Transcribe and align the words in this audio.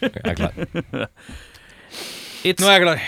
Jeg 0.00 0.22
er 0.24 0.34
klar. 0.38 0.52
It's 2.46 2.62
Nå 2.62 2.68
er 2.70 2.76
jeg 2.76 2.84
klar. 2.86 3.00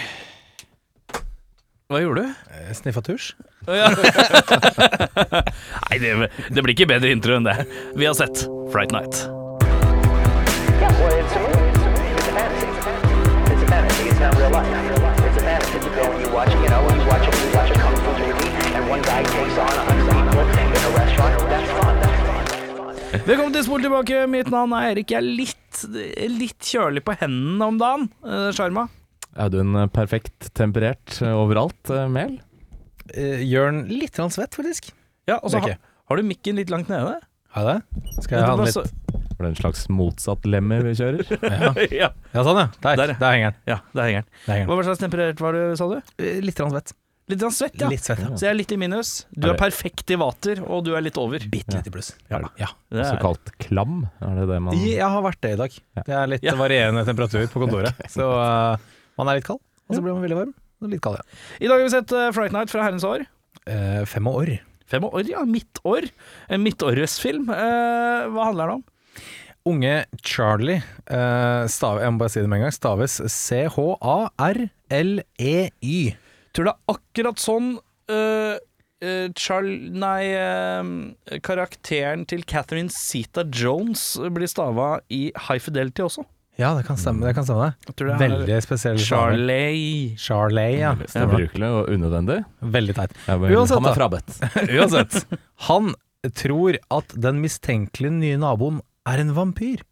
Hva 1.89 2.01
gjorde 2.05 2.25
du? 2.27 2.33
Eh, 2.53 2.73
Sniffa 2.77 3.01
tusj. 3.07 3.31
Nei, 5.89 5.97
det, 6.03 6.11
det 6.53 6.65
blir 6.65 6.75
ikke 6.75 6.89
bedre 6.91 7.13
intro 7.15 7.39
enn 7.39 7.49
det. 7.49 7.57
Vi 7.97 8.05
har 8.09 8.17
sett 8.19 8.45
Fright 8.75 8.93
Night. 8.93 9.15
Yeah, 10.79 10.93
well, 11.01 11.15
it's 11.19 11.58
Velkommen 23.27 23.55
til 23.55 23.65
Spol 23.67 23.83
tilbake. 23.83 24.21
Mitt 24.31 24.51
navn 24.53 24.75
er 24.77 24.91
Erik. 24.93 25.13
Jeg 25.13 25.19
er 25.21 25.27
litt, 25.27 25.81
litt 26.39 26.69
kjølig 26.71 27.03
på 27.07 27.15
hendene 27.21 27.69
om 27.73 27.79
dagen. 27.81 28.07
Eh, 28.25 28.49
Sjarma. 28.57 28.85
Er 29.39 29.51
du 29.53 29.59
en 29.63 29.75
eh, 29.79 29.89
perfekt 29.93 30.51
temperert 30.59 31.17
eh, 31.25 31.33
overalt, 31.35 31.93
Mel? 32.13 32.37
Uh, 33.15 33.41
Jørn 33.41 33.87
litt 33.89 34.19
grann 34.19 34.33
svett, 34.35 34.57
faktisk. 34.59 34.91
Ja, 35.29 35.39
og 35.41 35.53
så 35.53 35.63
har, 35.65 35.79
har 35.81 36.21
du 36.21 36.27
mikken 36.29 36.61
litt 36.61 36.71
langt 36.73 36.91
nede. 36.93 37.17
Har 37.57 37.71
jeg 37.71 37.81
det? 37.81 38.15
Skal 38.21 38.37
jeg 38.37 38.45
ha 38.45 38.57
den 38.61 38.69
litt 38.69 39.09
Var 39.39 39.47
det 39.47 39.51
en 39.55 39.59
slags 39.63 39.87
motsatt 39.89 40.45
lemme 40.49 40.83
vi 40.85 40.93
kjører? 40.99 41.25
Ja, 41.41 41.73
ja, 42.03 42.11
ja 42.35 42.45
sånn, 42.45 42.61
ja. 42.61 42.69
Der, 42.85 43.01
Der, 43.01 43.15
der 43.17 43.37
henger 43.37 43.55
den. 43.57 43.63
ja, 43.73 43.79
der 43.97 44.11
henger 44.11 44.29
den. 44.29 44.69
Hva 44.69 44.81
slags 44.85 45.01
temperert 45.01 45.41
var 45.45 45.57
du, 45.57 45.63
sa 45.81 45.89
du? 45.89 45.99
Litt 46.45 46.61
grann 46.61 46.75
svett. 46.77 46.93
Litt 47.29 47.43
sånn 47.45 47.53
svett, 47.53 47.75
ja. 47.81 47.89
Litt 47.93 48.05
svett, 48.07 48.21
ja. 48.25 48.29
Så 48.33 48.47
jeg 48.47 48.51
er 48.55 48.57
litt 48.57 48.71
i 48.73 48.79
minus. 48.81 49.27
Du 49.37 49.49
Er 49.49 49.53
er 49.53 49.59
perfekt 49.61 50.11
i 50.11 50.17
vater, 50.17 50.63
og 50.65 50.85
du 50.87 50.95
er 50.97 51.03
litt 51.05 51.19
over. 51.21 51.39
Bitte 51.53 51.77
litt 51.77 51.87
i 51.91 51.93
pluss. 51.93 52.15
Ja. 52.31 52.41
Ja. 52.57 52.69
Det 52.91 53.03
er- 53.05 53.11
Såkalt 53.17 53.53
klam? 53.59 54.09
Er 54.25 54.35
det 54.41 54.47
det 54.49 54.61
man 54.65 54.75
Jeg 54.79 55.01
har 55.05 55.23
vært 55.23 55.41
det 55.45 55.51
i 55.53 55.57
dag. 55.61 55.71
Det 56.07 56.09
er 56.15 56.27
litt 56.27 56.43
Ja. 56.43 56.55
varierende 56.57 57.05
temperatur 57.05 57.47
på 57.53 57.61
kontoret. 57.67 57.93
Så 58.17 58.25
eh, 58.25 58.77
man 59.19 59.29
er 59.29 59.35
litt 59.37 59.45
kald, 59.45 59.61
og 59.89 59.97
så 59.97 60.01
blir 60.03 60.15
man 60.15 60.23
veldig 60.25 60.37
varm. 60.41 60.55
Og 60.81 60.89
litt 60.91 61.03
kald, 61.03 61.17
ja. 61.19 61.23
I 61.61 61.67
dag 61.69 61.79
har 61.81 61.85
vi 61.85 61.91
sett 61.91 62.13
uh, 62.13 62.31
Fright 62.33 62.53
Night 62.53 62.71
fra 62.71 62.83
herrens 62.87 63.05
år. 63.05 63.27
Eh, 63.67 64.05
fem 64.07 64.25
år. 64.31 64.59
Fem 64.87 65.05
år, 65.05 65.27
ja. 65.29 65.45
Midtår. 65.45 66.09
En 66.49 66.63
midtårsfilm. 66.63 67.49
Uh, 67.51 68.29
hva 68.33 68.45
handler 68.49 68.67
det 68.71 68.75
om? 68.79 68.85
Unge 69.69 70.07
Charlie, 70.25 70.79
eh, 71.11 71.67
stav, 71.69 71.99
jeg 72.01 72.09
må 72.15 72.19
bare 72.23 72.31
si 72.33 72.41
det 72.41 72.49
med 72.49 72.57
en 72.61 72.63
gang, 72.69 72.73
staves 72.73 73.19
C-H-A-R-L-E-Y. 74.89 76.17
Tror 76.59 76.67
det 76.67 76.73
er 76.75 76.91
akkurat 76.91 77.39
sånn 77.39 77.67
uh, 78.11 78.57
uh, 78.59 79.29
Charl... 79.39 79.69
Nei, 79.95 80.33
uh, 80.35 81.39
karakteren 81.47 82.25
til 82.27 82.43
Catherine 82.51 82.91
Zeta 82.91 83.45
Jones 83.47 84.17
blir 84.35 84.51
stava 84.51 84.97
i 85.07 85.29
High 85.47 85.63
Fidelity 85.63 86.03
også. 86.03 86.27
Ja, 86.59 86.73
det 86.75 86.89
kan 86.89 86.99
stemme. 86.99 87.23
Det 87.23 87.37
kan 87.39 87.47
stemme 87.47 87.69
det. 87.87 87.95
Er 88.03 88.19
Veldig 88.25 88.59
spesiell 88.65 88.99
Charlay. 88.99 90.17
Charlay, 90.19 90.81
ja. 90.81 90.97
Ubrukelig 90.99 91.69
og 91.71 91.93
unødvendig. 91.95 92.41
Veldig 92.75 92.97
teit. 92.99 93.15
Uansett, 93.31 93.77
han 93.79 93.87
er 93.93 93.99
frabedt. 94.01 94.41
Uansett. 94.81 95.39
Han 95.71 95.93
tror 96.35 96.81
at 96.91 97.15
den 97.15 97.39
mistenkelige 97.45 98.19
nye 98.19 98.43
naboen 98.43 98.83
er 99.07 99.23
en 99.23 99.31
vampyr, 99.39 99.87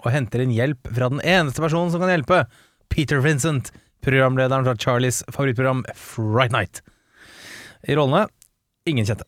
og 0.00 0.14
henter 0.16 0.46
inn 0.46 0.56
hjelp 0.56 0.88
fra 0.96 1.12
den 1.12 1.20
eneste 1.20 1.60
personen 1.60 1.92
som 1.92 2.00
kan 2.00 2.16
hjelpe, 2.16 2.46
Peter 2.88 3.20
Vincent, 3.20 3.68
programlederen 4.06 4.66
fra 4.66 4.76
Charlies 4.78 5.22
favorittprogram 5.28 5.84
Fright 5.98 6.54
Night. 6.54 6.82
I 7.86 7.98
rollene 7.98 8.26
ingen 8.86 9.06
kjente. 9.06 9.26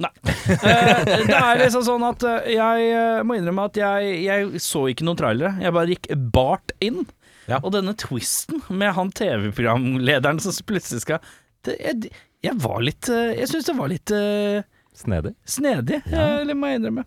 Eh, 0.50 1.00
det 1.28 1.36
er 1.36 1.60
liksom 1.60 1.84
sånn 1.86 2.04
at 2.08 2.24
eh, 2.26 2.54
jeg 2.56 2.86
eh, 2.96 3.20
må 3.26 3.36
innrømme 3.36 3.66
at 3.68 3.76
jeg, 3.78 4.14
jeg 4.24 4.62
så 4.64 4.86
ikke 4.90 5.04
noen 5.06 5.18
trailere. 5.20 5.52
Jeg 5.62 5.74
bare 5.76 5.92
gikk 5.92 6.08
bart 6.34 6.72
inn. 6.82 7.04
Ja. 7.50 7.60
Og 7.60 7.74
denne 7.74 7.94
twisten 7.98 8.62
med 8.68 8.94
han 8.96 9.12
TV-programlederen 9.16 10.40
som 10.42 10.56
plutselig 10.66 11.04
skal 11.04 11.20
det, 11.66 11.76
jeg, 11.76 12.10
jeg 12.46 12.56
var 12.62 12.78
litt 12.84 13.08
Jeg 13.10 13.48
syns 13.50 13.66
det 13.68 13.74
var 13.76 13.90
litt 13.90 14.12
uh, 14.14 14.60
Snedig. 14.96 15.34
snedig, 15.48 15.98
ja. 16.12 16.26
det 16.46 16.54
må 16.56 16.70
jeg 16.70 16.80
innrømme. 16.80 17.04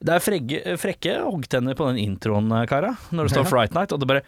Det 0.00 0.14
er 0.14 0.24
fregge, 0.24 0.60
frekke 0.80 1.16
hoggtenner 1.24 1.76
på 1.76 1.88
den 1.90 2.00
introen, 2.00 2.52
kara. 2.68 2.94
Når 3.12 3.28
det 3.28 3.34
står 3.34 3.48
Fright 3.50 3.76
Night, 3.76 3.92
og 3.92 4.00
det 4.00 4.08
bare 4.08 4.24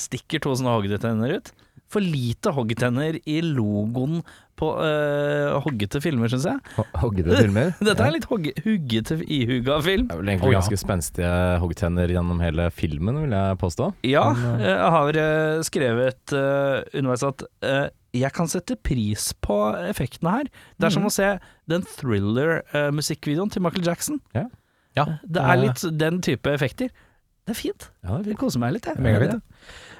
stikker 0.00 0.42
to 0.44 0.54
sånne 0.58 0.76
hoggtenner 0.76 1.38
ut. 1.38 1.52
For 1.90 2.04
lite 2.04 2.52
hoggtenner 2.54 3.16
i 3.26 3.40
logoen 3.42 4.20
på 4.60 4.68
uh, 4.76 5.56
hoggete 5.64 5.98
filmer, 6.04 6.30
syns 6.30 6.46
jeg. 6.46 6.84
Hoggete 7.00 7.34
filmer. 7.34 7.72
Dette 7.86 8.04
er 8.04 8.14
litt 8.14 8.28
huggete, 8.30 9.16
ihuga 9.24 9.80
film. 9.82 10.06
Det 10.10 10.14
er 10.14 10.20
vel 10.20 10.30
egentlig 10.34 10.50
oh, 10.50 10.54
ja. 10.54 10.60
ganske 10.60 10.78
spenstige 10.78 11.32
hoggtenner 11.62 12.12
gjennom 12.12 12.42
hele 12.44 12.68
filmen, 12.74 13.22
vil 13.24 13.34
jeg 13.34 13.58
påstå. 13.62 13.90
Ja, 14.06 14.28
jeg 14.62 14.92
har 14.96 15.20
eh, 15.24 15.64
skrevet 15.66 16.36
uh, 16.36 16.78
underveis 16.92 17.26
at 17.26 17.44
eh, 17.66 17.86
jeg 18.20 18.34
kan 18.36 18.50
sette 18.50 18.78
pris 18.78 19.30
på 19.42 19.58
effektene 19.88 20.36
her. 20.38 20.54
Det 20.78 20.90
er 20.90 20.94
som 20.94 21.06
å 21.06 21.14
se 21.14 21.32
den 21.70 21.86
thriller-musikkvideoen 21.96 23.50
til 23.54 23.66
Michael 23.66 23.86
Jackson. 23.86 24.22
Ja. 24.34 24.46
Det 24.94 25.42
er 25.42 25.62
litt 25.62 25.84
den 25.98 26.18
type 26.26 26.50
effekter. 26.54 26.90
Det 27.50 27.56
er 27.56 27.58
fint. 27.58 27.88
Ja, 28.04 28.12
det 28.12 28.14
er 28.14 28.18
Jeg 28.20 28.36
fint. 28.36 28.40
koser 28.44 28.62
meg 28.62 28.76
litt, 28.78 28.86
jeg. 28.86 29.02
Megafint, 29.02 29.42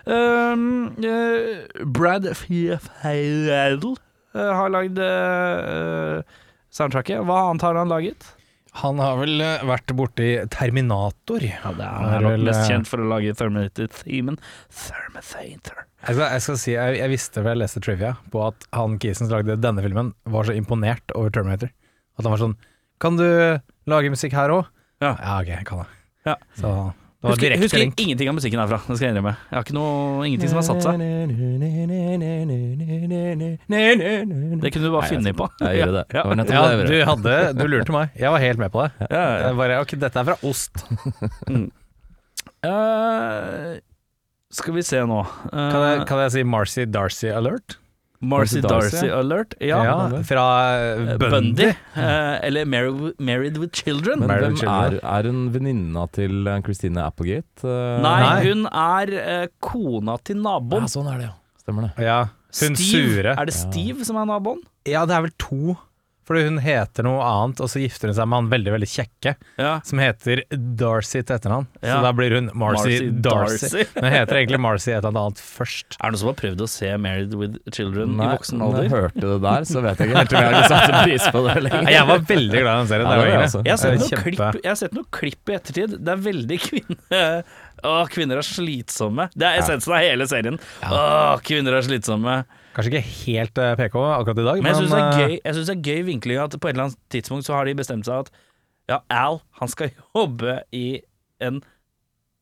Um, 0.09 0.94
uh, 1.05 1.84
Brad 1.84 2.25
Fiedel 2.38 2.78
har 4.33 4.71
lagd 4.72 4.97
uh, 4.97 6.22
soundtracket. 6.72 7.21
Hva 7.28 7.43
annet 7.50 7.66
har 7.66 7.77
han 7.77 7.91
laget? 7.91 8.25
Han 8.81 9.00
har 9.03 9.16
vel 9.19 9.41
eh, 9.43 9.65
vært 9.66 9.91
borti 9.99 10.28
Terminator. 10.55 11.43
Ja, 11.43 11.72
det 11.75 11.87
er 11.88 12.12
er 12.21 12.27
vel, 12.28 12.44
mest 12.47 12.62
eh, 12.62 12.69
kjent 12.71 12.87
for 12.87 13.03
å 13.03 13.09
lage 13.11 13.33
Terminator-themen. 13.34 14.38
Thermathater. 14.71 15.81
Jeg 16.06 16.17
skal, 16.17 16.27
jeg 16.37 16.44
skal 16.44 16.59
si, 16.62 16.72
jeg, 16.77 16.99
jeg 17.00 17.11
visste 17.12 17.43
vel, 17.43 17.59
jeg 17.59 17.65
leste 17.65 17.82
trivia, 17.82 18.12
på 18.31 18.44
at 18.47 18.69
han 18.77 18.94
kisen 19.03 19.27
som 19.27 19.34
lagde 19.34 19.59
denne 19.61 19.82
filmen, 19.84 20.12
var 20.31 20.47
så 20.47 20.55
imponert 20.55 21.12
over 21.19 21.34
Terminator. 21.34 21.72
At 22.17 22.22
han 22.25 22.34
var 22.37 22.44
sånn 22.44 22.56
Kan 23.03 23.19
du 23.19 23.27
lage 23.91 24.12
musikk 24.15 24.38
her 24.38 24.55
òg? 24.55 24.71
Ja. 25.03 25.17
ja, 25.19 25.37
ok, 25.41 25.50
jeg 25.50 25.67
kan 25.67 25.82
det. 25.82 25.91
Ja. 26.31 26.38
Så 26.61 26.71
Husker, 27.20 27.53
husker 27.60 27.82
ingenting 28.00 28.31
av 28.31 28.36
musikken 28.38 28.60
herfra, 28.62 28.78
det 28.86 28.94
skal 28.97 29.04
jeg 29.04 29.12
innrømme. 29.12 29.34
Jeg 29.50 29.56
har 29.58 29.64
ikke 29.66 29.75
noe, 29.76 30.22
ingenting 30.25 30.48
som 30.48 30.56
har 30.56 30.64
satt 30.64 30.86
seg. 30.86 31.03
Det 34.62 34.70
kunne 34.72 34.86
du 34.86 34.94
bare 34.94 35.10
funnet 35.10 35.28
finne 35.28 35.34
på. 35.36 35.48
Jeg 35.60 35.82
gjorde 35.82 35.98
det. 35.98 36.04
Det 36.14 36.22
var 36.25 36.38
nettopp 36.41 36.54
det 36.56 36.70
jeg 36.70 36.88
du 36.88 36.97
hadde 37.10 37.34
Du 37.58 37.64
lurte 37.69 37.92
meg. 37.92 38.16
Jeg 38.16 38.32
var 38.32 38.41
helt 38.47 38.62
med 38.64 38.72
på 38.72 38.86
det. 38.86 38.91
Ja, 39.10 39.20
ja. 39.20 39.36
Jeg 39.44 39.58
bare, 39.60 39.76
ok, 39.84 39.92
dette 40.06 40.22
er 40.22 40.31
fra 40.31 40.38
Ost. 40.48 40.81
uh, 42.64 43.76
skal 44.60 44.78
vi 44.81 44.87
se 44.88 45.04
nå. 45.12 45.20
uh, 45.20 45.52
Kan 45.52 45.84
jeg, 45.84 46.08
kan 46.08 46.25
jeg 46.25 46.34
si 46.38 46.47
Marcy 46.56 46.88
Darcy 46.88 47.28
alert? 47.37 47.76
Marcy 48.22 48.60
Darcy, 48.60 48.91
Darcy 48.98 49.06
ja. 49.08 49.19
alert. 49.19 49.54
Ja. 49.64 50.08
fra 50.28 50.47
Eh, 50.76 51.00
uh, 51.00 51.19
Bundy. 51.19 51.31
Bundy. 51.31 51.69
eh, 51.97 52.38
eller 52.47 52.64
Married, 52.69 53.14
Married 53.19 53.56
with 53.58 53.72
Children. 53.72 54.19
Men 54.20 54.28
Married 54.28 54.44
hvem 54.50 54.56
Children. 54.60 54.98
er, 55.03 55.06
er 55.19 55.31
hun 55.31 55.47
venninna 55.54 56.06
til 56.12 56.34
Christine 56.44 56.62
Christina 56.66 57.06
Applegate? 57.08 57.64
Eh, 57.64 58.03
Nei, 58.04 58.20
Nei. 58.20 58.48
hun 58.50 58.66
er 58.66 59.14
eh, 59.22 59.47
kona 59.61 60.19
til 60.22 60.37
naboen. 60.44 60.84
Ja, 60.84 60.93
sånn 60.93 61.08
er 61.14 61.19
det, 61.22 61.31
ja. 61.31 61.34
Stemmer 61.64 61.88
det. 61.88 62.05
Ja, 62.05 62.19
hun 62.61 62.76
Steve. 62.76 63.08
sure. 63.17 63.34
Er 63.38 63.44
det 63.49 63.55
Steve 63.56 64.05
som 64.05 64.17
er 64.20 64.28
naboen? 64.28 64.61
Ja, 64.88 65.06
det 65.08 65.16
er 65.16 65.23
vel 65.28 65.34
to. 65.38 65.76
Fordi 66.31 66.44
hun 66.47 66.61
heter 66.62 67.03
noe 67.03 67.25
annet, 67.27 67.59
og 67.65 67.67
så 67.73 67.81
gifter 67.82 68.06
hun 68.12 68.15
seg 68.15 68.29
med 68.31 68.38
han 68.38 68.50
veldig 68.53 68.73
veldig 68.77 68.88
kjekke, 68.93 69.32
Ja. 69.59 69.73
som 69.85 69.99
heter 69.99 70.44
Darcy 70.79 71.25
til 71.27 71.35
etternavn. 71.35 71.67
Ja. 71.82 71.97
Så 71.97 72.05
da 72.06 72.12
blir 72.15 72.37
hun 72.37 72.50
Marcy, 72.55 72.93
Marcy 73.00 73.09
Darcy. 73.27 73.67
Darcy. 73.67 73.87
Men 73.97 74.05
hun 74.06 74.15
heter 74.15 74.38
egentlig 74.38 74.61
Marcy 74.62 74.93
et 74.94 75.00
eller 75.03 75.25
annet 75.25 75.43
først. 75.43 75.97
Er 75.99 76.05
det 76.06 76.12
noen 76.15 76.21
som 76.23 76.31
har 76.31 76.37
prøvd 76.38 76.62
å 76.62 76.69
se 76.71 76.93
Married 77.03 77.35
with 77.41 77.59
Children 77.75 78.15
i 78.15 78.29
voksen 78.31 78.62
når 78.62 78.71
jeg 78.71 78.79
alder? 78.79 78.94
hørte 78.94 79.25
det 79.27 79.41
der, 79.49 79.67
så 79.73 79.82
vet 79.88 79.99
jeg 80.05 80.12
ikke 80.12 80.21
helt 80.23 80.37
om 80.37 80.38
jeg 80.44 80.55
hadde 80.55 80.71
satt 80.71 80.94
pris 81.03 81.27
på 81.35 81.43
det 81.49 81.56
lenger. 81.67 81.91
Jeg 81.97 82.06
var 82.12 82.23
veldig 82.31 82.62
glad 82.62 82.71
i 82.71 82.79
den 82.85 82.93
serien. 82.94 83.11
Ja, 83.11 83.11
det 83.11 83.11
det 83.11 83.19
var 83.19 83.26
var 83.26 83.35
jeg 83.35 83.49
også. 83.50 83.65
Jeg 83.67 83.75
har 83.75 83.83
sett 83.83 83.99
noen 84.05 84.23
klipp, 84.23 84.62
jeg 84.62 84.71
har 84.71 84.81
sett 84.85 84.94
noen 85.00 85.11
klipp 85.19 85.50
i 85.50 85.59
ettertid. 85.59 85.99
Det 85.99 86.15
er 86.15 86.23
veldig 86.31 86.61
kvinne... 86.69 87.25
Å, 87.81 87.93
kvinner 88.12 88.37
er 88.37 88.44
slitsomme. 88.44 89.25
Det 89.33 89.47
er 89.49 89.62
essensen 89.62 89.94
av 89.97 90.03
hele 90.05 90.26
serien. 90.29 90.59
Å, 90.85 90.99
kvinner 91.43 91.79
er 91.79 91.87
slitsomme. 91.87 92.35
Kanskje 92.76 92.93
ikke 92.93 93.14
helt 93.26 93.58
eh, 93.58 93.75
PK 93.81 93.96
akkurat 93.99 94.38
i 94.38 94.46
dag, 94.46 94.62
Men 94.62 94.70
jeg 94.70 94.78
syns 94.78 94.94
det 94.94 95.00
er 95.00 95.11
eh, 95.11 95.19
gøy, 95.19 95.34
jeg 95.40 95.56
synes 95.56 95.70
det 95.70 95.75
er 95.75 95.84
gøy 95.90 96.06
vinkling 96.06 96.40
at 96.44 96.55
på 96.55 96.70
et 96.70 96.76
eller 96.76 96.88
annet 96.88 97.00
tidspunkt 97.11 97.49
så 97.49 97.56
har 97.58 97.67
de 97.67 97.76
bestemt 97.78 98.06
seg 98.06 98.25
at 98.26 98.32
ja, 98.90 98.99
Al, 99.14 99.40
han 99.61 99.70
skal 99.70 99.93
jobbe 100.17 100.61
i 100.76 100.87
en 101.43 101.61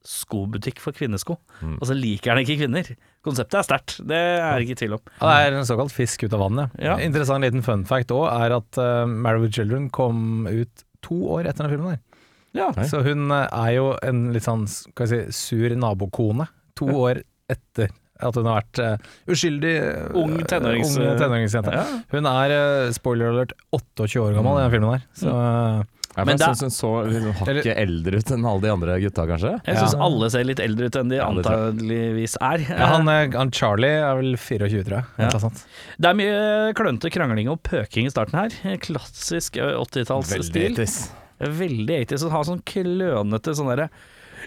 skobutikk 0.09 0.79
for 0.81 0.97
kvinnesko, 0.97 1.35
og 1.69 1.83
så 1.85 1.95
liker 1.97 2.33
han 2.33 2.41
ikke 2.41 2.55
kvinner. 2.63 2.87
Konseptet 3.27 3.59
er 3.59 3.67
sterkt, 3.67 3.97
det 4.09 4.17
er 4.17 4.55
det 4.55 4.69
ikke 4.69 4.79
tvil 4.81 4.95
om. 4.97 5.03
Ja, 5.19 5.27
det 5.27 5.49
er 5.49 5.57
en 5.59 5.69
såkalt 5.69 5.93
fisk 5.93 6.23
ut 6.25 6.37
av 6.37 6.45
vannet. 6.47 6.77
Ja. 6.81 6.95
Interessant 7.03 7.45
liten 7.45 7.65
fun 7.67 7.83
fact 7.89 8.15
òg 8.15 8.29
er 8.31 8.55
at 8.57 8.79
uh, 8.81 9.05
Married 9.11 9.45
with 9.45 9.59
Children 9.59 9.91
kom 9.93 10.47
ut 10.49 10.85
to 11.05 11.19
år 11.35 11.51
etter 11.51 11.67
den 11.67 11.75
filmen 11.75 11.97
der. 11.97 12.31
Ja. 12.57 12.71
Så 12.89 13.03
hun 13.05 13.29
er 13.35 13.73
jo 13.75 13.91
en 14.07 14.29
litt 14.33 14.47
sånn 14.47 14.65
skal 14.71 15.11
jeg 15.11 15.29
si, 15.29 15.51
sur 15.51 15.77
nabokone 15.77 16.49
to 16.79 16.89
år 17.03 17.21
etter 17.51 17.93
at 18.21 18.35
hun 18.39 18.47
har 18.51 18.63
vært 18.63 18.81
uh, 18.83 19.13
uskyldig 19.31 19.75
uh, 19.83 20.17
Ung 20.19 20.35
tenårings- 20.49 20.97
ung 20.99 21.19
tenåringsjente. 21.21 21.75
Ja. 21.75 21.85
Hun 22.15 22.27
er, 22.31 22.57
uh, 22.57 22.91
spoiler 22.97 23.31
alert, 23.35 23.53
28 23.73 24.19
år 24.25 24.35
gammel 24.39 24.59
i 24.59 24.65
den 24.67 24.75
filmen 24.75 24.97
her. 24.97 25.07
Så 25.19 25.31
eh, 25.31 25.87
Ja, 26.19 26.25
Men 26.27 26.35
jeg 26.41 26.49
syns 26.59 26.63
hun 26.67 26.73
så 26.75 26.89
liksom 27.07 27.35
hakket 27.39 27.69
eldre 27.79 28.19
ut 28.19 28.31
enn 28.35 28.47
alle 28.51 28.63
de 28.65 28.71
andre 28.73 28.95
gutta, 29.05 29.27
kanskje. 29.29 29.53
Jeg 29.69 29.77
syns 29.79 29.93
Ja. 29.95 30.01
alle 30.09 30.31
ser 30.35 30.47
litt 30.49 30.59
eldre 30.65 30.89
ut 30.91 30.97
enn 30.99 31.13
de 31.13 31.21
antageligvis 31.23 32.35
er. 32.43 32.65
ja, 32.67 32.89
han, 32.91 33.07
han 33.37 33.53
Charlie 33.55 33.93
er 34.03 34.19
vel 34.19 34.33
24, 34.35 34.83
tror 34.89 34.97
jeg. 34.99 35.07
Ja. 35.21 35.29
Noe 35.31 35.43
sånt. 35.45 35.63
Det 36.01 36.11
er 36.11 36.19
mye 36.19 36.75
klønete 36.75 37.13
krangling 37.15 37.53
og 37.53 37.61
pøking 37.63 38.09
i 38.09 38.11
starten 38.11 38.35
her. 38.41 38.79
Klassisk 38.83 39.61
eh, 39.63 39.77
80-tallsstil. 39.79 40.73
etisk. 40.73 41.13
Veldig 41.39 42.01
80s. 42.09 42.27
Og 42.27 42.35
har 42.35 42.49
sånn 42.51 42.65
klønete 42.67 43.55
sånn 43.55 43.71
derre 43.71 43.87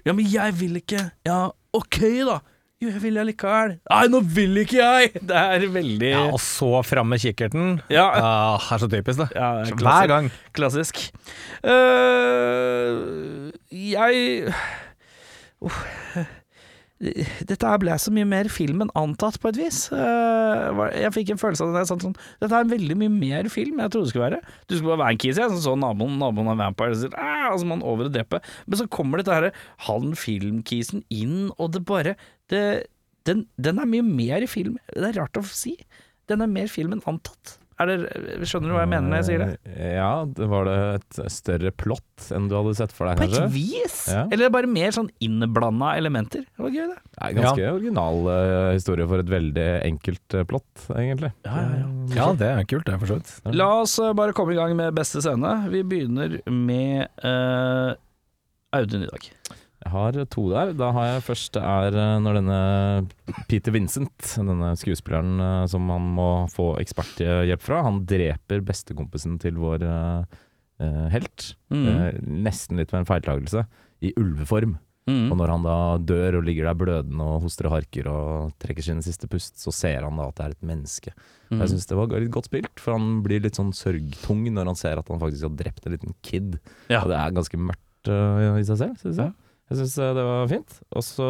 Ja, 0.04 0.12
men 0.12 0.26
jeg 0.28 0.58
vil 0.60 0.76
ikke 0.82 1.06
Ja, 1.28 1.46
OK, 1.78 2.02
da. 2.28 2.42
Jo, 2.82 2.90
jeg 2.90 3.02
vil 3.04 3.18
allikevel. 3.22 3.76
Nei, 3.92 4.06
nå 4.10 4.20
vil 4.26 4.56
ikke 4.64 4.80
jeg! 4.82 5.12
Det 5.30 5.38
er 5.38 5.66
veldig 5.70 6.08
Ja, 6.10 6.22
og 6.34 6.40
så 6.42 6.82
fram 6.88 7.12
med 7.14 7.22
kikkerten. 7.22 7.76
Ja. 7.94 8.08
Ah, 8.18 8.58
er 8.74 8.82
så 8.82 8.90
typisk, 8.90 9.20
det. 9.22 9.28
Ja, 9.38 9.52
det 9.62 9.70
er 9.70 9.76
Hver 9.76 9.84
klassisk. 9.84 10.10
gang. 10.10 10.32
Klassisk. 10.58 10.96
Øh, 11.62 13.52
jeg 13.70 14.54
Uff. 15.62 15.84
Dette 17.02 17.70
ble 17.82 17.96
så 17.98 18.12
mye 18.14 18.28
mer 18.30 18.50
film 18.54 18.84
enn 18.86 18.92
antatt, 19.00 19.40
på 19.42 19.50
et 19.50 19.58
vis. 19.58 19.80
Øh, 19.96 20.82
jeg 20.94 21.14
fikk 21.16 21.32
en 21.34 21.42
følelse 21.42 21.66
av 21.66 21.78
det 21.80 21.86
sånn 21.90 22.14
Dette 22.44 22.60
er 22.60 22.70
veldig 22.70 22.98
mye 23.00 23.14
mer 23.14 23.50
film 23.54 23.80
enn 23.80 23.88
jeg 23.88 23.96
trodde 23.96 24.10
det 24.10 24.14
skulle 24.14 24.28
være. 24.28 24.42
Du 24.70 24.76
skulle 24.76 24.94
bare 24.94 25.04
være 25.06 25.16
en 25.16 25.22
kis, 25.24 25.40
jeg, 25.42 25.54
som 25.56 25.64
så 25.64 25.76
naboen, 25.82 26.20
naboen 26.22 26.52
av 26.54 26.62
Vampire, 26.62 26.94
og 26.94 27.02
så, 27.02 27.12
altså 27.16 27.72
han 27.72 27.86
over 27.94 28.10
og 28.10 28.14
drepe. 28.18 28.42
Men 28.68 28.82
så 28.82 28.90
kommer 28.94 29.22
dette 29.22 29.38
her, 29.38 29.50
han 29.88 30.14
filmkisen 30.20 31.06
inn, 31.14 31.50
og 31.58 31.74
det 31.74 31.84
bare 31.90 32.16
det, 32.54 32.64
den, 33.30 33.48
den 33.58 33.82
er 33.82 33.90
mye 33.90 34.06
mer 34.06 34.46
film. 34.52 34.78
Det 34.94 35.10
er 35.10 35.20
rart 35.24 35.42
å 35.42 35.46
si. 35.48 35.78
Den 36.30 36.46
er 36.46 36.52
mer 36.52 36.70
film 36.72 36.94
enn 36.96 37.06
antatt. 37.10 37.58
Er 37.82 37.90
det, 37.90 38.46
skjønner 38.46 38.70
du 38.70 38.76
hva 38.76 38.84
jeg 38.84 38.92
mener 38.92 39.08
når 39.10 39.22
jeg 39.22 39.28
sier 39.30 39.42
det? 39.42 39.48
Eh, 39.72 39.94
Ja, 39.98 40.12
det 40.28 40.48
var 40.52 40.68
det 40.70 40.76
et 41.00 41.20
større 41.34 41.72
plott 41.74 42.28
enn 42.36 42.50
du 42.52 42.56
hadde 42.58 42.76
sett 42.78 42.94
for 42.94 43.10
deg, 43.10 43.22
På 43.22 43.42
et 43.42 43.54
vis? 43.56 43.96
Ja. 44.12 44.28
Eller 44.34 44.52
bare 44.54 44.70
mer 44.70 44.94
sånn 44.96 45.10
innblanda 45.24 45.96
elementer? 45.98 46.46
Det 46.46 46.62
var 46.66 46.76
gøy, 46.76 46.86
det. 46.92 47.00
Nei, 47.18 47.32
ganske 47.40 47.72
original 47.74 48.22
uh, 48.30 48.70
historie 48.76 49.08
for 49.10 49.24
et 49.24 49.32
veldig 49.32 49.68
enkelt 49.90 50.38
uh, 50.38 50.44
plott, 50.50 50.86
egentlig. 50.94 51.32
Ja, 52.16 52.30
det 52.38 52.52
er 52.52 52.68
kult, 52.70 52.86
det, 52.88 53.00
for 53.02 53.14
så 53.16 53.20
vidt. 53.20 53.34
La 53.58 53.72
oss 53.82 53.98
uh, 54.02 54.12
bare 54.18 54.36
komme 54.38 54.54
i 54.56 54.60
gang 54.60 54.76
med 54.78 54.94
beste 54.98 55.24
scene. 55.24 55.56
Vi 55.72 55.82
begynner 55.88 56.38
med 56.52 57.08
eh, 57.26 57.96
Audun 58.78 59.04
i 59.06 59.10
dag. 59.10 59.28
Jeg 59.82 59.92
har 59.96 60.20
to 60.30 60.44
der. 60.52 60.74
Da 60.78 60.92
har 60.96 61.08
jeg 61.08 61.26
først 61.26 61.58
er 61.58 61.98
eh, 61.98 62.20
når 62.22 62.38
denne 62.38 62.60
Peter 63.50 63.74
Vincent, 63.74 64.36
denne 64.38 64.76
skuespilleren 64.80 65.42
eh, 65.42 65.66
som 65.72 65.90
han 65.90 66.12
må 66.20 66.30
få 66.54 66.76
eksperthjelp 66.84 67.66
fra, 67.66 67.82
han 67.88 68.04
dreper 68.10 68.62
bestekompisen 68.68 69.40
til 69.42 69.58
vår 69.62 69.88
eh, 69.88 70.38
eh, 70.86 71.04
helt. 71.16 71.52
Mm. 71.74 71.84
Eh, 71.90 72.22
nesten 72.46 72.82
litt 72.82 72.94
med 72.94 73.04
en 73.04 73.10
feiltagelse. 73.10 73.66
I 74.06 74.14
ulveform. 74.18 74.78
Og 75.12 75.34
når 75.36 75.52
han 75.52 75.66
da 75.66 75.78
dør 76.08 76.38
og 76.40 76.46
ligger 76.48 76.70
der 76.70 76.78
blødende 76.78 77.26
og 77.26 77.46
hoster 77.46 77.68
og 77.68 77.74
harker 77.74 78.08
og 78.08 78.54
trekker 78.62 78.86
sin 78.86 79.02
siste 79.04 79.28
pust, 79.28 79.58
så 79.60 79.74
ser 79.74 80.06
han 80.06 80.20
da 80.20 80.28
at 80.30 80.38
det 80.38 80.46
er 80.46 80.56
et 80.56 80.68
menneske. 80.70 81.14
Mm. 81.50 81.60
Jeg 81.64 81.72
syns 81.74 81.90
det 81.90 81.98
var 81.98 82.14
litt 82.14 82.34
godt 82.34 82.48
spilt, 82.48 82.72
for 82.80 82.96
han 82.96 83.20
blir 83.26 83.42
litt 83.44 83.58
sånn 83.60 83.74
sørgtung 83.76 84.46
når 84.54 84.72
han 84.72 84.80
ser 84.80 85.02
at 85.02 85.10
han 85.12 85.22
faktisk 85.22 85.50
har 85.50 85.58
drept 85.64 85.88
en 85.88 85.96
liten 85.98 86.16
kid. 86.24 86.60
Ja. 86.88 87.02
Og 87.02 87.12
det 87.12 87.18
er 87.18 87.36
ganske 87.36 87.60
mørkt 87.60 88.12
uh, 88.14 88.60
i 88.62 88.68
seg 88.70 88.80
selv, 88.84 89.02
syns 89.02 89.20
jeg. 89.26 89.34
Jeg 89.72 89.80
syns 89.80 89.94
det 90.18 90.24
var 90.28 90.50
fint. 90.52 90.78
Og 90.92 91.04
så 91.08 91.28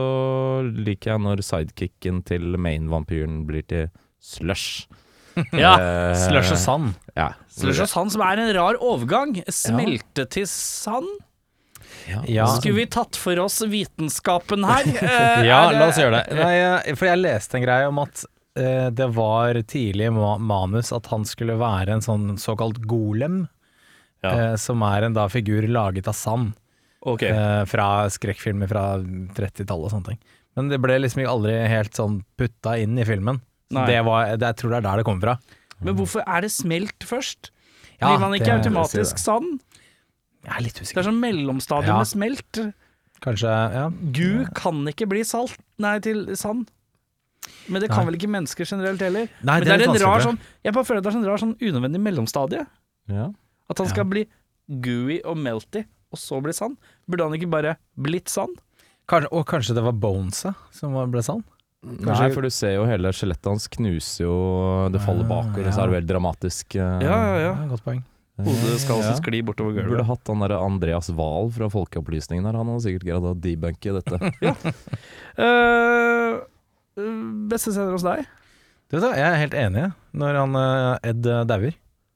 liker 0.74 1.14
jeg 1.14 1.22
når 1.28 1.44
sidekicken 1.46 2.24
til 2.26 2.56
main-vampyren 2.58 3.44
blir 3.50 3.66
til 3.70 3.88
slush. 4.22 4.88
Ja. 5.56 5.78
Eh, 5.80 6.16
Slush 6.20 6.52
og 6.52 6.60
sand. 6.60 6.88
Ja. 7.16 7.30
Slush 7.56 7.80
og 7.86 7.88
sand, 7.88 8.12
som 8.12 8.24
er 8.26 8.42
en 8.44 8.50
rar 8.58 8.76
overgang. 8.84 9.38
Smelte 9.48 10.26
til 10.34 10.44
sand. 10.50 11.08
Ja. 12.28 12.50
Skulle 12.58 12.82
vi 12.82 12.86
tatt 12.92 13.16
for 13.20 13.40
oss 13.40 13.62
vitenskapen 13.72 14.66
her? 14.68 14.90
Eh, 15.06 15.46
Ja, 15.48 15.62
la 15.72 15.88
oss 15.88 16.00
gjøre 16.02 16.20
det. 16.20 16.36
Nei, 16.42 16.96
for 17.00 17.08
jeg 17.08 17.22
leste 17.22 17.60
en 17.60 17.64
greie 17.64 17.88
om 17.88 18.02
at 18.04 18.26
uh, 18.60 18.90
det 18.92 19.08
var 19.16 19.56
tidlig 19.72 20.10
i 20.10 20.14
ma 20.18 20.34
manus 20.42 20.92
at 20.98 21.08
han 21.14 21.24
skulle 21.30 21.56
være 21.62 21.96
en 21.96 22.04
sånn 22.04 22.28
såkalt 22.42 22.82
golem, 22.90 23.46
Ja. 24.26 24.34
uh, 24.52 24.56
som 24.60 24.84
er 24.86 25.08
en 25.08 25.16
da 25.16 25.30
figur 25.32 25.64
laget 25.72 26.12
av 26.12 26.18
sand. 26.20 26.52
Ok. 27.02 27.24
eh, 27.24 27.64
fra 27.66 27.88
skrekkfilmer 28.14 28.70
fra 28.70 28.84
30-tallet 29.38 29.88
og 29.88 29.92
sånne 29.94 30.06
ting. 30.12 30.20
Men 30.56 30.68
det 30.70 30.82
ble 30.84 31.00
liksom 31.00 31.24
aldri 31.26 31.56
helt 31.72 31.94
sånn 31.98 32.20
putta 32.38 32.76
inn 32.82 32.98
i 33.00 33.06
filmen. 33.08 33.40
Så 33.72 33.86
det 33.88 34.02
var, 34.06 34.36
det, 34.36 34.46
jeg 34.52 34.58
tror 34.60 34.70
det 34.74 34.78
er 34.82 34.88
der 34.90 34.98
det 35.02 35.06
kommer 35.08 35.22
fra. 35.22 35.58
Men 35.82 35.96
hvorfor 35.98 36.24
er 36.28 36.42
det 36.42 36.52
smelt 36.52 37.00
først? 37.08 37.50
Ja, 38.02 38.10
Blir 38.12 38.20
man 38.20 38.34
ikke 38.36 38.46
det- 38.52 38.60
automatisk 38.66 39.18
sand? 39.18 39.62
Jeg 40.44 40.54
er 40.58 40.62
litt 40.66 40.76
usikker. 40.82 40.98
Det 41.02 41.06
er 41.06 41.10
sånn 41.12 41.22
mellomstadium 41.22 41.88
Ja. 41.94 41.98
med 41.98 42.08
smelt. 42.10 42.74
Kanskje, 43.22 43.50
ja. 43.74 43.90
Gu 43.90 44.46
kan 44.58 44.84
ikke 44.90 45.08
bli 45.08 45.24
salt, 45.24 45.58
nei, 45.80 46.00
til 46.00 46.36
sand. 46.36 46.68
Men 47.70 47.82
det 47.82 47.90
kan 47.90 48.06
Nei. 48.06 48.12
vel 48.12 48.16
ikke 48.20 48.30
mennesker 48.30 48.66
generelt 48.66 49.00
heller? 49.00 49.28
Nei, 49.42 49.60
Men 49.60 49.64
det 49.64 49.72
er 49.74 49.78
det 49.78 49.88
er 49.88 49.96
en 49.96 50.02
rar 50.12 50.20
sånn 50.22 50.40
Jeg 50.64 50.74
bare 50.74 50.84
føler 50.86 50.98
at 50.98 51.04
det 51.06 51.14
er 51.14 51.18
en 51.18 51.26
rar 51.26 51.38
sånn 51.38 51.56
unødvendig 51.58 52.02
mellomstadie. 52.02 52.68
Ja. 53.08 53.32
At 53.70 53.78
han 53.78 53.88
skal 53.88 54.06
bli 54.06 54.28
gooey 54.70 55.22
og 55.26 55.38
melty, 55.38 55.86
og 56.12 56.20
så 56.20 56.42
bli 56.44 56.54
sann? 56.56 56.76
Burde 57.10 57.28
han 57.28 57.38
ikke 57.38 57.50
bare 57.52 57.78
blitt 57.96 58.30
sann? 58.32 58.54
Kanskje, 59.10 59.32
og 59.36 59.48
kanskje 59.50 59.76
det 59.76 59.84
var 59.84 59.98
Bonesa 59.98 60.54
som 60.76 60.94
ble 60.96 61.08
ble 61.12 61.24
Kanskje. 61.82 62.14
Nei, 62.14 62.30
for 62.36 62.46
du 62.46 62.52
ser 62.54 62.76
jo 62.76 62.84
hele 62.86 63.10
skjelettet 63.10 63.48
hans 63.50 63.64
knuser 63.74 64.22
jo 64.28 64.34
Det 64.94 65.02
faller 65.02 65.26
Ah, 65.26 65.32
bakover, 65.32 65.66
ja. 65.66 65.72
så 65.74 65.82
er 65.82 65.90
det 65.90 65.96
veldig 65.98 66.12
dramatisk. 66.14 66.76
eh, 66.78 67.02
Ja, 67.08 67.18
ja, 67.26 67.38
ja. 67.48 67.54
Godt 67.72 67.84
poeng. 67.88 68.04
Hodet 68.42 68.80
skal 68.82 69.00
Ja. 69.02 69.02
også 69.12 69.22
skli 69.22 69.42
bortover 69.46 69.74
gulvet. 69.74 69.90
Burde 69.90 70.06
hatt 70.06 70.28
han 70.30 70.40
der 70.46 70.54
Andreas 70.58 71.10
Wahl 71.10 71.50
fra 71.52 71.68
Folkeopplysningen 71.70 72.46
her. 72.46 72.54
Han 72.58 72.68
hadde 72.70 72.86
sikkert 72.86 73.08
greid 73.10 73.26
å 73.26 73.34
debunke 73.38 73.94
dette. 73.98 74.18
uh, 75.42 76.40
beste 77.50 77.74
scener 77.74 77.92
hos 77.96 78.06
deg? 78.06 78.26
Du 78.92 78.98
jeg 79.16 79.26
er 79.26 79.40
helt 79.40 79.54
enig 79.56 79.86
når 80.14 80.40
han 80.42 80.56
Ed 81.08 81.22
dauer. 81.48 81.74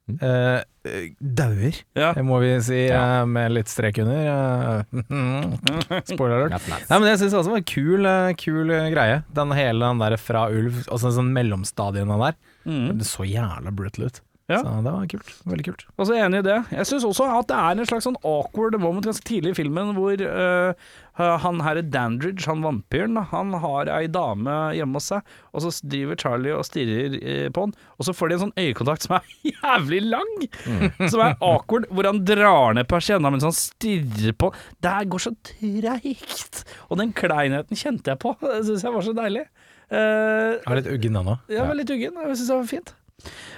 Mm. 0.10 0.18
Eh, 0.22 0.64
dauer, 1.20 1.80
Ja. 1.98 2.14
det 2.14 2.24
må 2.26 2.40
vi 2.44 2.52
si 2.62 2.88
Ja. 2.88 3.22
eh, 3.22 3.26
med 3.26 3.52
litt 3.56 3.68
strek 3.72 3.98
under. 4.04 4.86
eh, 5.02 6.02
Spoiler 6.12 6.46
alert. 6.48 6.68
Nei, 6.90 7.00
men 7.00 7.08
jeg 7.10 7.20
syns 7.24 7.34
også 7.40 7.54
var 7.54 7.62
en 7.62 7.68
kul, 7.70 8.06
eh, 8.06 8.34
kul 8.40 8.68
greie. 8.94 9.24
Den 9.34 9.52
hele 9.58 9.86
den 9.86 10.00
der 10.04 10.18
fra 10.22 10.48
ulv, 10.50 10.84
altså 10.88 11.12
sånn 11.16 11.34
mellomstadien 11.36 12.08
der. 12.08 12.38
Mm. 12.66 12.98
Det 12.98 13.06
så 13.06 13.26
jævla 13.28 13.72
brutal 13.76 14.08
ut. 14.10 14.22
Ja. 14.46 14.60
Så 14.62 14.72
det 14.86 14.92
var 14.94 15.06
kult. 15.10 15.30
Veldig 15.50 15.64
kult. 15.66 15.84
Altså 15.98 16.14
enig 16.22 16.44
i 16.44 16.46
det. 16.46 16.56
Jeg 16.70 16.86
syns 16.86 17.06
også 17.08 17.26
at 17.34 17.48
det 17.50 17.56
er 17.58 17.80
en 17.82 17.88
slags 17.90 18.06
sånn 18.06 18.18
awkward 18.30 18.76
moment 18.78 19.08
ganske 19.08 19.26
tidlig 19.26 19.56
i 19.56 19.58
filmen, 19.58 19.96
hvor 19.98 20.22
uh, 20.22 20.92
han 21.42 21.62
her 21.66 21.80
Dandridge, 21.82 22.46
han 22.46 22.62
vampyren, 22.62 23.16
da, 23.18 23.24
han 23.32 23.56
har 23.64 23.90
ei 23.96 24.06
dame 24.14 24.54
hjemme 24.78 25.00
hos 25.00 25.08
seg, 25.10 25.32
og 25.50 25.64
så 25.66 25.72
driver 25.90 26.20
Charlie 26.22 26.54
og 26.54 26.62
stirrer 26.68 27.16
uh, 27.18 27.48
på 27.56 27.64
han, 27.66 27.74
og 27.98 28.06
så 28.06 28.14
får 28.14 28.30
de 28.30 28.38
en 28.38 28.44
sånn 28.44 28.54
øyekontakt 28.62 29.08
som 29.08 29.16
er 29.18 29.32
jævlig 29.56 30.02
lang, 30.14 30.36
som 31.10 31.24
er 31.26 31.34
awkward, 31.40 31.88
hvor 31.90 32.06
han 32.12 32.22
drar 32.30 32.78
ned 32.78 32.86
persienna 32.92 33.32
mens 33.34 33.48
han 33.48 33.56
stirrer 33.58 34.36
på. 34.38 34.52
Det 34.78 34.92
her 34.94 35.08
går 35.10 35.24
så 35.26 35.32
treigt, 35.50 36.62
og 36.92 37.02
den 37.02 37.16
kleinheten 37.18 37.82
kjente 37.82 38.14
jeg 38.14 38.22
på. 38.22 38.36
Det 38.46 38.62
syns 38.70 38.86
jeg 38.86 38.94
var 38.94 39.08
så 39.10 39.16
deilig. 39.18 39.48
Uh, 39.90 40.54
Jeg 40.62 40.70
er 40.70 40.80
litt 40.84 40.92
uggen 40.94 41.18
ennå. 41.24 41.36
jeg 41.50 41.66
var 41.66 41.82
litt 41.82 41.92
uggen, 41.98 42.22
jeg 42.30 42.38
syns 42.38 42.54
det 42.54 42.60
var 42.60 42.70
fint. 42.76 42.94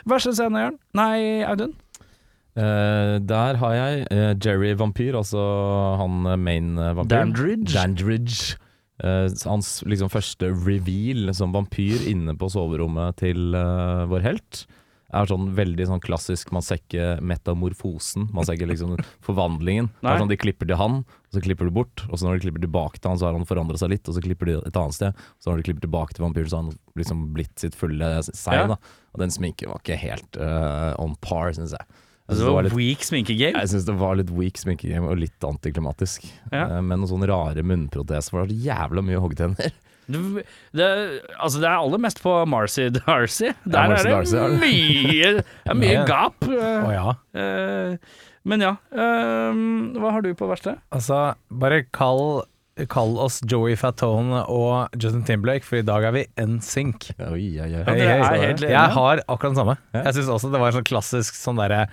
Verste 0.08 0.34
scene, 0.38 0.64
Jørn? 0.64 0.80
Nei, 0.98 1.44
Audun? 1.48 1.76
Uh, 2.58 3.22
der 3.22 3.60
har 3.62 3.74
jeg 3.76 4.08
uh, 4.10 4.34
Jerry 4.42 4.72
Vampyr, 4.80 5.14
altså 5.20 5.42
han 6.00 6.26
eh, 6.26 6.40
main 6.42 6.72
vampyr. 6.78 7.12
Dandridge. 7.14 7.74
Dandridge. 7.76 8.58
Uh, 8.98 9.30
hans 9.46 9.84
liksom 9.86 10.10
første 10.10 10.50
reveal 10.50 11.30
som 11.38 11.54
vampyr 11.54 12.08
inne 12.10 12.34
på 12.34 12.50
soverommet 12.50 13.20
til 13.22 13.54
vår 13.54 14.26
helt. 14.26 14.64
Er 15.16 15.30
sånn 15.30 15.54
veldig 15.56 15.86
sånn 15.88 16.02
klassisk, 16.04 16.50
man 16.52 16.62
ser 16.66 16.82
ikke 16.82 17.14
metamorfosen, 17.24 18.26
man 18.36 18.44
ser 18.44 18.58
ikke 18.58 18.68
liksom 18.74 18.98
forvandlingen. 19.28 19.88
Det 20.02 20.10
er 20.12 20.20
sånn 20.20 20.32
De 20.34 20.38
klipper 20.40 20.68
til 20.68 20.80
han, 20.80 20.98
og 21.08 21.38
så 21.38 21.44
klipper 21.44 21.70
du 21.70 21.72
bort. 21.78 22.04
Og 22.10 22.20
så 22.20 22.28
når 22.28 22.38
de 22.38 22.44
klipper 22.48 22.64
tilbake 22.66 23.00
til 23.00 23.14
han, 23.14 23.20
så 23.22 23.30
har 23.30 23.38
han 23.38 23.48
forandra 23.48 23.80
seg 23.80 23.94
litt. 23.94 24.08
Og 24.12 24.18
så 24.18 24.24
klipper 24.26 24.52
de 24.52 24.58
et 24.68 24.76
annet 24.82 24.98
sted. 24.98 25.22
Så 25.40 25.52
når 25.52 25.62
de 25.62 25.68
klipper 25.70 25.86
tilbake 25.88 26.18
til 26.18 26.26
vampyren, 26.28 26.50
så 26.52 26.60
har 26.60 26.68
han 26.68 26.76
liksom 27.00 27.24
blitt 27.38 27.56
sitt 27.64 27.78
fulle 27.80 28.12
seg. 28.28 28.52
Ja. 28.60 28.68
da 28.74 28.78
Og 29.16 29.24
den 29.24 29.32
sminken 29.32 29.72
var 29.72 29.80
ikke 29.84 30.00
helt 30.04 30.42
uh, 30.42 30.92
on 31.00 31.16
par, 31.24 31.54
syns 31.56 31.78
jeg. 31.78 31.88
Jeg 32.28 32.36
Det 32.36 32.42
synes 32.42 32.50
det 32.50 32.56
var 32.58 32.66
litt, 32.68 32.74
weak 32.76 33.04
sminkegame. 33.08 33.60
jeg 33.64 33.70
synes 33.72 33.86
det 33.88 33.94
var 34.04 34.18
litt 34.20 34.32
weak 34.36 34.58
sminkegame 34.60 35.08
og 35.08 35.22
litt 35.24 35.46
antiklimatisk. 35.48 36.26
Ja. 36.52 36.66
Eh, 36.76 36.82
Med 36.84 37.00
noen 37.00 37.08
sånne 37.08 37.30
rare 37.32 37.64
munnproteser, 37.64 38.34
for 38.34 38.44
det 38.44 38.50
var 38.50 38.52
så 38.52 38.66
jævla 38.68 39.04
mye 39.08 39.22
hoggtenner. 39.24 39.72
Det, 40.08 40.44
det, 40.78 40.88
altså 41.38 41.60
det 41.60 41.68
er 41.68 41.78
aller 41.82 42.00
mest 42.00 42.22
på 42.24 42.34
Marcy 42.48 42.88
Darcy. 42.96 43.50
Der 43.68 43.90
Marcy 43.92 44.08
er 44.08 44.10
det 44.10 44.16
Darcy, 44.16 44.36
er 44.40 44.54
det. 44.54 44.60
mye, 44.64 45.32
er 45.68 45.80
mye 45.82 46.04
gap. 46.08 46.48
Oh, 46.48 46.92
ja. 46.94 47.16
Uh, 47.36 47.98
men 48.48 48.64
ja, 48.64 48.76
Uh, 48.96 49.52
hva 50.00 50.14
har 50.16 50.24
du 50.24 50.30
på 50.40 50.48
verste? 50.48 50.78
Altså, 50.96 51.34
bare 51.52 51.82
kall, 51.92 52.46
kall 52.94 53.18
oss 53.20 53.42
Joey 53.50 53.76
Fatone 53.80 54.46
og 54.48 54.94
Justin 54.96 55.26
Timberlake, 55.28 55.66
for 55.68 55.82
i 55.82 55.86
dag 55.86 56.06
er 56.08 56.16
vi 56.16 56.24
NSYNC. 56.40 57.10
Oi, 57.28 57.48
oi, 57.60 57.68
oi. 57.68 57.82
Ja, 57.84 57.88
Hei, 57.90 58.38
hei. 58.46 58.54
Jeg 58.72 58.96
har 58.96 59.24
akkurat 59.28 59.52
den 59.52 59.60
samme. 59.60 59.76
Jeg 59.98 60.16
syns 60.22 60.32
også 60.38 60.54
det 60.54 60.62
var 60.64 60.76
sånn 60.78 60.88
klassisk 60.88 61.36
sånn 61.36 61.60
derre 61.60 61.88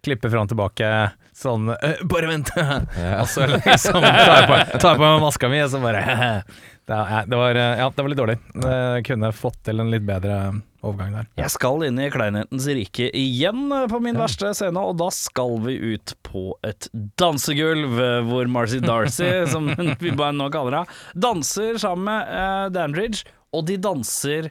klippe 0.00 0.30
fram 0.32 0.46
og 0.46 0.48
tilbake, 0.48 0.88
sånn 1.36 1.66
«Øh, 1.74 1.98
Bare 2.08 2.30
vent! 2.30 2.48
og 2.56 3.26
så 3.28 3.44
liksom 3.52 4.00
tar 4.00 4.30
jeg 4.40 4.46
på, 4.48 4.56
tar 4.80 4.94
jeg 4.94 4.96
på 4.96 5.04
meg 5.04 5.18
maska 5.26 5.50
mi, 5.52 5.58
og 5.60 5.68
så 5.74 5.80
bare 5.82 6.04
det, 6.90 6.96
er, 6.98 7.26
det, 7.30 7.38
var, 7.38 7.54
eh, 7.54 7.78
ja, 7.78 7.86
det 7.94 8.02
var 8.02 8.10
litt 8.10 8.18
dårlig. 8.18 8.36
Jeg 8.64 9.06
kunne 9.06 9.30
fått 9.36 9.60
til 9.68 9.78
en 9.78 9.92
litt 9.92 10.02
bedre 10.08 10.36
overgang 10.82 11.12
der. 11.14 11.28
Jeg 11.38 11.52
skal 11.54 11.84
inn 11.86 12.00
i 12.02 12.08
kleinhetens 12.10 12.66
rike 12.74 13.10
igjen 13.16 13.68
på 13.92 14.00
min 14.02 14.18
verste 14.18 14.50
scene, 14.56 14.82
og 14.82 14.96
da 14.98 15.06
skal 15.14 15.58
vi 15.62 15.76
ut 15.92 16.14
på 16.26 16.48
et 16.66 16.88
dansegulv 17.20 18.00
eh, 18.02 18.16
hvor 18.26 18.50
Marcy 18.50 18.80
Darcy, 18.82 19.28
som 19.52 19.70
vi 20.00 20.10
bare 20.10 20.34
nå 20.34 20.48
kaller 20.50 20.80
henne, 20.80 20.96
danser 21.28 21.78
sammen 21.78 22.08
med 22.08 22.32
eh, 22.40 22.64
Dandridge, 22.74 23.22
og 23.54 23.68
de 23.70 23.78
danser 23.82 24.50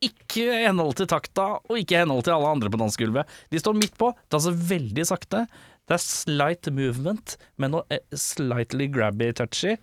ikke 0.00 0.46
i 0.46 0.64
henhold 0.64 0.96
til 0.96 1.10
takta, 1.12 1.50
og 1.60 1.76
ikke 1.76 1.98
i 1.98 2.00
henhold 2.06 2.24
til 2.24 2.38
alle 2.38 2.54
andre 2.54 2.72
på 2.72 2.80
dansegulvet. 2.80 3.36
De 3.52 3.60
står 3.60 3.76
midt 3.76 4.00
på, 4.00 4.14
danser 4.32 4.56
veldig 4.56 5.04
sakte. 5.12 5.44
Det 5.84 5.98
er 5.98 6.06
slight 6.06 6.72
movement, 6.72 7.36
men 7.60 7.76
noe 7.76 8.00
slightly 8.16 8.88
grabby 8.88 9.28
touchy, 9.36 9.76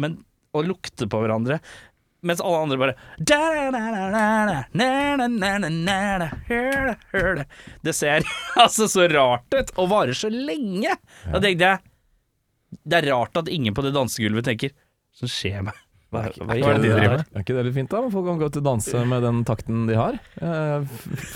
men 0.00 0.22
og 0.56 0.66
lukte 0.66 1.08
på 1.10 1.20
hverandre. 1.22 1.60
Mens 2.26 2.42
alle 2.44 2.58
andre 2.60 2.76
bare 2.76 2.94
Det 7.86 7.94
ser 7.96 8.26
altså 8.64 8.88
så 8.92 9.06
rart 9.08 9.56
ut, 9.56 9.72
og 9.80 9.88
varer 9.92 10.16
så 10.16 10.28
lenge. 10.32 10.96
Da 11.24 11.40
tenkte 11.40 11.70
jeg 11.70 11.78
Det 12.84 12.98
er 13.00 13.08
rart 13.14 13.40
at 13.40 13.48
ingen 13.48 13.74
på 13.76 13.84
det 13.86 13.94
dansegulvet 13.96 14.50
tenker 14.50 14.74
Hva 15.16 15.30
skjer 15.30 15.64
med 15.70 15.78
hva, 16.10 16.24
hva, 16.34 16.46
Hva 16.50 16.54
er 16.56 16.78
det 16.78 16.82
de 16.82 16.88
driver 16.90 17.12
med? 17.14 17.20
Er 17.36 17.44
ikke 17.44 17.54
det 17.54 17.62
litt 17.68 17.74
fint, 17.76 17.90
da? 17.92 18.00
Folk 18.10 18.26
kan 18.26 18.38
gå 18.40 18.48
til 18.56 18.64
danse 18.66 19.02
med 19.06 19.22
den 19.22 19.44
takten 19.46 19.84
de 19.86 19.94
har. 19.98 20.18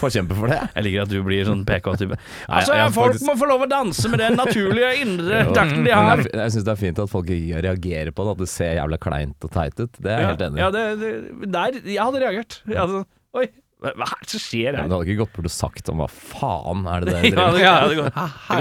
Forkjempe 0.01 0.37
for 0.39 0.51
det. 0.51 0.59
Jeg 0.75 0.87
liker 0.89 1.05
at 1.07 1.13
du 1.13 1.19
blir 1.27 1.47
sånn 1.49 1.63
PK-type. 1.69 2.19
Altså, 2.49 2.77
folk 2.95 3.15
faktisk- 3.15 3.27
må 3.29 3.37
få 3.39 3.49
lov 3.51 3.65
å 3.67 3.69
danse 3.71 4.09
med 4.11 4.19
den 4.25 4.37
naturlige 4.41 4.91
indre 5.05 5.45
takten 5.59 5.85
de 5.87 5.91
har. 5.95 6.19
jeg, 6.25 6.33
jeg 6.35 6.55
syns 6.57 6.65
det 6.67 6.75
er 6.75 6.81
fint 6.83 6.99
at 7.05 7.11
folk 7.13 7.31
reagerer 7.31 8.11
på 8.15 8.27
det, 8.27 8.37
at 8.37 8.43
det 8.45 8.49
ser 8.51 8.75
jævla 8.81 8.99
kleint 9.03 9.47
og 9.47 9.51
teit 9.55 9.79
ut. 9.81 9.93
Det 10.01 10.11
er 10.11 10.19
jeg 10.25 10.31
helt 10.33 10.47
enig 10.49 10.59
i. 10.59 10.65
Ja, 10.65 10.71
det, 10.75 10.85
det, 11.01 11.13
der, 11.55 11.81
jeg 11.95 12.03
hadde 12.03 12.25
reagert. 12.27 12.61
Jeg 12.67 12.79
hadde 12.83 13.01
sånn, 13.03 13.11
Oi, 13.35 13.49
hva 13.85 14.07
er 14.09 14.23
det 14.25 14.31
som 14.33 14.41
skjer 14.43 14.73
Men 14.73 14.81
Ja, 14.81 14.89
du 14.89 14.95
hadde 14.97 15.07
ikke 15.13 15.21
gått 15.25 15.35
bort 15.37 15.49
og 15.51 15.55
sagt 15.55 15.91
om 15.93 16.01
hva 16.03 16.09
faen 16.11 16.87
er 16.89 17.05
det 17.05 17.15
driver 17.19 17.53
det, 17.53 17.63
ja, 17.69 17.75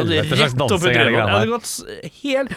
det 0.03 0.17
rett 0.43 0.63
opp 0.65 0.73
i 0.75 0.81
trynet. 0.83 1.15
Jeg 1.15 1.27
hadde 1.31 1.51
gått 1.53 1.67
helt 2.19 2.51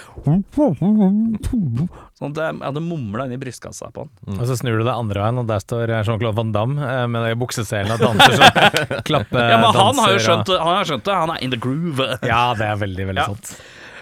Sånn 2.16 2.32
at 2.32 2.38
jeg 2.40 2.58
hadde 2.64 2.80
mumla 2.80 3.26
inn 3.28 3.34
i 3.36 3.40
brystkassa 3.40 3.90
på 3.92 4.06
han. 4.06 4.38
Og 4.40 4.44
så 4.48 4.56
snur 4.56 4.78
du 4.80 4.84
deg 4.86 4.92
andre 4.94 5.20
veien, 5.26 5.40
og 5.42 5.48
der 5.50 5.60
står 5.60 5.92
Jean-Claude 5.98 6.36
Van 6.38 6.52
Damme 6.54 6.80
eh, 6.80 7.02
med 7.12 7.26
de 7.28 7.34
bukseselen 7.40 7.92
og 7.92 8.00
danser 8.00 8.38
sånn. 8.40 9.02
Klappe, 9.08 9.36
Ja, 9.42 9.58
men 9.60 9.76
han 9.76 10.00
har 10.00 10.14
jo 10.14 10.22
skjønt. 10.24 10.52
Han 10.56 10.72
har 10.78 10.88
skjønt 10.88 11.04
det. 11.08 11.16
Han 11.22 11.34
er 11.34 11.42
in 11.44 11.52
the 11.52 11.60
groove. 11.60 12.06
Ja, 12.24 12.42
det 12.56 12.70
er 12.70 12.80
veldig, 12.80 13.08
veldig 13.12 13.20
Ja. 13.20 13.28
sant. 13.34 13.52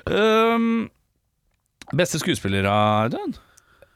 Um, 0.06 0.68
beste 1.98 2.20
skuespiller, 2.22 2.68
Audun? 2.70 3.34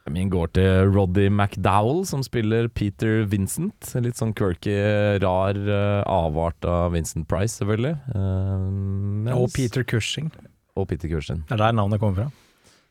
Min 0.09 0.29
går 0.33 0.49
til 0.57 0.89
Roddy 0.95 1.27
McDowell, 1.29 2.01
som 2.09 2.23
spiller 2.25 2.67
Peter 2.73 3.23
Vincent. 3.29 3.91
Litt 4.01 4.17
sånn 4.17 4.33
quirky, 4.37 4.73
rar 5.21 5.53
eh, 5.59 6.01
avart 6.09 6.65
av 6.65 6.93
Vincent 6.95 7.27
Price, 7.29 7.59
selvfølgelig. 7.59 7.93
Eh, 8.15 8.69
mens- 9.27 9.37
Og 9.37 9.53
Peter 9.53 9.83
Cushing. 9.85 10.31
Og 10.75 10.87
Peter 10.89 11.07
Cushing. 11.11 11.43
Det 11.47 11.53
er 11.59 11.63
der 11.67 11.77
navnet 11.77 11.99
kommer 12.01 12.23
fra. 12.23 12.31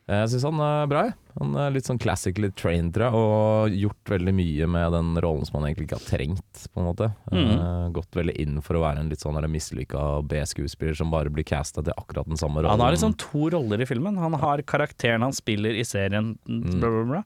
Eh, 0.09 0.23
Jeg 0.23 0.31
syns 0.33 0.45
han 0.47 0.61
er 0.65 0.87
bra. 0.89 1.03
Han 1.39 1.53
er 1.61 1.71
litt 1.71 1.87
sånn 1.87 1.99
classically 2.01 2.49
trained, 2.57 2.95
tror 2.95 3.05
jeg, 3.05 3.19
og 3.19 3.75
gjort 3.77 4.11
veldig 4.11 4.33
mye 4.35 4.67
med 4.73 4.95
den 4.95 5.11
rollen 5.23 5.45
som 5.47 5.59
han 5.59 5.69
egentlig 5.69 5.85
ikke 5.87 5.99
har 5.99 6.07
trengt, 6.07 6.63
på 6.73 6.81
en 6.81 6.87
måte. 6.89 7.11
Mm. 7.31 7.93
gått 7.95 8.17
veldig 8.17 8.35
inn 8.41 8.57
for 8.65 8.79
å 8.79 8.81
være 8.83 9.03
en 9.03 9.11
litt 9.11 9.21
sånn 9.21 9.37
mislykka 9.53 10.01
B-skuespiller 10.27 10.97
som 10.97 11.13
bare 11.13 11.31
blir 11.31 11.47
casta 11.47 11.83
til 11.85 11.93
akkurat 11.95 12.27
den 12.27 12.39
samme 12.41 12.59
rollen. 12.63 12.73
Han 12.75 12.83
har 12.83 12.95
liksom 12.97 13.15
to 13.21 13.49
roller 13.53 13.81
i 13.81 13.87
filmen. 13.87 14.17
Han 14.19 14.33
har 14.41 14.65
karakteren 14.67 15.23
han 15.23 15.37
spiller 15.37 15.77
i 15.77 15.85
serien, 15.87 16.33
bla, 16.45 16.89
bla, 16.89 17.05
bla. 17.13 17.23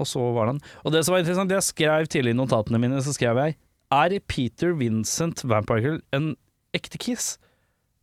Og 0.00 0.08
så 0.08 0.22
var 0.32 0.48
han 0.48 0.60
Og 0.86 0.92
det 0.94 1.02
som 1.04 1.12
var 1.12 1.20
interessant, 1.20 1.50
jeg 1.52 1.66
skrev 1.66 2.06
tidlig 2.08 2.32
i 2.32 2.38
notatene 2.38 2.80
mine, 2.80 3.02
så 3.04 3.12
skrev 3.12 3.36
jeg 3.42 3.58
Er 3.92 4.14
Peter 4.24 4.72
Vincent 4.72 5.42
Vampire 5.44 5.98
en 6.16 6.32
ekte 6.72 6.96
kiss? 6.96 7.34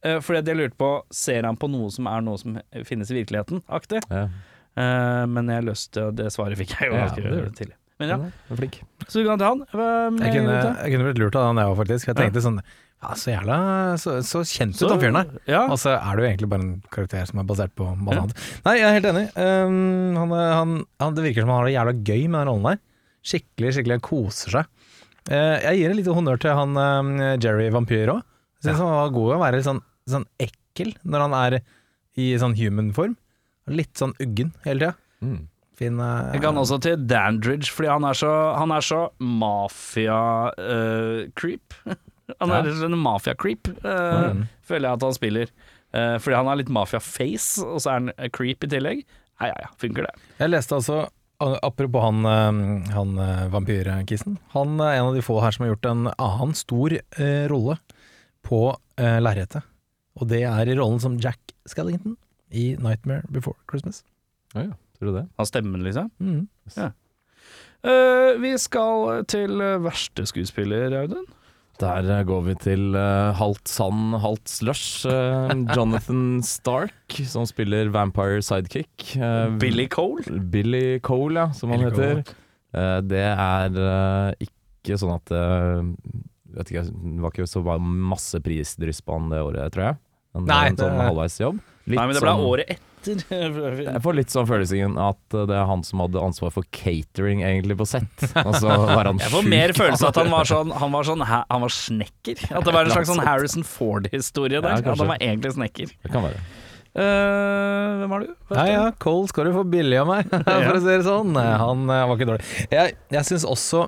Eh, 0.06 0.20
fordi 0.24 0.48
jeg 0.48 0.60
lurte 0.60 0.80
på 0.80 0.94
Ser 1.12 1.44
han 1.44 1.58
på 1.60 1.68
noe 1.72 1.90
som 1.92 2.08
er 2.08 2.24
noe 2.24 2.40
som 2.40 2.56
finnes 2.88 3.12
i 3.12 3.20
virkeligheten, 3.20 3.64
aktig? 3.68 4.04
Ja. 4.08 4.30
Uh, 4.80 5.26
men 5.28 5.50
jeg 5.52 5.66
løste 5.68 6.06
det 6.16 6.30
svaret 6.32 6.56
fikk 6.60 6.78
jeg 6.78 6.92
jo 6.92 6.96
Ja, 6.96 7.08
ganske 7.10 7.24
det 7.26 7.56
tidlig. 7.58 7.76
Men 8.00 8.12
ja, 8.14 8.18
er 8.48 8.60
flink. 8.62 8.78
så 9.10 9.20
du 9.20 9.26
kan 9.28 9.42
til 9.42 9.50
han. 9.50 9.64
Hva 9.74 9.88
Jeg 10.24 10.38
kunne, 10.38 10.54
jeg 10.56 10.94
kunne 10.94 11.08
blitt 11.10 11.18
lurt 11.20 11.36
av 11.36 11.50
han, 11.50 11.58
jeg 11.60 11.72
òg, 11.72 11.80
faktisk. 11.82 12.08
Jeg 12.08 12.16
tenkte 12.16 12.44
sånn 12.46 12.62
Ja, 12.62 13.16
så 13.20 13.34
jævla 13.34 13.58
Så, 14.00 14.14
så 14.24 14.44
kjent 14.48 14.80
ut, 14.80 14.86
han 14.86 15.02
fyren 15.02 15.18
der. 15.20 15.34
Ja. 15.52 15.66
Og 15.66 15.76
så 15.82 15.98
er 15.98 16.16
det 16.16 16.24
jo 16.24 16.30
egentlig 16.30 16.52
bare 16.54 16.64
en 16.64 16.78
karakter 16.96 17.28
som 17.28 17.42
er 17.42 17.50
basert 17.50 17.76
på 17.76 17.90
masse 17.92 18.24
annet. 18.24 18.46
Nei, 18.70 18.76
jeg 18.80 18.88
er 18.88 18.96
helt 18.96 19.10
enig. 19.12 19.26
Um, 19.36 20.16
han, 20.22 20.38
han, 20.38 20.78
han, 21.04 21.18
det 21.18 21.28
virker 21.28 21.44
som 21.44 21.52
han 21.52 21.60
har 21.60 21.68
det 21.68 21.76
jævla 21.76 21.96
gøy 21.98 22.24
med 22.24 22.40
den 22.40 22.50
rollen 22.54 22.70
der. 22.70 22.82
Skikkelig, 23.34 23.76
skikkelig 23.76 24.00
koser 24.08 24.56
seg. 24.56 24.72
Uh, 25.28 25.58
jeg 25.66 25.82
gir 25.82 25.92
en 25.92 26.00
liten 26.00 26.20
honnør 26.22 26.40
til 26.40 26.56
han 26.56 26.80
um, 26.80 27.14
Jerry 27.44 27.68
Vampyr 27.76 28.16
òg. 28.16 28.24
Jeg 28.64 28.74
ja. 28.74 28.80
han 28.80 28.96
var 28.96 29.12
god 29.16 29.36
å 29.36 29.44
være 29.44 29.60
litt 29.60 29.68
sånn, 29.68 29.84
sånn 30.16 30.28
ekkel 30.42 30.94
når 31.04 31.20
han 31.28 31.34
er 31.40 31.60
i 32.20 32.32
sånn 32.42 32.56
human 32.60 32.92
form. 32.96 33.16
Litt 33.70 33.96
sånn 34.00 34.14
uggen 34.24 34.52
hele 34.66 34.80
tida. 34.80 34.96
Mm. 35.24 35.42
Fin 35.80 36.00
uh, 36.04 36.32
Jeg 36.34 36.42
kan 36.44 36.58
også 36.60 36.78
til 36.84 36.98
Dandridge, 37.08 37.70
fordi 37.72 37.90
han 37.92 38.04
er 38.10 38.16
så, 38.20 38.32
han 38.58 38.72
er 38.76 38.84
så 38.84 39.02
mafia-creep. 40.60 41.74
han 42.42 42.54
er 42.56 42.70
en 42.90 42.98
mafia-creep, 43.00 43.68
uh, 43.86 44.34
Mm. 44.34 44.44
føler 44.66 44.86
jeg 44.90 44.94
at 45.00 45.06
han 45.08 45.14
spiller. 45.18 45.48
Eh, 45.90 46.18
fordi 46.22 46.36
han 46.38 46.46
har 46.46 46.60
litt 46.60 46.70
mafia-face, 46.70 47.64
og 47.66 47.80
så 47.82 47.90
er 47.90 47.96
han 47.98 48.10
eh, 48.14 48.30
creep 48.30 48.62
i 48.64 48.68
tillegg. 48.70 49.00
Ja, 49.42 49.48
ja, 49.50 49.56
ja, 49.64 49.70
funker 49.82 50.06
det. 50.06 50.12
Jeg 50.38 50.52
leste 50.54 50.76
altså 50.78 51.08
Apropos 51.40 52.04
han, 52.04 52.20
eh, 52.28 52.92
han 52.94 53.14
eh, 53.24 53.46
vampyrkissen. 53.50 54.36
Han 54.54 54.76
er 54.84 54.98
en 55.00 55.08
av 55.08 55.16
de 55.16 55.24
få 55.26 55.40
her 55.42 55.56
som 55.56 55.64
har 55.66 55.72
gjort 55.72 55.88
en 55.90 56.04
annen 56.12 56.54
stor 56.60 56.94
eh, 57.00 57.46
rolle 57.50 57.78
på 58.46 58.60
uh, 58.76 59.20
lerretet. 59.24 59.64
Og 60.20 60.28
det 60.32 60.44
er 60.48 60.70
i 60.70 60.78
rollen 60.78 61.02
som 61.02 61.18
Jack 61.22 61.54
Skellington 61.70 62.18
i 62.52 62.76
'Nightmare 62.76 63.24
Before 63.32 63.58
Christmas'. 63.72 64.04
Ja, 64.56 64.70
ja. 64.70 64.78
Tror 65.00 65.12
du 65.12 65.18
det? 65.20 65.28
Han 65.38 65.48
stemmen, 65.48 65.84
liksom. 65.84 66.12
Mm. 66.20 66.48
Eh, 67.88 68.32
vi 68.42 68.58
skal 68.60 69.24
til 69.32 69.62
eh, 69.64 69.80
verste 69.80 70.26
skuespiller, 70.28 70.92
Audun. 71.00 71.24
Der 71.80 72.10
eh, 72.12 72.26
går 72.28 72.42
vi 72.50 72.56
til 72.60 72.96
uh, 72.98 73.32
halvt 73.40 73.70
sand, 73.72 74.18
halvt 74.20 74.50
slush. 74.52 75.08
Uh, 75.08 75.48
Jonathan 75.78 76.44
Stark, 76.44 77.16
som 77.24 77.48
spiller 77.48 77.88
Vampire 77.96 78.42
Sidekick. 78.44 79.16
Uh, 79.16 79.56
Billy 79.62 79.88
Cole. 79.88 80.26
Billy 80.52 81.00
Cole, 81.00 81.40
ja, 81.40 81.52
som 81.56 81.72
han 81.72 81.80
Billy 81.80 81.96
heter. 81.96 82.36
Eh, 82.76 83.00
det 83.02 83.24
er 83.26 84.36
ikke 84.44 84.98
sånn 85.02 85.16
at 85.16 85.32
uh, 85.34 85.80
vet 86.54 86.70
ikke, 86.70 86.84
Det 86.86 87.24
var 87.24 87.34
ikke 87.34 87.50
så 87.50 87.64
masse 87.80 88.42
prisdryss 88.46 89.02
på 89.06 89.18
han 89.18 89.32
det 89.34 89.42
året, 89.46 89.74
tror 89.74 89.88
jeg. 89.88 90.00
En, 90.38 90.46
Nei, 90.46 90.68
en 90.70 90.78
sånn. 90.78 91.60
Litt 91.90 91.98
Nei, 91.98 92.06
men 92.06 92.14
det 92.16 92.22
ble 92.22 92.30
sånn- 92.36 92.46
året 92.46 92.70
etter. 92.76 92.86
Jeg 93.00 94.02
får 94.04 94.16
litt 94.18 94.30
sånn 94.34 94.46
følelsen 94.50 94.98
at 95.00 95.20
det 95.32 95.56
er 95.56 95.66
han 95.70 95.82
som 95.88 96.02
hadde 96.04 96.20
ansvar 96.22 96.52
for 96.54 96.68
catering 96.76 97.40
egentlig 97.48 97.78
på 97.80 97.88
sett. 97.88 98.26
Og 98.44 98.52
så 98.60 98.68
var 98.68 99.08
han 99.10 99.18
Jeg 99.24 99.32
får 99.34 99.46
syk. 99.46 99.50
mer 99.56 99.74
følelse 99.78 100.04
av 100.06 100.12
at 100.12 100.20
han 100.20 100.32
var 100.34 100.50
sånn 100.52 100.74
Han 100.84 100.92
var, 100.94 101.08
sånn, 101.08 101.24
ha- 101.26 101.46
han 101.50 101.64
var 101.64 101.74
snekker. 101.74 102.44
At 102.52 102.68
det 102.68 102.74
var 102.76 102.86
en 102.90 102.92
slags 102.94 103.10
sånn 103.10 103.24
Harrison 103.24 103.64
Ford-historie 103.66 104.60
der. 104.62 104.76
Ja, 104.76 104.84
at 104.84 105.00
han 105.02 105.14
var 105.16 105.24
egentlig 105.24 105.56
snekker. 105.56 105.96
Det 106.04 106.12
kan 106.14 106.28
være. 106.28 106.44
Uh, 107.00 108.02
hvem 108.02 108.14
er 108.18 108.24
du? 108.26 108.30
Ja 108.58 108.64
ja, 108.68 108.84
Cole 109.00 109.30
skal 109.32 109.48
du 109.48 109.54
få 109.56 109.64
billig 109.70 110.00
av 110.02 110.08
meg, 110.10 110.30
for 110.46 110.76
å 110.76 110.80
si 110.82 110.90
det 110.90 111.04
sånn. 111.06 111.38
Han 111.38 111.84
eh, 111.88 112.04
var 112.10 112.18
ikke 112.18 112.28
dårlig. 112.34 112.48
Jeg, 112.74 112.96
jeg 113.14 113.28
syns 113.30 113.46
også 113.48 113.86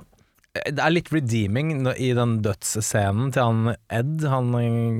det 0.52 0.82
er 0.84 0.92
litt 0.92 1.08
redeeming 1.12 1.72
i 1.96 2.10
den 2.16 2.36
dødsscenen 2.44 3.32
til 3.32 3.46
han 3.46 3.76
Ed, 3.88 4.24
han 4.28 4.52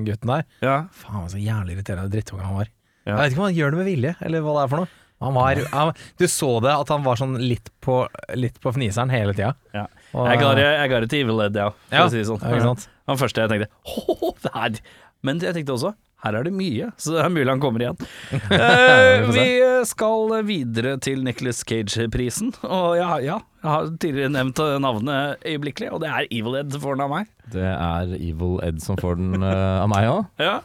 gutten 0.07 0.33
der. 0.33 0.47
Ja. 0.65 0.77
Faen, 0.97 1.29
så 1.29 1.41
jævlig 1.41 1.77
irriterende 1.77 2.13
drittunge 2.13 2.47
han 2.47 2.57
var. 2.63 2.71
Ja. 3.03 3.13
Jeg 3.13 3.19
vet 3.19 3.35
ikke 3.35 3.43
om 3.43 3.49
han 3.51 3.59
gjør 3.59 3.75
det 3.75 3.81
med 3.83 3.89
vilje, 3.91 4.13
eller 4.25 4.45
hva 4.45 4.55
det 4.57 4.63
er 4.63 4.73
for 4.73 4.83
noe. 4.83 4.99
Han 5.23 5.37
var, 5.37 5.61
han, 5.71 5.93
du 6.19 6.25
så 6.27 6.49
det 6.65 6.73
at 6.75 6.89
han 6.91 7.05
var 7.05 7.21
sånn 7.21 7.37
litt 7.39 7.69
på, 7.85 8.01
litt 8.35 8.57
på 8.63 8.73
fniseren 8.75 9.13
hele 9.13 9.35
tida. 9.37 9.53
Ja. 9.77 9.85
Jeg 10.13 10.41
ga 10.43 10.99
det 11.05 11.11
til 11.13 11.23
Evil 11.23 11.45
Ed, 11.45 11.59
ja. 11.61 11.69
For 11.93 12.09
å 12.09 12.11
si 12.11 12.23
det 12.23 12.27
sånn. 12.31 12.83
Han 13.11 13.21
første 13.21 13.45
jeg 13.45 13.53
tenkte 13.53 13.69
Åh, 14.17 14.33
der! 14.49 14.81
Men 15.23 15.39
jeg 15.43 15.55
tenkte 15.55 15.77
også 15.77 15.93
her 16.23 16.37
er 16.39 16.47
det 16.47 16.53
mye, 16.55 16.89
så 17.01 17.17
det 17.17 17.23
er 17.25 17.33
mulig 17.35 17.51
han 17.51 17.63
kommer 17.63 17.85
igjen. 17.85 18.03
Eh, 18.53 19.25
vi 19.33 19.47
skal 19.89 20.33
videre 20.47 20.95
til 21.03 21.23
Nicholas 21.27 21.63
Cage-prisen. 21.67 22.53
Og 22.63 22.97
ja, 22.99 23.09
ja, 23.23 23.39
jeg 23.63 23.71
har 23.71 23.91
tidligere 24.03 24.33
nevnt 24.37 24.61
navnet 24.83 25.43
øyeblikkelig, 25.49 25.91
og 25.95 26.03
det 26.05 26.11
er 26.13 26.29
Evil 26.31 26.59
Ed 26.61 26.73
som 26.75 26.83
får 26.85 26.97
den 26.97 27.05
av 27.07 27.13
meg. 27.13 27.31
Det 27.53 27.69
er 27.69 28.15
Evil 28.19 28.59
Ed 28.65 28.83
som 28.85 28.99
får 29.01 29.19
den 29.19 29.43
eh, 29.43 29.79
av 29.83 29.91
meg 29.93 30.11
òg. 30.11 30.27
Ja. 30.49 30.57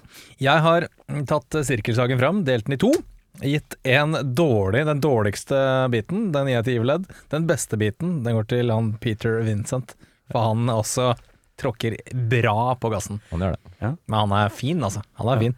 Jeg 0.42 0.66
har 0.66 0.88
tatt 1.30 1.62
sirkelsagen 1.66 2.20
fram, 2.22 2.44
delt 2.48 2.68
den 2.68 2.78
i 2.78 2.82
to. 2.82 2.92
Gitt 3.42 3.78
en 3.86 4.18
dårlig, 4.38 4.84
den 4.90 5.02
dårligste 5.04 5.58
biten, 5.94 6.32
den 6.34 6.50
gir 6.50 6.60
jeg 6.60 6.68
til 6.68 6.80
Evil 6.80 6.96
Ed. 6.98 7.10
Den 7.34 7.50
beste 7.50 7.78
biten, 7.82 8.20
den 8.26 8.38
går 8.38 8.50
til 8.54 8.74
han 8.74 8.94
Peter 9.02 9.42
Vincent. 9.46 9.94
For 10.34 10.50
han 10.50 10.70
også 10.74 11.14
tråkker 11.58 11.98
bra 12.14 12.76
på 12.80 12.90
gassen. 12.94 13.22
Han 13.32 13.44
gjør 13.46 13.56
det. 13.58 13.76
Men 14.06 14.20
han 14.20 14.36
er 14.40 14.54
fin, 14.54 14.84
altså. 14.84 15.02
Han 15.20 15.32
er 15.34 15.42
fin. 15.42 15.56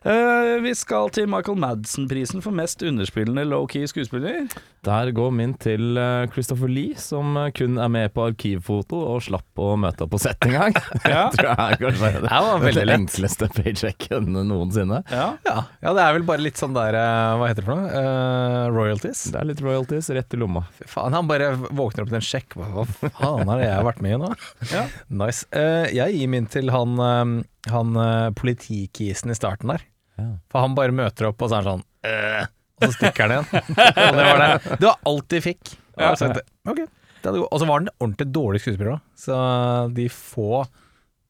Eh, 0.00 0.56
vi 0.64 0.70
skal 0.72 1.10
til 1.12 1.26
Michael 1.28 1.58
Madsen-prisen 1.60 2.40
for 2.40 2.56
mest 2.56 2.80
underspillende 2.86 3.44
low-key 3.44 3.84
skuespiller. 3.90 4.46
Der 4.86 5.10
går 5.12 5.32
min 5.36 5.52
til 5.60 5.98
eh, 6.00 6.24
Christopher 6.32 6.70
Lee, 6.72 6.94
som 6.96 7.36
eh, 7.36 7.50
kun 7.52 7.76
er 7.76 7.90
med 7.92 8.14
på 8.14 8.24
arkivfoto 8.30 8.96
og 8.96 9.20
slapp 9.26 9.60
å 9.60 9.74
møte 9.76 10.06
opp 10.06 10.14
på 10.14 10.22
sett 10.22 10.48
en 10.48 10.56
gang. 10.56 10.78
Ja. 11.10 11.26
Jeg 11.26 11.36
tror 11.36 11.50
jeg 11.50 11.74
er 11.74 11.80
kanskje 11.82 12.08
det, 12.14 12.22
Det 12.24 12.40
var 12.46 12.62
veldig 12.62 12.86
det 12.86 12.96
enkleste 12.96 13.48
paychecken 13.58 14.32
noensinne. 14.48 15.02
Ja. 15.10 15.26
Ja. 15.44 15.56
ja, 15.82 15.92
det 15.96 16.06
er 16.06 16.16
vel 16.16 16.26
bare 16.28 16.44
litt 16.46 16.60
sånn 16.60 16.76
der 16.76 16.96
Hva 16.96 17.50
heter 17.50 17.64
det 17.64 17.68
for 17.68 17.80
noe? 17.80 17.90
Uh, 17.90 18.70
royalties. 18.72 19.24
Det 19.34 19.40
er 19.40 19.48
litt 19.50 19.60
royalties 19.64 20.08
rett 20.16 20.36
i 20.36 20.40
lomma. 20.40 20.64
Fy 20.78 20.88
faen, 20.88 21.16
han 21.16 21.28
bare 21.28 21.52
våkner 21.58 22.06
opp 22.06 22.12
til 22.12 22.20
en 22.20 22.24
sjekk. 22.24 22.56
Hva 22.56 22.86
faen 22.88 23.50
har 23.50 23.60
det 23.60 23.68
jeg 23.68 23.88
vært 23.90 24.04
med 24.06 24.16
i 24.16 24.20
nå? 24.24 24.32
Ja. 24.72 24.86
Nice. 25.20 25.44
Uh, 25.52 25.90
jeg 25.92 26.16
gir 26.16 26.30
min 26.32 26.46
til 26.48 26.70
han, 26.72 26.96
han 27.68 27.96
eh, 27.96 28.30
politikisen 28.38 29.30
i 29.30 29.36
starten 29.36 29.68
der. 29.74 29.82
Ja. 30.20 30.30
For 30.52 30.60
han 30.64 30.74
bare 30.78 30.92
møter 30.96 31.28
opp, 31.28 31.42
og 31.42 31.50
så 31.52 31.58
er 31.60 31.62
han 31.68 31.80
sånn 31.80 31.84
«Øh», 32.08 32.46
Og 32.80 32.86
så 32.88 32.94
stikker 32.96 33.26
han 33.28 33.32
igjen. 33.34 33.64
og 33.76 34.16
det 34.16 34.24
var 34.24 34.38
det. 34.40 34.78
Det 34.80 34.86
var 34.88 34.98
alt 35.10 35.26
de 35.28 35.40
fikk. 35.44 35.72
Og, 35.98 36.00
Ja. 36.00 36.14
så 36.16 36.28
hadde 36.30 37.42
og 37.44 37.58
så 37.60 37.66
var 37.68 37.74
han 37.82 37.90
ordentlig 38.00 38.26
dårlig 38.32 38.60
skuespiller 38.62 38.94
òg. 38.94 39.00
Så 39.20 39.36
de 39.92 40.06
få 40.08 40.62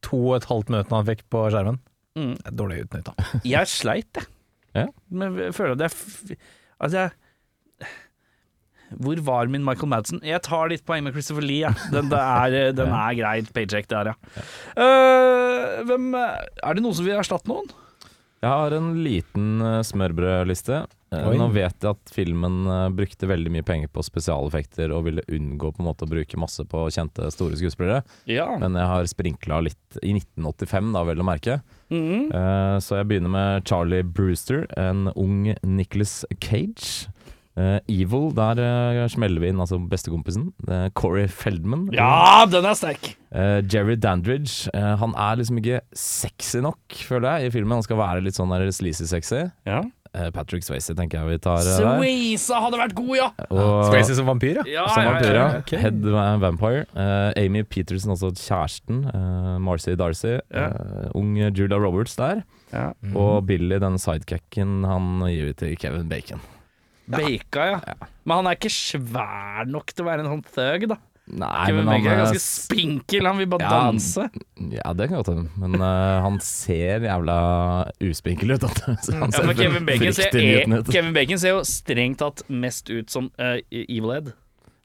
to 0.07 0.21
og 0.31 0.37
et 0.37 0.47
halvt 0.47 0.71
minuttene 0.71 1.01
han 1.01 1.09
fikk 1.09 1.25
på 1.33 1.43
skjermen, 1.51 1.81
Mm. 2.19 2.37
dårlig 2.55 2.85
utnytta. 2.85 3.15
Jeg 3.47 3.67
sleit, 3.71 4.15
jeg. 4.15 4.27
Ja. 4.75 4.87
Men 5.11 5.35
jeg 5.39 5.55
føler 5.55 5.75
at 5.75 5.83
jeg 5.91 6.39
Altså, 6.81 6.97
jeg 6.97 7.11
Hvor 8.99 9.21
var 9.27 9.51
min 9.53 9.65
Michael 9.67 9.93
Madsen? 9.93 10.23
Jeg 10.27 10.43
tar 10.47 10.73
litt 10.73 10.85
poeng 10.89 11.05
med 11.07 11.15
Christopher 11.15 11.47
Lee, 11.47 11.63
jeg. 11.67 11.91
Den, 11.95 12.11
det 12.13 12.21
er, 12.21 12.73
den 12.77 12.95
er 12.97 13.19
greit. 13.19 13.53
Paycheck 13.55 13.91
der, 13.91 14.13
ja. 14.13 14.45
Uh, 14.75 15.83
hvem 15.89 16.11
Er 16.17 16.75
det 16.75 16.83
noen 16.83 16.97
som 16.97 17.07
vil 17.07 17.19
erstatte 17.19 17.51
noen? 17.51 17.71
Jeg 18.41 18.51
har 18.51 18.73
en 18.73 18.95
liten 19.05 19.61
uh, 19.61 19.81
smørbrødliste. 19.85 20.85
Eh, 21.11 21.27
Oi. 21.27 21.35
nå 21.41 21.49
vet 21.51 21.83
jeg 21.83 21.91
at 21.91 22.13
filmen 22.15 22.61
eh, 22.71 22.85
brukte 22.95 23.27
veldig 23.27 23.51
mye 23.51 23.67
penger 23.67 23.91
på 23.91 24.03
spesialeffekter 24.07 24.93
og 24.95 25.09
ville 25.09 25.25
unngå 25.27 25.73
på 25.75 25.83
en 25.83 25.89
måte 25.89 26.07
å 26.07 26.11
bruke 26.11 26.39
masse 26.39 26.63
på 26.71 26.85
kjente, 26.95 27.27
store 27.35 27.59
skuespillere. 27.59 28.05
Ja. 28.31 28.47
Men 28.63 28.79
jeg 28.79 28.91
har 28.93 29.09
sprinkla 29.11 29.59
litt 29.67 29.99
i 30.07 30.15
1985, 30.15 30.93
da 30.95 31.03
vel 31.09 31.23
å 31.23 31.27
merke. 31.27 31.59
Mhm. 31.91 32.31
Eh, 32.31 32.77
så 32.79 33.01
jeg 33.01 33.11
begynner 33.11 33.35
med 33.35 33.67
Charlie 33.67 34.07
Brewster, 34.07 34.69
en 34.79 35.11
ung 35.17 35.51
Nicholas 35.67 36.23
Cage. 36.39 37.11
Eh, 37.59 37.79
Evil, 37.91 38.31
der 38.37 38.61
uh, 38.63 39.05
smeller 39.11 39.43
vi 39.43 39.51
inn 39.51 39.61
altså 39.61 39.81
bestekompisen. 39.91 40.51
Uh, 40.69 40.89
Corey 40.95 41.27
Feldman. 41.29 41.89
ja, 41.93 42.47
den 42.51 42.65
er 42.65 42.77
sterk. 42.79 43.15
Eh, 43.31 43.61
Jerry 43.71 43.95
Dandridge. 43.95 44.71
han 44.75 45.15
er 45.15 45.39
liksom 45.39 45.59
ikke 45.61 45.81
sexy 45.95 46.59
nok, 46.63 46.79
føler 47.07 47.39
jeg, 47.39 47.47
i 47.47 47.55
filmen. 47.55 47.77
Han 47.79 47.87
skal 47.87 47.99
være 48.01 48.25
litt 48.25 48.39
sånn 48.39 48.51
sleazy-sexy. 48.51 49.49
Ja. 49.67 49.83
Patrick 50.35 50.65
Swayze 50.67 50.97
tenker 50.99 51.21
jeg 51.21 51.37
vi 51.37 51.39
tar 51.39 51.61
der. 51.63 51.77
Swayze 51.79 52.59
hadde 52.59 52.81
vært 52.81 52.97
god, 52.99 53.13
ja! 53.15 53.29
Og 53.55 53.85
Swayze 53.87 54.17
som 54.19 54.27
vampyr, 54.27 54.59
ja. 54.59 54.65
Ja, 54.81 54.87
som 54.91 55.07
vampyr, 55.07 55.31
ja, 55.31 55.37
ja. 55.37 55.45
ja. 55.55 55.61
ok. 55.63 55.75
Head 55.85 56.09
Vampire. 56.43 56.85
Eh, 56.99 57.45
Amy 57.45 57.63
Peterson, 57.63 58.17
altså 58.17 58.33
kjæresten. 58.35 59.05
Uh, 59.07 59.55
Marcy 59.63 59.95
Darcy. 59.95 60.41
Ja. 60.51 60.73
ung 61.15 61.37
Julia 61.39 61.79
Roberts 61.79 62.19
der. 62.19 62.43
Ja. 62.73 62.91
Og 63.15 63.47
Billy, 63.47 63.79
den 63.83 64.03
sidecacken, 64.03 64.81
han 64.87 65.23
gir 65.31 65.53
vi 65.53 65.61
til 65.63 65.79
Kevin 65.79 66.11
Bacon. 66.11 66.43
Baka, 67.13 67.69
ja. 67.75 68.11
Men 68.25 68.41
han 68.41 68.49
er 68.51 68.59
ikke 68.59 68.73
svær 68.73 69.69
nok 69.71 69.93
til 69.95 70.05
å 70.05 70.11
være 70.11 70.25
en 70.25 70.31
sånn 70.35 70.45
thug, 70.55 70.89
da. 70.95 70.99
Nei, 71.31 71.49
Kevin 71.69 71.85
men 71.85 71.91
Bacon 71.93 72.09
er 72.09 72.13
er 72.17 72.21
ganske 72.25 72.43
spinkel, 72.43 73.27
han 73.29 73.39
vil 73.39 73.47
bare 73.53 73.63
Ja, 73.63 73.83
danse. 73.87 74.25
Ja, 74.75 74.93
det 74.99 75.07
kan 75.11 75.21
godt 75.21 75.29
hende. 75.31 75.51
Men 75.63 75.77
uh, 75.79 76.23
han 76.25 76.41
ser 76.43 77.07
jævla 77.07 77.37
uspinkel 78.03 78.57
ut. 78.57 78.67
han 78.67 78.99
Ja, 79.31 79.55
Kevin 79.55 79.87
Bacon, 79.87 80.17
ser, 80.17 80.35
er, 80.35 80.65
ut. 80.81 80.91
Kevin 80.91 81.15
Bacon 81.15 81.39
ser 81.39 81.55
jo 81.55 81.61
strengt 81.69 82.19
tatt 82.23 82.43
mest 82.51 82.91
ut 82.91 83.13
som 83.15 83.31
uh, 83.39 83.61
Evil 83.71 84.11
Ed. 84.17 84.33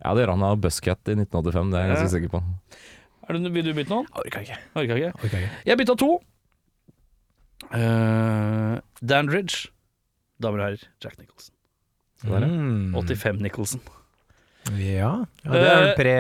Ja, 0.04 0.14
det 0.14 0.26
gjør 0.26 0.36
han 0.36 0.46
av 0.46 0.62
Buscat 0.62 1.02
i 1.10 1.18
1985, 1.18 1.74
det 1.74 1.80
er 1.80 1.88
jeg 1.88 1.94
ganske 1.96 2.06
Ja. 2.06 2.14
sikker 2.14 2.34
på. 2.36 2.44
Er 3.26 3.40
du, 3.42 3.50
vil 3.50 3.66
du 3.66 3.74
bytte 3.74 3.90
noen? 3.96 4.06
Orka 4.22 4.44
ikke. 4.46 4.60
Orka 4.78 5.00
ikke. 5.02 5.14
Orka 5.18 5.42
ikke. 5.42 5.52
Jeg 5.66 5.82
bytta 5.82 5.98
to. 5.98 6.12
Uh, 7.74 8.78
Dandridge. 9.02 9.72
Damer 10.44 10.62
og 10.62 10.68
herrer, 10.68 10.88
Jack 11.02 11.18
Nicholson. 11.18 11.55
Der. 12.30 12.48
Mm. 12.50 12.96
85 12.96 13.42
Nicholson. 13.46 13.82
Ja. 14.74 15.26
ja, 15.44 15.52
det 15.52 15.62
er 15.62 15.76
vel 15.78 15.90
Eh, 15.92 15.96
pre 16.00 16.14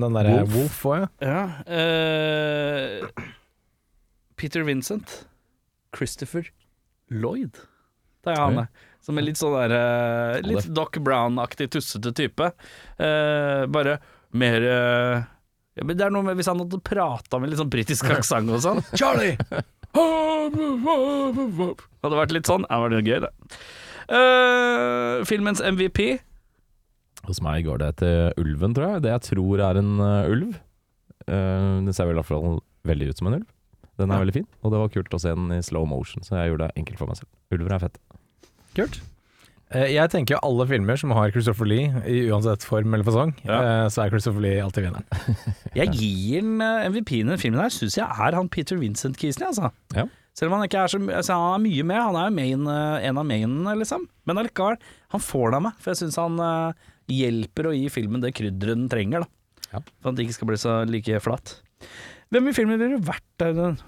den 0.00 0.16
derre 0.16 0.36
Wolf. 0.48 0.78
Òg, 0.88 1.04
ja. 1.04 1.08
Ja. 1.20 1.42
Uh, 1.68 3.24
Peter 4.36 4.64
Vincent. 4.64 5.26
Christopher 5.96 6.48
Lloyd. 7.12 7.60
Det 8.24 8.32
er 8.32 8.40
han, 8.40 8.62
det. 8.62 8.66
Som 9.04 9.20
er 9.20 9.28
litt 9.28 9.38
sånn 9.38 9.54
der 9.54 9.72
uh, 9.76 10.40
Litt 10.44 10.66
Doc 10.74 10.96
Brown-aktig 10.98 11.68
tussete 11.76 12.12
type. 12.16 12.50
Uh, 12.98 13.68
bare 13.70 14.00
mer 14.36 14.64
ja, 15.76 15.84
men 15.84 15.96
det 15.96 16.04
er 16.04 16.12
noe 16.12 16.24
med 16.26 16.36
Hvis 16.36 16.48
han 16.50 16.58
hadde 16.60 16.80
prata 16.84 17.38
med 17.40 17.52
litt 17.52 17.60
sånn 17.60 17.70
britisk 17.72 18.08
aksent 18.12 18.50
og 18.52 18.60
sånn 18.64 18.82
Charlie! 18.98 19.36
Hadde 22.04 22.18
vært 22.18 22.34
litt 22.34 22.48
sånn. 22.48 22.66
Det 22.68 22.78
var 22.82 22.92
gøy, 23.00 23.20
det. 23.24 23.30
Eh, 24.08 25.24
filmens 25.26 25.60
MVP. 25.64 26.18
Hos 27.26 27.40
meg 27.42 27.64
går 27.66 27.78
det 27.82 27.90
til 28.02 28.32
ulven, 28.38 28.74
tror 28.76 28.92
jeg. 28.94 29.02
Det 29.06 29.10
jeg 29.16 29.24
tror 29.32 29.62
er 29.66 29.80
en 29.80 29.92
uh, 29.98 30.30
ulv. 30.30 30.52
Uh, 31.26 31.82
det 31.86 31.94
ser 31.96 32.06
vel 32.06 32.14
i 32.14 32.20
hvert 32.20 32.28
fall 32.30 32.60
veldig 32.86 33.08
ut 33.10 33.18
som 33.18 33.26
en 33.32 33.40
ulv. 33.40 33.46
Den 33.98 34.10
er 34.12 34.18
Ja. 34.18 34.22
veldig 34.22 34.34
fin, 34.36 34.46
og 34.62 34.70
det 34.72 34.78
var 34.78 34.88
kult 34.92 35.14
å 35.16 35.18
se 35.20 35.32
den 35.34 35.50
i 35.56 35.62
slow 35.64 35.86
motion, 35.88 36.22
så 36.22 36.36
jeg 36.36 36.52
gjorde 36.52 36.66
det 36.68 36.76
enkelt 36.82 36.98
for 37.00 37.06
meg 37.08 37.16
selv. 37.16 37.30
Ulver 37.56 37.72
er 37.74 37.78
fett. 37.86 37.96
Kult. 38.76 39.00
Eh, 39.72 39.88
Jeg 39.96 40.10
tenker 40.12 40.36
jo 40.36 40.40
alle 40.44 40.66
filmer 40.68 40.96
som 41.00 41.10
har 41.16 41.30
Christopher 41.32 41.66
Lee, 41.66 41.88
i 42.06 42.28
uansett 42.30 42.62
form 42.62 42.92
eller 42.94 43.02
fasong, 43.08 43.32
Ja. 43.42 43.56
eh, 43.86 43.88
så 43.88 44.04
er 44.04 44.10
Christopher 44.12 44.40
Lee 44.44 44.60
alltid 44.62 44.84
vinneren. 44.84 45.06
Jeg 45.74 45.88
gir 45.96 46.42
den 46.42 46.60
MVP-en 46.92 47.26
i 47.26 47.30
den 47.34 47.38
filmen 47.38 47.60
her, 47.64 47.70
syns 47.74 47.96
jeg 47.96 48.06
er 48.06 48.36
han 48.36 48.48
Peter 48.52 48.76
Vincent-kisen, 48.76 49.42
altså. 49.48 49.72
Ja. 49.96 50.04
Selv 50.36 50.52
om 50.52 50.58
han 50.58 50.66
ikke 50.66 50.82
er 50.84 50.92
så 50.92 50.98
altså, 51.00 51.36
Han 51.40 51.54
er 51.56 51.64
mye 51.64 51.86
med, 51.88 52.02
han 52.02 52.18
er 52.20 52.28
jo 52.28 52.36
main, 52.36 52.68
eh, 52.68 53.08
en 53.08 53.20
av 53.22 53.26
mainene, 53.28 53.76
liksom. 53.80 54.04
Men 54.28 54.42
allikevel, 54.42 54.76
han 55.14 55.24
får 55.24 55.50
det 55.50 55.58
av 55.58 55.64
meg, 55.64 55.78
for 55.80 55.92
jeg 55.92 56.00
syns 56.02 56.18
han 56.20 56.40
uh, 56.42 56.88
hjelper 57.08 57.70
å 57.70 57.76
gi 57.76 57.86
filmen 57.92 58.20
det 58.20 58.34
krydderet 58.36 58.76
den 58.76 58.90
trenger, 58.92 59.24
da. 59.24 59.30
Ja. 59.72 59.80
For 60.02 60.10
at 60.10 60.18
det 60.18 60.26
ikke 60.26 60.36
skal 60.36 60.50
bli 60.50 60.58
så 60.60 60.74
like 60.88 61.20
flatt. 61.24 61.54
Hvem 62.34 62.50
i 62.50 62.56
filmen 62.56 62.76
ville 62.80 62.98
du 62.98 63.06
vært? 63.06 63.46
Audun? 63.46 63.78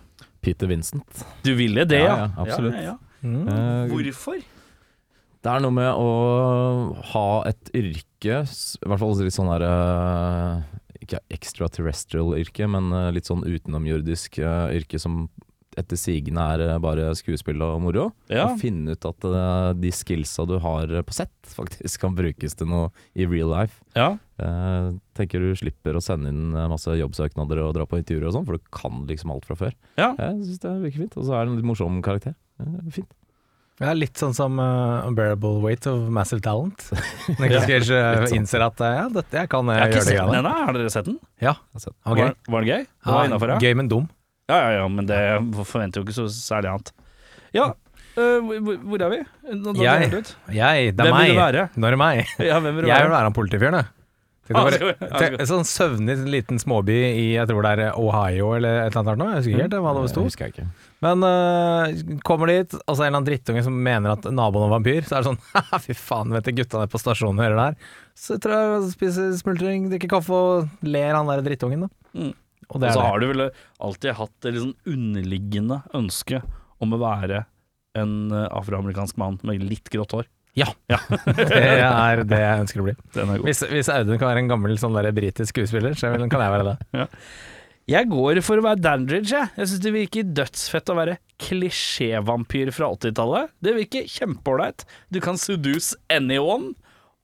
Peter 0.44 0.70
Vincent. 0.70 1.24
Du 1.44 1.52
ville 1.58 1.84
det, 1.88 2.00
Ja, 2.00 2.14
ja? 2.14 2.16
ja, 2.22 2.46
absolutt. 2.46 2.78
Ja, 2.78 2.86
ja, 2.86 2.94
ja. 2.94 3.28
Mm. 3.28 3.48
Eh, 3.50 3.92
Hvorfor? 3.92 4.40
Det 5.42 5.50
er 5.52 5.62
noe 5.62 5.74
med 5.74 5.90
å 5.90 6.08
ha 7.12 7.26
et 7.50 7.70
yrke, 7.76 8.40
i 8.46 8.88
hvert 8.88 9.02
fall 9.02 9.14
litt 9.20 9.34
sånn 9.34 9.50
her 9.50 9.64
Ikke 11.02 11.20
extraterrestrial 11.34 12.32
yrke, 12.38 12.66
men 12.70 12.90
litt 13.14 13.28
sånn 13.28 13.44
utenomjordisk 13.46 14.40
yrke 14.40 15.02
som 15.02 15.26
etter 15.78 15.98
sigende 16.00 16.44
er 16.54 16.64
eh, 16.66 16.78
bare 16.82 17.10
skuespill 17.18 17.62
og 17.64 17.80
moro. 17.84 18.08
Ja. 18.30 18.48
Og 18.50 18.60
finne 18.62 18.96
ut 18.96 19.08
at 19.08 19.26
eh, 19.28 19.72
de 19.82 19.92
skillsa 19.94 20.46
du 20.48 20.56
har 20.64 20.92
på 21.06 21.16
sett, 21.16 21.34
faktisk 21.58 22.04
kan 22.04 22.16
brukes 22.18 22.58
til 22.58 22.70
noe 22.70 22.90
i 23.14 23.28
real 23.28 23.52
life. 23.54 23.80
ja. 23.98 24.16
Eh, 24.38 24.90
tenker 25.18 25.42
du 25.42 25.48
slipper 25.58 25.96
å 25.98 26.00
sende 26.04 26.30
inn 26.30 26.52
eh, 26.54 26.68
masse 26.70 26.92
jobbsøknader 26.94 27.58
og 27.64 27.72
dra 27.74 27.82
på 27.90 27.98
intervjuer 27.98 28.28
og 28.28 28.36
sånn, 28.36 28.44
for 28.46 28.54
du 28.54 28.68
kan 28.70 29.00
liksom 29.08 29.32
alt 29.34 29.48
fra 29.48 29.56
før. 29.58 29.72
Ja. 29.98 30.12
Jeg 30.14 30.44
syns 30.46 30.60
det 30.62 30.74
virker 30.84 31.02
fint. 31.02 31.16
Og 31.18 31.26
så 31.26 31.34
er 31.34 31.42
det 31.42 31.50
en 31.50 31.56
litt 31.58 31.66
morsom 31.66 31.98
karakter. 32.06 32.36
Eh, 32.62 32.76
fint. 32.94 33.10
Ja, 33.78 33.92
litt 33.94 34.18
sånn 34.18 34.32
som 34.34 34.56
uh, 34.58 35.06
Unbearable 35.06 35.60
Weight 35.62 35.84
of 35.86 36.08
Massive 36.10 36.42
Talent. 36.42 36.88
Når 37.38 37.52
Cage 37.62 37.94
uh, 37.94 38.24
sånn. 38.24 38.40
innser 38.40 38.64
at 38.66 38.80
uh, 38.82 38.88
ja, 38.96 39.04
dette, 39.14 39.36
jeg 39.38 39.50
kan 39.52 39.70
uh, 39.70 39.74
Jeg 39.76 39.82
har 39.84 39.92
ikke 39.92 40.00
gjøre 40.00 40.08
det 40.08 40.14
sett 40.16 40.30
den 40.32 40.38
ennå, 40.40 40.54
har 40.66 40.78
dere 40.78 40.94
sett 40.94 41.06
den? 41.10 41.18
Ja, 41.42 41.52
Sett 41.78 41.94
han 42.02 42.16
var 42.16 42.18
Var, 42.18 42.32
gøy. 42.32 42.38
var 42.54 42.66
den 42.66 42.72
gøy? 42.72 42.86
Det 42.88 43.14
var 43.14 43.28
Ja, 43.30 43.50
ja? 43.54 43.58
Gøy, 43.62 43.76
men 43.78 43.90
dum. 43.92 44.08
Ja, 44.48 44.56
ja, 44.64 44.70
ja, 44.80 44.88
men 44.88 45.06
det 45.06 45.18
forventer 45.68 46.00
jo 46.00 46.06
ikke 46.06 46.16
så 46.16 46.24
særlig 46.32 46.70
annet. 46.72 46.92
Ja, 47.56 47.66
øh, 48.16 48.40
hvor, 48.64 48.78
hvor 48.88 49.02
er 49.04 49.12
vi? 49.12 49.20
Nå, 49.52 49.74
Jeg- 49.82 50.10
det. 50.10 50.34
Jeg, 50.56 50.96
det 50.96 51.04
er 51.04 51.12
Hvem 51.12 51.20
vil 51.20 51.20
meg. 51.20 51.36
du 51.36 51.40
være? 51.42 51.68
Nå 51.76 51.86
er 51.86 51.90
det 51.96 51.98
meg. 52.02 52.26
Ja, 52.50 52.58
hvem 52.60 52.74
vil 52.76 52.84
du 52.84 52.88
Jeg 52.88 53.02
vil 53.02 53.10
være? 53.10 53.16
være 53.18 53.28
han 53.28 53.36
politifyren, 53.36 53.74
jeg. 53.82 53.86
Bare- 54.48 54.72
skal- 54.72 54.94
te- 55.20 55.36
En 55.42 55.48
sånn 55.50 55.66
søvnig 55.68 56.14
liten 56.32 56.56
småby 56.58 56.94
i 56.96 57.24
jeg 57.34 57.44
tror 57.50 57.60
det 57.66 57.72
er 57.84 57.98
Ohio 58.00 58.54
eller 58.56 58.86
et 58.86 58.96
eller 58.96 59.10
annet. 59.12 59.18
nå. 59.20 59.26
Jeg 59.28 59.36
husker 59.42 59.52
ikke 59.52 59.64
helt 59.66 59.74
hva 59.84 59.92
det 59.92 60.02
Det 60.06 60.12
sto. 60.14 60.22
husker 60.24 60.46
jeg 60.46 60.54
ikke. 60.54 60.66
Men 61.04 61.26
øh, 61.28 62.18
kommer 62.24 62.46
dit, 62.48 62.72
og 62.88 62.96
så 62.96 63.04
er 63.04 63.04
det 63.04 63.04
en 63.04 63.12
eller 63.12 63.18
annen 63.18 63.28
drittunge 63.28 63.62
som 63.68 63.76
mener 63.84 64.14
at 64.16 64.24
naboen 64.32 64.64
er 64.70 64.72
vampyr. 64.72 65.04
Så 65.04 65.18
er 65.18 65.20
det 65.20 65.28
sånn 65.28 65.40
Haha, 65.52 65.78
fy 65.84 65.92
faen, 65.92 66.32
vet 66.32 66.48
du, 66.48 66.52
gutta 66.62 66.80
nede 66.80 66.88
på 66.96 67.02
stasjonen 67.04 67.44
hører 67.44 67.60
det 67.60 67.66
her. 67.68 67.76
Så 68.16 68.38
tror 68.40 68.56
jeg 68.56 68.92
spiser 68.96 69.36
smultring, 69.36 69.90
drikker 69.92 70.08
kaffe 70.16 70.32
og 70.32 70.68
ler 70.82 71.12
han 71.14 71.28
der 71.28 71.44
drittungen, 71.44 71.84
da. 71.84 71.92
Mm. 72.16 72.32
Og 72.68 72.82
Og 72.82 72.84
så 72.84 73.00
er 73.00 73.06
har 73.06 73.20
du 73.22 73.28
vel 73.30 73.44
alltid 73.80 74.16
hatt 74.18 74.48
et 74.48 74.58
sånn 74.60 74.74
underliggende 74.88 75.82
ønske 75.96 76.42
om 76.84 76.92
å 76.92 77.00
være 77.00 77.44
en 77.98 78.16
eh, 78.30 78.48
afroamerikansk 78.54 79.16
mann 79.20 79.38
med 79.46 79.64
litt 79.64 79.88
grått 79.92 80.12
hår. 80.16 80.28
Ja, 80.58 80.72
Det 81.38 81.60
er 81.60 82.24
det 82.26 82.40
jeg 82.42 82.64
ønsker 82.64 82.82
å 82.82 82.88
bli. 82.88 82.96
Er. 83.14 83.36
Hvis, 83.44 83.62
hvis 83.70 83.90
Audun 83.92 84.18
kan 84.18 84.32
være 84.32 84.42
en 84.42 84.50
gammel 84.50 84.74
sånn 84.80 84.96
der 84.96 85.10
britisk 85.14 85.54
skuespiller, 85.54 85.94
så 85.98 86.10
kan 86.16 86.44
jeg 86.44 86.54
være 86.56 86.72
det. 86.72 87.06
Jeg 87.88 88.04
går 88.10 88.42
for 88.44 88.60
å 88.60 88.64
være 88.66 88.82
Dandridge, 88.84 89.32
jeg. 89.32 89.48
Jeg 89.56 89.68
syns 89.70 89.80
det 89.80 89.90
virker 89.94 90.32
dødsfett 90.36 90.90
å 90.92 90.96
være 90.98 91.14
klisjévampyr 91.40 92.68
fra 92.76 92.90
80-tallet. 92.92 93.54
Det 93.64 93.72
virker 93.78 94.10
kjempeålreit. 94.12 94.84
Du 95.08 95.22
kan 95.24 95.40
seduce 95.40 95.96
anyone. 96.12 96.74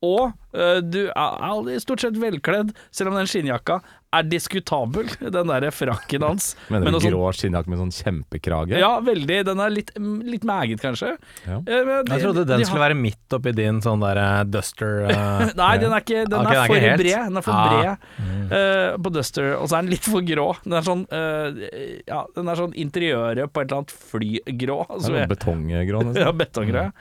Og 0.00 0.32
uh, 0.56 0.80
du 0.80 1.02
er 1.10 1.44
aldri 1.50 1.76
stort 1.84 2.00
sett 2.00 2.16
velkledd, 2.16 2.72
selv 2.96 3.12
om 3.12 3.18
den 3.20 3.28
skinnjakka 3.28 3.82
er 4.18 4.26
diskutabel. 4.30 5.08
Den 5.20 5.50
derre 5.50 5.70
frakken 5.74 6.22
hans. 6.26 6.52
Mener 6.72 6.86
Men 6.90 6.96
du 6.98 7.06
grå 7.08 7.10
grå 7.14 7.32
skinnjakke 7.36 7.70
med 7.72 7.80
sånn 7.82 7.92
kjempekrage? 7.94 8.78
Ja, 8.80 8.92
veldig. 9.04 9.40
Den 9.48 9.60
er 9.64 9.72
litt, 9.74 9.90
litt 9.98 10.44
meget, 10.48 10.80
kanskje. 10.82 11.14
Ja. 11.46 11.58
Eh, 11.60 11.90
de- 12.04 12.14
Jeg 12.14 12.22
trodde 12.24 12.44
den 12.48 12.62
de 12.62 12.68
skulle 12.68 12.82
ha... 12.82 12.88
være 12.88 12.98
midt 13.00 13.36
oppi 13.38 13.52
din 13.58 13.80
sånn 13.84 14.02
der 14.04 14.20
eh, 14.22 14.44
duster 14.54 15.04
uh... 15.10 15.44
Nei, 15.62 15.72
den 15.82 15.92
er 15.96 16.04
ikke 16.06 16.24
Den 16.30 16.40
okay, 16.40 16.54
er 16.54 16.54
den 16.54 16.62
er 16.62 16.70
for 16.70 16.86
helt. 16.86 17.02
bred. 17.04 17.28
Den 17.28 17.36
er 17.42 17.46
for 17.48 17.54
Ah. 17.54 17.68
bred 17.74 18.50
uh, 18.54 18.96
på 19.04 19.14
Duster, 19.14 19.50
og 19.58 19.68
så 19.70 19.78
er 19.78 19.84
den 19.86 19.92
litt 19.94 20.08
for 20.08 20.24
grå. 20.26 20.48
Den 20.64 20.78
er 20.80 20.86
sånn 20.86 21.04
uh, 21.10 21.62
Ja, 22.08 22.24
den 22.36 22.50
er 22.50 22.58
sånn 22.60 22.74
interiøret 22.86 23.52
på 23.54 23.62
et 23.62 23.68
eller 23.70 23.82
annet 23.84 23.94
flygrå. 24.14 24.80
Betonggrå 24.88 25.14
er 25.14 25.22
jeg- 25.24 25.32
betonggrå, 25.34 26.02
nesten. 26.10 26.92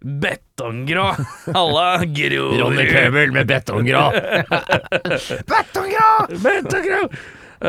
Ja, 0.00 0.06
betonggrå. 0.20 1.14
Betonggrå! 1.46 1.54
Alle 1.54 2.06
grå 2.06 2.70
Pøbel 2.92 3.32
med 3.32 3.46
betonggrå! 3.46 4.12
Betonggrå! 5.46 7.02
Um, 7.02 7.10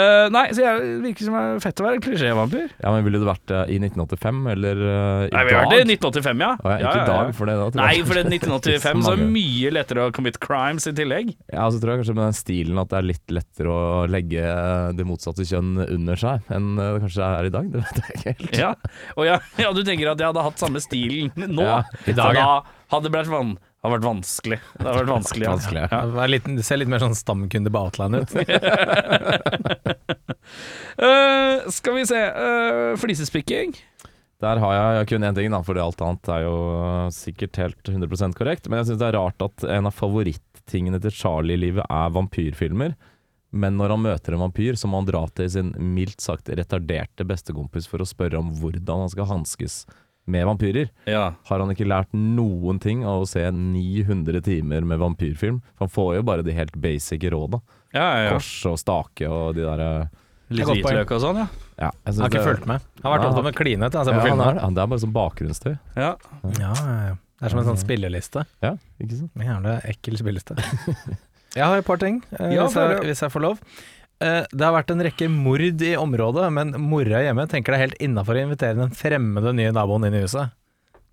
eh, 0.00 0.26
nei, 0.32 0.44
så 0.56 0.62
jeg 0.64 1.00
virker 1.04 1.26
som 1.26 1.34
det 1.36 1.42
er 1.42 1.58
fett 1.64 1.80
å 1.82 1.86
være 1.86 2.00
klisjévampyr. 2.04 2.68
Ja, 2.80 2.92
men 2.94 3.04
Ville 3.06 3.20
du 3.20 3.26
vært 3.28 3.46
det 3.50 3.62
i 3.74 3.76
1985, 3.80 4.40
eller 4.54 4.76
uh, 4.80 5.26
i 5.26 5.32
Nei, 5.34 5.44
vi 5.48 5.54
dag? 5.56 5.68
det 5.70 5.78
i 5.80 5.86
1985, 5.96 6.44
ja. 6.44 6.52
Oh, 6.56 6.70
ja, 6.70 6.76
ikke 6.78 6.84
Ja, 6.84 6.90
ja, 6.90 6.94
i 6.94 6.98
ja. 7.00 7.06
dag, 7.10 7.34
for 7.36 7.44
det 7.50 7.56
da 7.60 7.66
tror 7.68 7.80
Nei, 7.82 7.96
for 8.06 8.12
det 8.16 8.22
er 8.22 8.30
1985 8.38 9.02
så 9.04 9.12
er 9.12 9.22
det 9.22 9.28
mye 9.36 9.68
lettere 9.76 10.00
å 10.06 10.14
commit 10.16 10.36
crimes 10.42 10.84
i 10.88 10.94
tillegg. 10.96 11.26
Ja, 11.52 11.64
så 11.68 11.76
tror 11.82 11.90
jeg 11.94 11.98
kanskje 12.02 12.16
med 12.18 12.26
den 12.28 12.38
stilen 12.40 12.82
at 12.82 12.90
det 12.92 12.98
er 13.00 13.08
litt 13.10 13.36
lettere 13.40 13.68
å 13.74 13.78
legge 14.10 14.42
det 14.96 15.04
motsatte 15.08 15.44
kjønn 15.48 15.70
under 15.86 16.16
seg 16.20 16.52
enn 16.54 16.66
det 16.80 16.90
kanskje 17.04 17.22
er 17.28 17.50
i 17.50 17.54
dag. 17.54 17.64
Det 17.70 17.78
vet 17.84 17.96
jeg 18.00 18.08
ikke 18.10 18.28
helt. 18.30 18.60
Ja, 18.60 18.72
og 19.16 19.24
ja, 19.28 19.40
ja, 19.64 19.72
du 19.76 19.82
tenker 19.86 20.12
at 20.14 20.20
jeg 20.20 20.32
hadde 20.32 20.46
hatt 20.50 20.62
samme 20.62 20.82
stilen 20.82 21.32
nå? 21.36 21.66
Ja, 21.66 21.80
i 22.06 22.16
dag, 22.16 22.36
ja. 22.36 22.46
da 22.46 22.78
hadde 22.94 23.06
det 23.06 23.14
blitt 23.14 23.30
van 23.80 23.88
har 23.88 23.96
vært 23.96 24.04
vanskelig. 24.04 24.58
Det 24.76 24.84
har 24.84 24.98
vært 24.98 25.10
vanskelig, 25.14 25.44
ja. 25.46 25.52
Vanskelig, 25.54 25.82
ja. 25.86 25.88
Ja, 25.90 26.00
det 26.12 26.26
litt, 26.28 26.48
det 26.58 26.64
ser 26.66 26.80
litt 26.82 26.90
mer 26.92 27.00
sånn 27.00 27.16
stamkunde 27.16 27.72
på 27.72 27.80
Outline 27.80 28.20
ut. 28.20 28.34
uh, 31.00 31.70
skal 31.78 31.96
vi 31.96 32.04
se 32.10 32.20
uh, 32.20 32.98
Flisespikking. 33.00 33.72
Der 34.40 34.60
har 34.60 34.74
jeg 34.76 35.08
kun 35.10 35.24
én 35.24 35.36
ting, 35.36 35.48
da, 35.52 35.62
for 35.64 35.80
alt 35.80 36.00
annet 36.04 36.28
er 36.32 36.44
jo 36.46 36.56
sikkert 37.12 37.56
helt 37.60 37.88
100 37.88 38.36
korrekt. 38.36 38.68
Men 38.68 38.80
jeg 38.80 38.90
syns 38.90 39.00
det 39.00 39.08
er 39.08 39.18
rart 39.18 39.40
at 39.44 39.64
en 39.68 39.88
av 39.88 39.96
favorittingene 39.96 41.00
til 41.00 41.16
Charlie 41.16 41.56
i 41.56 41.60
livet 41.68 41.84
er 41.88 42.12
vampyrfilmer. 42.16 42.94
Men 43.50 43.76
når 43.80 43.96
han 43.96 44.04
møter 44.04 44.36
en 44.36 44.44
vampyr, 44.44 44.76
så 44.78 44.88
må 44.88 45.00
han 45.00 45.08
dra 45.08 45.24
til 45.34 45.48
sin 45.50 45.72
mildt 45.76 46.20
sagt 46.22 46.52
retarderte 46.52 47.26
bestekompis 47.26 47.88
for 47.90 48.00
å 48.00 48.08
spørre 48.08 48.38
om 48.40 48.52
hvordan 48.60 49.04
han 49.04 49.12
skal 49.12 49.28
hanskes 49.28 49.82
med 50.30 50.46
vampyrer. 50.48 50.88
Ja. 51.10 51.26
Har 51.50 51.60
han 51.64 51.72
ikke 51.74 51.88
lært 51.90 52.12
noen 52.16 52.78
ting 52.82 53.02
av 53.04 53.24
å 53.24 53.28
se 53.28 53.42
900 53.50 54.40
timer 54.46 54.86
med 54.86 54.98
vampyrfilm? 55.02 55.60
For 55.76 55.86
han 55.86 55.92
får 55.94 56.10
jo 56.20 56.24
bare 56.30 56.46
de 56.46 56.54
helt 56.56 56.76
basic 56.80 57.26
råda. 57.32 57.60
Ja, 57.92 58.04
ja, 58.04 58.24
ja. 58.28 58.34
Kors 58.36 58.50
og 58.70 58.78
stake 58.80 59.28
og 59.28 59.54
de 59.58 59.66
derre 59.66 59.90
Litt 60.50 60.66
hvitløk 60.66 61.10
og 61.14 61.20
sånn, 61.22 61.36
ja. 61.38 61.46
ja, 61.78 61.88
jeg 62.06 62.14
har 62.18 62.26
ikke 62.26 62.38
det- 62.40 62.46
fulgt 62.48 62.64
med. 62.66 62.86
Han 63.04 63.06
har 63.06 63.12
vært 63.20 63.26
opptatt 63.28 63.44
med 63.46 63.54
klinete. 63.54 63.98
Altså, 64.00 64.10
Ja, 64.16 64.20
på 64.24 64.30
han 64.32 64.40
er, 64.42 64.54
det. 64.58 64.74
det 64.74 64.82
er 64.82 64.88
bare 64.90 65.02
sånn 65.04 65.12
bakgrunnstøy. 65.14 65.74
ja. 65.96 66.08
Ja, 66.58 66.72
ja, 66.74 66.96
ja. 67.06 67.12
Det 67.40 67.46
er 67.46 67.52
som 67.54 67.60
en 67.62 67.68
sånn 67.70 67.78
spilleliste. 67.80 68.42
Ja, 68.60 68.72
ikke 69.00 69.16
sant? 69.20 69.30
En 69.38 69.46
Jævla 69.46 69.76
ekkel 69.88 70.18
spilleliste. 70.18 70.56
Jeg 71.56 71.64
har 71.66 71.78
et 71.80 71.86
par 71.86 71.96
ting, 72.02 72.18
eh, 72.38 72.52
Ja, 72.54 72.66
hvis, 72.66 72.74
jeg, 72.78 72.98
hvis 73.08 73.20
jeg 73.24 73.30
får 73.32 73.42
lov. 73.42 73.62
Eh, 74.20 74.44
Det 74.52 74.60
har 74.66 74.74
vært 74.76 74.90
en 74.92 75.00
rekke 75.00 75.28
mord 75.32 75.60
i 75.82 75.94
området, 75.96 76.50
men 76.52 76.72
mora 76.78 77.22
hjemme 77.24 77.46
tenker 77.48 77.72
det 77.72 77.78
er 77.80 77.86
helt 77.88 78.00
innafor 78.04 78.36
å 78.36 78.42
invitere 78.44 78.76
den 78.76 78.90
fremmede 78.96 79.54
nye 79.56 79.72
naboen 79.72 80.04
inn 80.08 80.14
i 80.18 80.24
huset. 80.26 80.52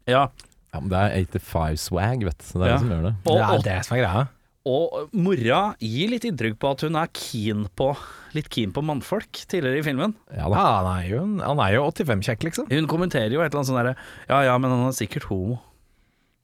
ja. 0.07 0.27
Ja, 0.73 0.81
men 0.83 0.89
det 0.91 0.97
er 0.99 1.13
85-swag, 1.39 2.23
vet 2.27 2.37
du. 2.37 2.43
Så 2.43 2.59
det 2.59 2.67
er 2.67 2.69
Ja. 2.69 2.75
det 2.75 2.81
som 2.81 2.89
gjør 2.91 3.03
det. 3.07 3.13
Og, 3.25 3.37
det 3.63 3.71
er 3.71 3.77
det 3.77 3.85
som 3.85 3.97
er 3.97 4.01
greia. 4.03 4.27
og 4.67 5.09
mora 5.13 5.75
gir 5.79 6.09
litt 6.11 6.25
inntrykk 6.27 6.57
på 6.59 6.71
at 6.71 6.81
hun 6.81 6.95
er 6.97 7.07
keen 7.15 7.69
på 7.73 7.95
litt 8.35 8.49
keen 8.49 8.73
på 8.73 8.83
mannfolk 8.83 9.31
tidligere 9.47 9.79
i 9.79 9.81
filmen. 9.81 10.13
Ja 10.35 10.49
da. 10.49 10.55
han 10.83 10.99
er 10.99 11.07
jo, 11.09 11.21
han 11.39 11.57
er 11.63 11.71
jo 11.77 11.85
85-kjekk, 11.89 12.43
liksom. 12.43 12.67
Hun 12.69 12.85
kommenterer 12.85 13.31
jo 13.31 13.39
et 13.41 13.47
eller 13.53 13.63
annet 13.63 13.71
sånn 13.71 13.79
derre 13.79 13.95
Ja 14.27 14.41
ja, 14.43 14.57
men 14.57 14.69
han 14.69 14.87
er 14.89 14.91
sikkert 14.91 15.23
homo. 15.31 15.61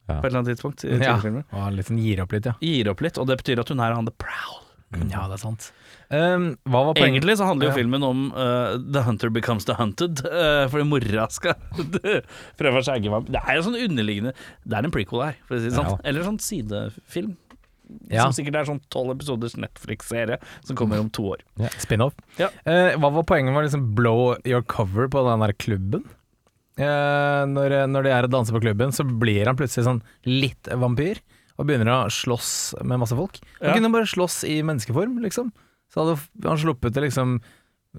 Ja. 0.07 0.21
På 0.21 0.25
et 0.25 0.31
eller 0.31 0.39
annet 0.39 0.55
tidspunkt. 0.55 0.85
i 0.85 0.97
Ja. 1.03 1.15
Og 1.51 1.59
han 1.61 1.77
sånn 1.83 1.99
gir 2.01 2.21
opp 2.23 2.31
litt, 2.31 2.45
ja. 2.45 2.53
Gir 2.61 2.89
opp 2.89 3.01
litt, 3.01 3.17
og 3.19 3.27
det 3.27 3.37
betyr 3.43 3.59
at 3.59 3.67
hun 3.69 3.79
er 3.81 3.91
on 3.93 4.05
the 4.05 4.11
prowl. 4.11 4.63
Ja, 5.11 5.27
det 5.27 5.33
er 5.33 5.37
sant. 5.43 5.71
Um, 6.13 6.43
hva 6.69 6.83
var 6.85 6.93
poenget? 6.93 7.23
Egentlig 7.23 7.35
så 7.39 7.45
handler 7.49 7.67
jo 7.67 7.71
Ja. 7.73 7.77
filmen 7.79 8.03
om 8.05 8.19
uh, 8.35 8.75
The 8.77 9.01
Hunter 9.07 9.31
Becomes 9.33 9.65
The 9.65 9.73
Hunted, 9.79 10.19
uh, 10.27 10.67
fordi 10.69 10.85
mora 10.85 11.25
skal 11.33 11.55
prøve 12.59 12.81
å 12.81 12.83
skjegge 12.85 13.09
ham. 13.13 13.25
Det 13.33 13.41
er 13.41 13.57
jo 13.57 13.63
sånn 13.65 13.79
underliggende 13.81 14.33
Det 14.61 14.77
er 14.77 14.85
en 14.85 14.93
prequel 14.93 15.23
her, 15.25 15.39
for 15.47 15.57
å 15.57 15.63
si 15.63 15.71
det 15.71 15.77
sånn. 15.77 15.89
Ja. 15.95 15.97
Eller 16.11 16.27
sånn 16.27 16.37
sidefilm. 16.43 17.33
Ja. 18.09 18.23
Som 18.27 18.33
sikkert 18.37 18.55
er 18.61 18.65
sånn 18.69 18.79
tolv 18.93 19.11
episoders 19.15 19.57
Netflix-serie 19.59 20.37
som 20.65 20.77
kommer 20.79 21.01
om 21.01 21.09
to 21.13 21.25
år. 21.33 21.41
Spin-off. 21.83 22.13
Ja. 22.39 22.47
Uh, 22.65 22.93
hva 23.01 23.09
var 23.17 23.25
poenget 23.29 23.51
med 23.53 23.63
å 23.63 23.65
liksom 23.67 23.89
blow 23.97 24.35
your 24.47 24.63
cover 24.63 25.09
på 25.11 25.23
den 25.27 25.43
der 25.43 25.53
klubben? 25.57 26.05
Uh, 26.79 27.43
når, 27.51 27.75
når 27.91 28.07
de 28.07 28.13
er 28.15 28.25
og 28.25 28.31
danser 28.33 28.55
på 28.55 28.63
klubben, 28.63 28.93
så 28.95 29.05
blir 29.05 29.45
han 29.49 29.57
plutselig 29.59 29.85
sånn 29.85 29.99
litt 30.25 30.69
vampyr. 30.81 31.19
Og 31.61 31.67
begynner 31.69 31.91
å 31.93 31.99
slåss 32.09 32.53
med 32.81 32.97
masse 33.03 33.13
folk. 33.17 33.35
Han 33.59 33.69
Ja. 33.69 33.75
kunne 33.77 33.91
bare 33.93 34.09
slåss 34.09 34.39
i 34.49 34.55
menneskeform, 34.65 35.19
liksom. 35.21 35.51
Så 35.93 36.01
hadde 36.01 36.17
han 36.47 36.57
sluppet 36.61 36.97
å 36.97 37.05
liksom 37.05 37.37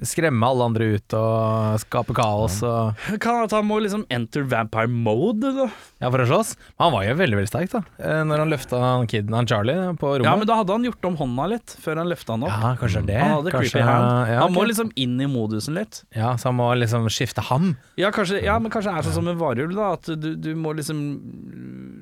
skremme 0.02 0.42
alle 0.42 0.66
andre 0.66 0.87
ut 0.96 1.14
og 1.14 1.76
skape 1.85 2.14
kaos 2.16 2.57
og 2.66 3.04
Kan 3.22 3.44
at 3.44 3.52
han 3.54 3.66
må 3.68 3.78
liksom 3.83 4.02
enter 4.12 4.42
vampire 4.50 4.90
mode, 4.90 5.52
da. 5.54 5.68
Ja, 6.02 6.11
for 6.11 6.24
å 6.24 6.26
slåss. 6.26 6.54
Han 6.83 6.90
var 6.96 7.04
jo 7.07 7.14
veldig, 7.20 7.38
veldig 7.38 7.50
sterk, 7.50 7.70
da. 7.70 7.83
Eh, 8.02 8.22
når 8.26 8.42
han 8.42 8.50
løfta 8.50 8.80
kiden, 9.11 9.37
han 9.38 9.48
Charlie, 9.50 9.76
på 10.00 10.16
rommet. 10.16 10.26
Ja, 10.26 10.35
men 10.40 10.50
da 10.50 10.59
hadde 10.61 10.74
han 10.74 10.88
gjort 10.88 11.09
om 11.09 11.18
hånda 11.20 11.46
litt, 11.54 11.76
før 11.85 12.02
han 12.02 12.11
løfta 12.11 12.35
han 12.35 12.46
opp. 12.48 12.57
Ja, 12.57 12.72
kanskje 12.80 13.04
det. 13.07 13.20
Han 13.22 13.37
hadde 13.37 13.54
kanskje, 13.54 13.70
creepy 13.76 13.87
hand. 13.87 14.33
ja, 14.33 14.40
han 14.42 14.57
må 14.57 14.66
liksom 14.66 14.90
inn 15.07 15.14
i 15.22 15.30
modusen 15.30 15.78
litt. 15.78 16.02
Ja, 16.16 16.35
så 16.40 16.50
han 16.50 16.59
må 16.59 16.72
liksom 16.80 17.07
skifte 17.12 17.46
ham. 17.52 17.76
Ja, 18.00 18.11
kanskje, 18.14 18.42
ja 18.42 18.59
men 18.59 18.74
kanskje 18.74 18.90
det 18.90 19.04
er 19.04 19.09
sånn 19.11 19.20
som 19.20 19.30
en 19.30 19.38
varulv, 19.40 19.78
da. 19.78 19.94
At 19.94 20.11
du, 20.18 20.33
du 20.35 20.50
må 20.59 20.74
liksom 20.74 21.04
mm, 21.22 21.94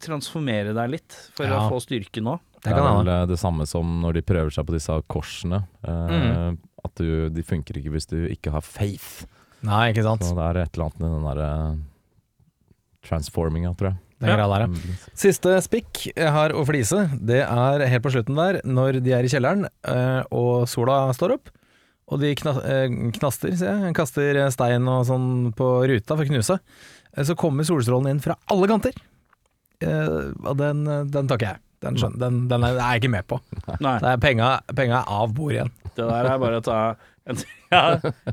transformere 0.00 0.74
deg 0.76 0.90
litt 0.90 1.16
for 1.34 1.46
Ja. 1.46 1.60
å 1.64 1.70
få 1.72 1.80
styrke 1.80 2.20
nå. 2.22 2.38
Det 2.62 2.74
Det 2.74 2.76
er 2.76 2.82
vel 3.04 3.08
eh, 3.08 3.26
det 3.26 3.38
samme 3.38 3.66
som 3.66 4.00
når 4.02 4.14
de 4.18 4.22
prøver 4.22 4.50
seg 4.52 4.66
på 4.66 4.74
disse 4.74 4.96
korsene. 5.08 5.64
eh, 5.86 6.52
At 6.84 6.94
du, 6.94 7.28
de 7.30 7.42
funker 7.42 7.74
ikke 7.80 7.90
hvis 7.90 8.06
du 8.08 8.28
ikke 8.28 8.52
har 8.54 8.60
faith. 8.62 9.26
Nei, 9.66 9.92
ikke 9.92 10.04
sant. 10.06 10.22
Så 10.22 10.34
det 10.36 10.44
er 10.46 10.60
et 10.62 10.74
eller 10.76 10.84
annet 10.86 11.00
med 11.00 11.10
den 11.10 11.24
derre 11.26 11.78
transforminga, 13.08 13.72
tror 13.78 13.92
jeg. 13.92 13.98
Den 14.18 14.32
greia 14.34 14.48
der, 14.50 14.64
ja. 14.64 14.66
Mm. 14.66 15.10
Siste 15.14 15.52
spikk 15.62 16.00
jeg 16.10 16.32
har 16.34 16.50
å 16.58 16.64
flise, 16.66 17.04
det 17.22 17.44
er 17.46 17.84
helt 17.86 18.02
på 18.02 18.10
slutten 18.10 18.34
der, 18.38 18.58
når 18.66 18.98
de 19.04 19.12
er 19.14 19.22
i 19.26 19.30
kjelleren 19.30 19.68
eh, 19.86 20.22
og 20.34 20.66
sola 20.70 21.04
står 21.14 21.36
opp. 21.36 21.52
Og 22.08 22.18
de 22.22 22.32
kna 22.40 22.54
knaster, 23.18 23.52
sier 23.54 23.84
jeg, 23.84 23.94
kaster 23.94 24.38
stein 24.50 24.86
og 24.88 25.04
sånn 25.06 25.52
på 25.54 25.68
ruta 25.86 26.16
for 26.16 26.24
å 26.24 26.30
knuse. 26.30 26.56
Eh, 27.14 27.22
Så 27.28 27.36
kommer 27.38 27.66
solstrålen 27.68 28.10
inn 28.14 28.20
fra 28.24 28.34
alle 28.50 28.66
kanter. 28.70 28.96
Eh, 29.84 30.30
og 30.44 30.56
den, 30.58 30.84
den 31.12 31.30
takker 31.30 31.52
jeg. 31.52 31.62
Den, 31.84 31.94
skjønner, 31.94 32.18
den, 32.24 32.38
den 32.50 32.64
er 32.66 32.74
jeg 32.74 33.02
ikke 33.04 33.12
med 33.12 33.26
på. 33.30 33.38
Nei, 33.78 33.98
Det 34.02 34.10
er 34.10 34.18
penga, 34.22 34.48
penga 34.74 35.04
er 35.04 35.12
av 35.20 35.30
bordet 35.36 35.60
igjen. 35.60 35.76
det 35.94 36.08
der 36.08 36.26
er 36.32 36.40
bare 36.42 36.58
å 36.58 36.64
ta 36.66 36.78
en, 37.28 37.38
ja, 37.74 37.82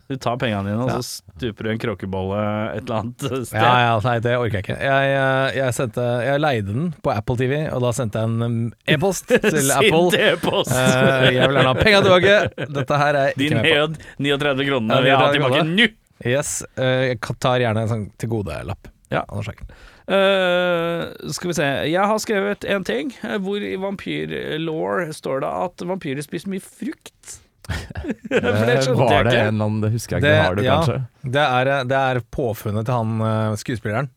Du 0.07 0.15
tar 0.23 0.37
pengene 0.41 0.71
dine, 0.71 0.85
og 0.85 1.03
så 1.03 1.19
stuper 1.35 1.67
du 1.67 1.71
en 1.73 1.81
kråkebolle 1.83 2.39
et 2.71 2.85
eller 2.85 3.03
annet 3.03 3.25
sted. 3.27 3.59
Ja, 3.59 3.73
ja, 3.83 3.91
nei, 4.05 4.15
det 4.23 4.33
orker 4.39 4.57
jeg 4.57 4.65
ikke. 4.65 4.77
Jeg, 4.79 5.11
jeg, 5.11 5.51
jeg, 5.59 5.75
sendte, 5.77 6.05
jeg 6.25 6.41
leide 6.41 6.71
den 6.71 6.87
på 7.05 7.13
Apple 7.13 7.37
TV, 7.43 7.53
og 7.75 7.83
da 7.85 7.91
sendte 7.99 8.23
jeg 8.23 8.31
en 8.31 8.47
um, 8.47 8.57
e-post 8.95 9.29
til 9.45 9.75
Apple. 9.75 10.01
Sint 10.15 10.17
e-post. 10.23 10.71
Uh, 10.73 11.27
jeg 11.27 11.35
vil 11.35 11.59
gjerne 11.59 11.67
ha 11.67 11.75
penga 11.77 12.01
tilbake. 12.07 12.39
Dette 12.79 13.01
her 13.03 13.21
er 13.21 13.35
ikke 13.35 13.61
med 13.61 13.69
på. 13.69 14.09
39 14.31 14.67
kronene 14.71 14.99
vil 15.03 15.11
jeg 15.11 15.21
ha 15.21 15.29
tilbake 15.37 15.63
nå! 15.75 15.89
Yes, 16.25 16.57
Uh, 16.79 17.11
jeg 17.11 17.19
tar 17.43 17.59
gjerne 17.61 17.85
en 17.85 17.91
sånn 17.91 18.05
til 18.17 18.31
gode-lapp. 18.31 18.89
Ja. 19.13 19.23
Anders 19.27 19.47
Hagen. 19.51 19.69
Uh, 20.05 21.31
skal 21.33 21.49
vi 21.49 21.55
se 21.57 21.65
Jeg 21.89 22.09
har 22.09 22.19
skrevet 22.21 22.65
en 22.69 22.83
ting 22.85 23.09
eh, 23.25 23.39
hvor 23.41 23.63
i 23.63 23.71
vampyrlaw 23.81 25.09
står 25.17 25.41
det 25.41 25.49
at 25.65 25.85
vampyrer 25.89 26.25
spiser 26.25 26.51
mye 26.53 26.63
frukt. 26.63 27.39
Det 28.29 28.41
var 28.41 29.25
det 29.25 29.39
en 29.39 29.47
eller 29.47 29.49
annen, 29.49 29.79
det 29.81 29.93
husker 29.95 30.17
jeg 30.17 30.25
ikke. 30.25 30.29
Det, 30.29 30.43
har 30.43 30.57
du 30.57 30.65
ja, 30.65 30.75
kanskje? 30.77 31.31
Det 31.37 31.47
er, 31.61 31.73
det 31.89 32.03
er 32.11 32.21
påfunnet 32.33 32.85
til 32.85 32.97
han 32.99 33.25
uh, 33.25 33.57
skuespilleren. 33.59 34.11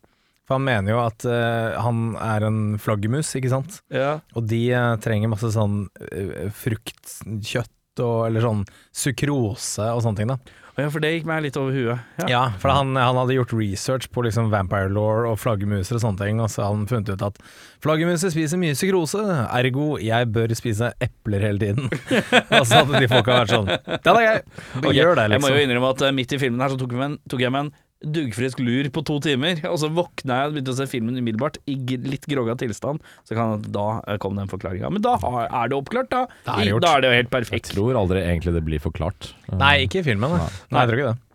For 0.49 0.57
han 0.57 0.65
mener 0.65 0.95
jo 0.95 1.01
at 1.03 1.25
uh, 1.29 1.77
han 1.77 2.15
er 2.17 2.47
en 2.47 2.61
flaggermus, 2.81 3.29
ikke 3.37 3.51
sant. 3.51 3.83
Ja. 3.93 4.15
Og 4.33 4.47
de 4.49 4.63
eh, 4.73 4.95
trenger 4.97 5.29
masse 5.29 5.51
sånn 5.53 5.83
uh, 5.85 6.47
frukt, 6.57 7.19
kjøtt 7.45 7.69
og 7.97 8.27
eller 8.29 8.45
sånn 8.45 8.65
sukrose 8.95 9.89
og 9.93 10.03
sånne 10.05 10.21
ting, 10.21 10.33
da. 10.33 10.39
Ja, 10.79 10.87
for 10.87 11.03
det 11.03 11.09
gikk 11.11 11.25
meg 11.27 11.41
litt 11.43 11.57
over 11.59 11.73
huet. 11.75 12.03
Ja. 12.21 12.27
Ja, 12.31 12.41
for 12.61 12.71
han, 12.71 12.93
han 12.95 13.17
hadde 13.19 13.35
gjort 13.35 13.51
research 13.51 14.07
på 14.15 14.23
liksom 14.23 14.47
vampire 14.53 14.87
law 14.93 15.25
og 15.27 15.35
flaggermuser 15.41 15.97
og 15.97 16.03
sånne 16.05 16.21
ting, 16.21 16.39
og 16.39 16.47
så 16.53 16.63
hadde 16.63 16.77
han 16.77 16.87
funnet 16.87 17.11
ut 17.11 17.25
at 17.27 17.41
flaggermuser 17.83 18.31
spiser 18.31 18.61
mye 18.61 18.77
sukrose, 18.79 19.19
ergo 19.49 19.89
jeg 19.99 20.29
bør 20.31 20.53
spise 20.55 20.93
epler 21.03 21.43
hele 21.49 21.59
tiden. 21.65 21.91
og 22.59 22.63
så 22.63 22.79
hadde 22.79 23.03
de 23.03 23.11
folka 23.11 23.41
vært 23.41 23.51
sånn 23.55 23.67
Den 23.67 24.13
er 24.13 24.23
gøy! 24.23 24.39
Okay, 24.79 24.95
Gjør 24.99 25.19
det, 25.19 25.27
Jeg 25.35 25.43
må 25.43 25.51
jo 25.51 25.57
liksom. 25.57 25.65
innrømme 25.67 25.91
at 25.97 26.05
eh, 26.07 26.15
midt 26.15 26.35
i 26.37 26.41
filmen 26.45 26.63
her 26.63 26.71
så 26.71 26.79
tok, 26.79 26.95
jeg 27.43 27.51
meg 27.51 27.65
en, 27.65 27.71
duggfrisk 27.99 28.61
lur 28.63 28.87
på 28.95 29.03
to 29.07 29.17
timer, 29.23 29.59
og 29.67 29.75
så 29.81 29.89
våkna 29.91 30.37
jeg 30.39 30.49
og 30.49 30.53
begynte 30.55 30.71
å 30.73 30.77
se 30.79 30.87
filmen 30.87 31.19
umiddelbart 31.19 31.57
i 31.67 31.75
litt 32.07 32.27
grogga 32.31 32.55
tilstand. 32.59 33.03
Så 33.27 33.35
kan 33.35 33.63
da 33.75 34.17
kom 34.23 34.39
den 34.39 34.47
forklaringa. 34.51 34.91
Men 34.93 35.03
da 35.03 35.17
er 35.19 35.71
det 35.71 35.79
oppklart, 35.79 36.11
da. 36.13 36.25
Da 36.47 36.59
er 36.59 36.69
det 36.69 36.75
gjort. 36.75 36.85
da 36.87 36.93
er 36.95 37.01
det 37.03 37.09
jo 37.11 37.17
helt 37.19 37.33
perfekt. 37.33 37.71
Jeg 37.71 37.75
tror 37.75 37.99
aldri 37.99 38.21
egentlig 38.23 38.55
det 38.55 38.63
blir 38.67 38.83
forklart. 38.83 39.33
Nei, 39.51 39.73
ikke 39.87 39.99
i 40.03 40.07
filmen. 40.11 40.37
Nei. 40.37 40.47
Nei, 40.71 40.85
jeg 40.85 40.91
tror 40.93 41.01
ikke 41.01 41.11
det. 41.11 41.25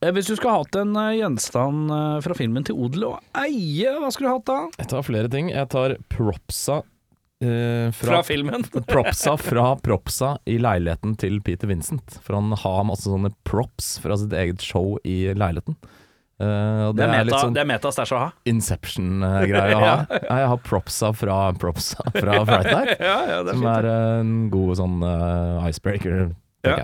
Eh, 0.00 0.10
Hvis 0.16 0.30
du 0.30 0.34
skulle 0.38 0.56
hatt 0.56 0.76
en 0.80 0.94
eh, 0.96 1.10
gjenstand 1.20 1.92
eh, 1.92 2.18
fra 2.24 2.36
filmen 2.38 2.64
til 2.64 2.78
odel 2.80 3.04
og 3.10 3.18
eie, 3.36 3.90
hva 4.00 4.08
skulle 4.14 4.30
du 4.32 4.38
hatt 4.38 4.48
da? 4.48 4.58
Jeg 4.80 4.90
tar 4.94 5.04
flere 5.04 5.30
ting. 5.32 5.50
Jeg 5.52 5.68
tar 5.74 5.98
propsa 6.08 6.80
Fra 7.42 7.90
fra, 7.92 8.20
filmen? 8.24 8.62
propsa 8.88 9.34
fra 9.36 9.74
propsa 9.82 10.30
i 10.48 10.54
leiligheten 10.62 11.16
til 11.20 11.40
Peter 11.44 11.68
Vincent. 11.68 12.18
For 12.24 12.38
han 12.38 12.52
har 12.62 12.84
masse 12.88 13.08
sånne 13.10 13.32
props 13.44 13.98
fra 14.00 14.16
sitt 14.20 14.32
eget 14.32 14.62
show 14.64 14.94
i 15.04 15.34
leiligheten. 15.34 15.76
Uh, 16.40 16.90
Det 16.90 16.96
det, 16.98 17.04
er 17.04 17.12
er 17.14 17.26
litt 17.28 17.30
meta, 17.34 17.40
sånn 17.44 17.54
det 17.54 17.60
er 17.62 17.68
meta 17.70 17.90
stæsj 17.94 18.12
å 18.16 18.20
ha. 18.24 18.30
Inception-greie 18.50 19.74
å 19.76 19.82
ha. 19.82 19.92
Ja, 20.24 20.38
Jeg 20.40 20.48
har 20.50 20.62
propsa 20.66 21.12
fra 21.14 21.36
propsa 21.62 22.06
fra 22.16 22.40
Fright 22.48 22.70
Night. 22.70 22.94
Ja, 22.98 23.18
ja, 23.28 23.36
er 23.42 23.50
Som 23.52 23.60
fint. 23.62 23.70
er 23.74 23.88
eh, 23.90 24.14
en 24.22 24.32
god 24.54 24.72
sånn 24.80 24.96
uh, 25.04 25.68
icebreaker. 25.68 26.24
Ja. 26.66 26.78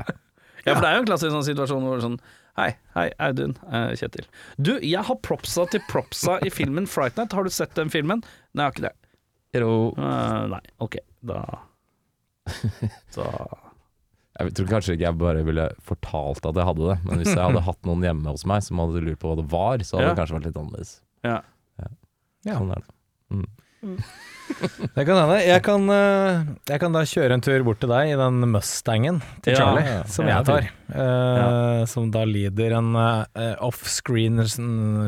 Ja, 0.67 0.75
for 0.77 0.85
det 0.85 0.91
er 0.91 0.99
jo 0.99 1.03
en 1.03 1.09
klassisk 1.09 1.33
sånn 1.35 1.47
situasjon 1.47 1.87
hvor 1.89 2.03
sånn 2.05 2.21
Hei, 2.59 2.73
hei, 2.99 3.07
Audun, 3.25 3.55
Uh, 3.65 3.93
Kjetil. 3.97 4.27
Du, 4.61 4.75
jeg 4.85 5.03
har 5.07 5.17
propsa 5.25 5.65
til 5.73 5.81
propsa 5.89 6.37
i 6.45 6.51
filmen 6.53 6.85
Fright 6.91 7.17
Night. 7.17 7.33
Har 7.33 7.47
du 7.47 7.51
sett 7.55 7.73
den 7.79 7.89
filmen? 7.91 8.21
Nei, 8.53 8.67
jeg 8.67 8.67
har 8.67 8.75
ikke 8.75 8.87
det. 8.91 8.97
Eh, 9.55 10.47
nei, 10.53 10.61
ok, 10.79 10.97
da 11.27 11.41
Da 13.17 13.27
Jeg 14.41 14.55
tror 14.57 14.69
kanskje 14.71 14.95
ikke 14.97 15.05
jeg 15.09 15.19
bare 15.21 15.43
ville 15.45 15.67
fortalt 15.85 16.47
at 16.49 16.57
jeg 16.57 16.69
hadde 16.71 16.87
det, 16.93 16.99
men 17.05 17.21
hvis 17.21 17.35
jeg 17.35 17.43
hadde 17.45 17.65
hatt 17.69 17.83
noen 17.89 18.05
hjemme 18.07 18.31
hos 18.33 18.47
meg 18.49 18.63
som 18.65 18.79
hadde 18.81 19.03
lurt 19.05 19.21
på 19.21 19.29
hva 19.33 19.37
det 19.43 19.49
var, 19.53 19.83
så 19.85 19.99
hadde 19.99 20.07
Ja. 20.07 20.13
det 20.15 20.21
kanskje 20.23 20.39
vært 20.39 20.49
litt 20.51 20.61
annerledes. 20.63 20.93
Ja. 21.27 21.41
Ja. 22.47 22.57
Sånn 22.57 22.71
er 22.73 22.81
det. 22.87 22.95
Det 24.97 25.05
kan 25.07 25.15
hende. 25.15 25.37
Jeg 25.47 25.63
kan, 25.63 25.85
eh, 25.95 26.41
jeg 26.69 26.81
kan 26.83 26.93
da 26.93 27.01
kjøre 27.07 27.37
en 27.37 27.43
tur 27.45 27.63
bort 27.65 27.79
til 27.81 27.89
deg 27.93 28.11
i 28.11 28.17
den 28.19 28.41
Mustangen 28.51 29.21
til 29.45 29.55
Ja, 29.55 29.61
Charlie, 29.61 29.85
ja. 29.87 30.01
som 30.11 30.27
jeg 30.27 30.45
tar. 30.49 30.67
eh, 30.91 31.85
Som 31.89 32.09
da 32.11 32.25
lider 32.27 32.75
en 32.81 32.91
uh, 32.99 33.55
offscreen 33.63 34.43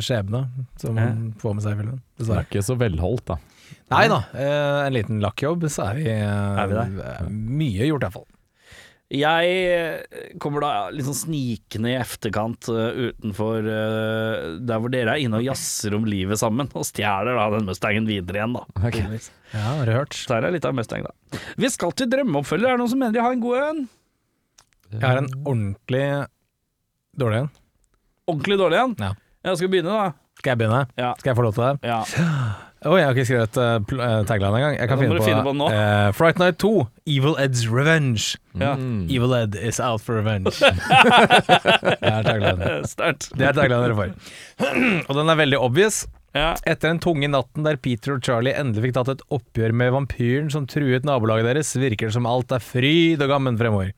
skjebne, 0.01 0.45
som 0.79 0.97
han 0.97 1.33
får 1.43 1.57
med 1.59 1.65
seg 1.67 1.75
i 1.75 1.81
filmen. 1.83 1.99
Det 1.99 2.23
Dessverre. 2.23 2.45
er 2.45 2.49
ikke 2.53 2.63
så 2.69 2.77
velholdt, 2.79 3.25
da. 3.33 3.37
Nei 3.93 4.05
da, 4.09 4.23
eh, 4.33 4.79
en 4.87 4.95
liten 4.97 5.21
lakkjobb, 5.23 5.67
så 5.73 5.91
er 5.91 5.99
vi, 5.99 6.07
eh, 6.13 6.63
Er 6.63 6.71
vi 6.71 6.79
der? 6.79 7.27
Mye 7.31 7.91
gjort, 7.91 8.07
iallfall. 8.09 8.29
Jeg 9.13 9.49
eh, 9.69 10.29
kommer 10.41 10.65
da 10.65 10.71
litt 10.89 11.05
sånn 11.05 11.19
snikende 11.19 11.91
i 11.91 11.99
efterkant 12.01 12.71
uh, 12.73 13.11
utenfor 13.11 13.67
uh, 13.67 14.55
der 14.65 14.81
hvor 14.81 14.93
dere 14.93 15.19
er 15.19 15.25
inne 15.27 15.37
og 15.37 15.45
jazzer 15.45 15.93
om 15.99 16.07
livet 16.09 16.41
sammen, 16.41 16.71
og 16.73 16.87
stjeler 16.89 17.37
da 17.37 17.45
den 17.53 17.69
Mustangen 17.69 18.09
videre 18.09 18.41
igjen, 18.41 18.57
da. 18.57 18.65
Okay. 18.81 19.21
Ja, 19.53 19.67
har 19.67 19.85
du 19.91 19.93
hørt? 19.99 20.17
Så 20.17 20.39
er 20.39 20.49
litt 20.55 20.65
av 20.65 20.73
Mustang, 20.79 21.05
da. 21.05 21.43
Vi 21.61 21.69
skal 21.75 21.93
til 21.93 22.09
drømmeoppfølger. 22.15 22.71
Er 22.71 22.79
det 22.79 22.85
noen 22.87 22.95
som 22.95 23.05
mener 23.05 23.19
de 23.19 23.25
har 23.27 23.37
en 23.37 23.45
god 23.45 23.61
en? 23.67 23.85
Jeg 24.95 25.05
har 25.05 25.21
en 25.21 25.31
ordentlig 25.43 26.07
dårlig 27.21 27.45
en. 27.45 27.55
Ordentlig 28.33 28.61
dårlig 28.65 28.81
en? 28.81 28.99
Ja. 29.03 29.15
Jeg 29.45 29.61
skal 29.61 29.75
begynne, 29.77 29.93
da. 29.93 30.37
Skal 30.41 30.55
jeg 30.55 30.65
begynne? 30.65 30.85
Ja. 30.97 31.13
Skal 31.21 31.35
jeg 31.35 31.43
få 31.43 31.51
lov 31.51 31.57
til 31.59 31.69
det? 31.69 31.93
Ja. 31.93 32.01
Oi, 32.83 32.97
jeg 32.99 33.07
har 33.07 33.15
ikke 33.15 33.27
skrevet 33.29 33.59
uh, 33.61 34.23
tagline 34.27 34.59
engang. 34.59 34.77
Jeg 34.81 34.91
kan 34.91 34.99
finne 34.99 35.19
på, 35.19 35.27
finne 35.27 35.45
på 35.47 35.53
nå. 35.55 35.69
Uh, 35.71 36.09
Fright 36.17 36.41
Night 36.43 36.59
2, 36.63 36.73
Evil 37.07 37.37
Ed's 37.39 37.63
Revenge. 37.71 38.41
Ja. 38.59 38.73
Mm. 38.75 39.05
Evil 39.07 39.37
Ed 39.39 39.55
is 39.61 39.79
out 39.83 40.03
for 40.03 40.19
revenge. 40.19 40.51
det 40.59 42.11
er 42.11 42.27
tagline. 42.27 42.73
Sterkt. 42.91 43.31
Det 43.39 43.47
er 43.47 43.55
tagline 43.55 43.85
dere 43.87 43.99
får. 44.01 44.17
Og 45.09 45.15
den 45.21 45.31
er 45.31 45.39
veldig 45.45 45.63
obvious. 45.63 46.03
Ja. 46.35 46.55
Etter 46.65 46.89
den 46.89 47.01
tunge 47.05 47.29
natten 47.29 47.67
der 47.67 47.77
Peter 47.77 48.17
og 48.17 48.25
Charlie 48.25 48.57
endelig 48.57 48.87
fikk 48.87 48.97
tatt 48.97 49.13
et 49.13 49.25
oppgjør 49.37 49.75
med 49.77 49.93
vampyren 49.93 50.49
som 50.53 50.67
truet 50.71 51.05
nabolaget 51.07 51.51
deres, 51.51 51.75
virker 51.77 52.09
det 52.09 52.17
som 52.17 52.29
alt 52.29 52.55
er 52.57 52.65
fryd 52.65 53.23
og 53.23 53.35
gammen 53.35 53.61
fremover. 53.61 53.93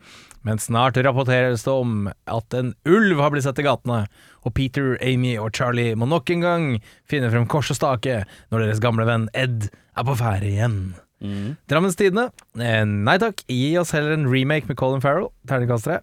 Men 0.45 0.61
snart 0.61 0.99
rapporteres 1.01 1.65
det 1.65 1.73
om 1.73 2.11
at 2.11 2.57
en 2.57 2.75
ulv 2.85 3.23
har 3.23 3.33
blitt 3.33 3.47
sett 3.47 3.61
i 3.63 3.65
gatene, 3.65 4.05
og 4.45 4.55
Peter, 4.57 4.95
Amy 5.01 5.39
og 5.41 5.55
Charlie 5.57 5.97
må 5.97 6.09
nok 6.11 6.29
en 6.35 6.45
gang 6.45 6.67
finne 7.09 7.31
frem 7.33 7.49
kors 7.49 7.73
og 7.73 7.81
stake 7.81 8.21
når 8.53 8.67
deres 8.67 8.83
gamle 8.85 9.09
venn 9.09 9.31
Ed 9.33 9.71
er 9.73 10.07
på 10.07 10.17
ferde 10.21 10.51
igjen. 10.51 10.79
Mm. 11.25 11.55
Drammens 11.71 11.97
Tidende. 11.97 12.29
Eh, 12.61 12.83
nei 12.85 13.17
takk, 13.23 13.41
gi 13.49 13.73
oss 13.81 13.95
heller 13.97 14.17
en 14.19 14.29
remake 14.29 14.69
med 14.69 14.77
Colin 14.81 15.05
Farrell. 15.05 15.31
Terningkast 15.49 15.89
tre. 15.89 16.03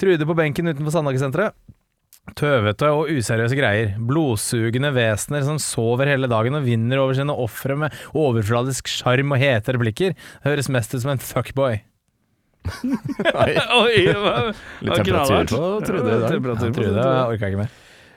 Trude 0.00 0.28
på 0.28 0.36
benken 0.36 0.68
utenfor 0.68 0.92
Sandhagesenteret. 0.92 1.56
Tøvete 2.32 2.88
og 2.88 3.10
useriøse 3.12 3.56
greier. 3.58 3.96
Blodsugende 4.00 4.90
vesener 4.96 5.44
som 5.44 5.58
sover 5.60 6.08
hele 6.08 6.28
dagen 6.30 6.56
og 6.56 6.64
vinner 6.64 7.02
over 7.02 7.16
sine 7.16 7.36
ofre 7.36 7.76
med 7.78 7.96
overfladisk 8.16 8.88
sjarm 8.88 9.36
og 9.36 9.42
hete 9.42 9.76
replikker. 9.76 10.16
Høres 10.46 10.72
mest 10.72 10.96
ut 10.96 11.04
som 11.04 11.12
en 11.14 11.20
fuckboy. 11.20 11.82
Oi, 12.64 13.54
Oi, 13.80 14.04
hva? 14.16 14.34
litt 14.80 15.00
temperatur 15.00 15.48
på 15.50 15.62
Trude 15.84 16.04
i 16.04 16.20
dag. 16.20 16.28
Temperatur 16.32 16.70
på 16.70 16.76
Trude 16.80 17.08
orka 17.28 17.50
ikke 17.50 17.60
mer. 17.64 17.72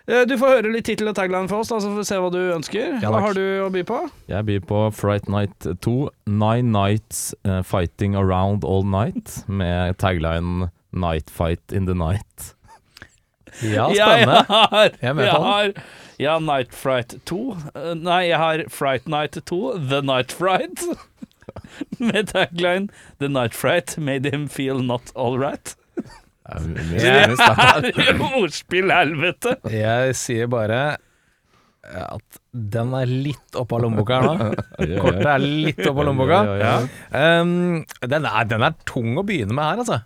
Eh, 0.08 0.24
Du 0.30 0.38
får 0.40 0.54
høre 0.56 0.72
litt 0.72 0.86
tittel 0.88 1.10
og 1.12 1.16
tagline 1.18 1.50
for 1.52 1.60
oss, 1.66 1.72
da, 1.74 1.80
så 1.84 1.90
får 1.92 1.98
vi 2.00 2.08
se 2.08 2.20
hva 2.24 2.30
du 2.32 2.40
ønsker. 2.56 2.94
Ja, 3.04 3.12
hva 3.12 3.20
har 3.26 3.36
du 3.36 3.44
å 3.66 3.70
by 3.74 3.84
på? 3.90 3.98
Jeg 4.32 4.48
byr 4.48 4.62
på 4.70 4.84
Fright 4.96 5.28
Night 5.28 5.68
2, 5.84 5.96
Nine 6.32 6.72
Nights 6.72 7.34
uh, 7.44 7.60
Fighting 7.68 8.16
Around 8.16 8.64
All 8.64 8.86
Night, 8.88 9.42
med 9.52 9.98
tagline 10.00 10.70
Night 10.96 11.30
Fight 11.30 11.76
in 11.76 11.86
the 11.92 11.94
Night. 11.98 12.54
Ja, 13.64 13.90
Jeg 13.98 14.00
spennende. 14.00 14.46
har, 14.48 14.92
Jeg 15.02 15.10
er 15.12 15.14
med 15.18 15.26
jeg 15.26 15.34
på 15.34 15.44
den. 15.44 15.52
har, 15.52 15.84
jeg 16.24 16.30
har 16.32 16.40
Night 16.48 16.74
Fright 16.78 17.18
2. 17.30 17.42
Eh, 17.76 17.94
Nei, 18.00 18.22
jeg 18.30 18.38
har 18.42 18.64
Fright 18.72 19.08
Night 19.12 19.36
2, 19.50 19.60
The 19.92 20.02
Night 20.08 20.32
Fright. 20.40 20.88
Med 22.10 22.30
tagline 22.34 22.88
The 23.20 23.30
Night 23.32 23.56
Fright 23.58 23.98
made 23.98 24.30
him 24.34 24.48
feel 24.52 24.82
not 24.84 25.12
all 25.16 25.38
right. 25.42 25.76
Det 26.48 26.56
er 26.56 26.86
mye- 26.88 27.02
Ja. 27.04 27.80
Det 27.84 27.92
er 28.00 28.16
jo 28.22 28.28
ordspill, 28.44 28.92
helvete! 28.94 29.58
Jeg 29.74 30.14
sier 30.16 30.48
bare 30.48 30.80
at 31.88 32.40
den 32.52 32.94
er 32.96 33.08
litt 33.08 33.56
oppå 33.60 33.78
lommeboka 33.80 34.18
her 34.20 34.28
nå. 34.28 34.48
Kortet 35.04 35.28
er 35.32 35.44
litt 35.44 35.82
oppå 35.88 36.04
lommeboka. 36.08 36.40
Oi, 36.48 36.56
oi, 36.56 36.72
oi. 36.72 37.20
Um, 37.42 37.52
den, 38.12 38.28
er, 38.28 38.48
den 38.52 38.64
er 38.68 38.76
tung 38.88 39.20
å 39.20 39.24
begynne 39.28 39.56
med 39.56 39.64
her, 39.70 39.84
altså. 39.84 40.00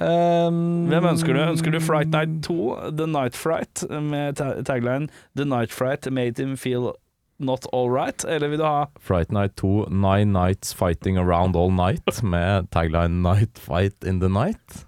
Um, 0.00 0.86
Hvem 0.88 1.08
ønsker 1.10 1.34
du? 1.36 1.40
Ønsker 1.44 1.74
du 1.74 1.80
Fright 1.82 2.12
Night 2.14 2.38
2, 2.46 2.56
The 3.00 3.08
Night 3.10 3.36
Fright, 3.36 3.82
med 3.90 4.38
tagline 4.68 5.08
The 5.36 5.44
Night 5.48 5.72
Fright 5.76 6.08
made 6.14 6.40
him 6.40 6.54
feel 6.60 6.92
not 7.40 7.66
all 7.72 7.90
right? 7.90 8.24
Eller 8.24 8.48
vil 8.52 8.60
du 8.60 8.64
ha 8.64 8.86
Fright 9.00 9.32
Night 9.32 9.56
2, 9.60 9.88
Nine 9.90 10.32
Nights 10.32 10.74
Fighting 10.76 11.18
Around 11.18 11.56
All 11.56 11.72
Night, 11.72 12.22
med 12.22 12.70
tagline 12.70 13.22
Night 13.22 13.58
Fight 13.58 14.04
in 14.04 14.20
the 14.20 14.28
Night. 14.28 14.84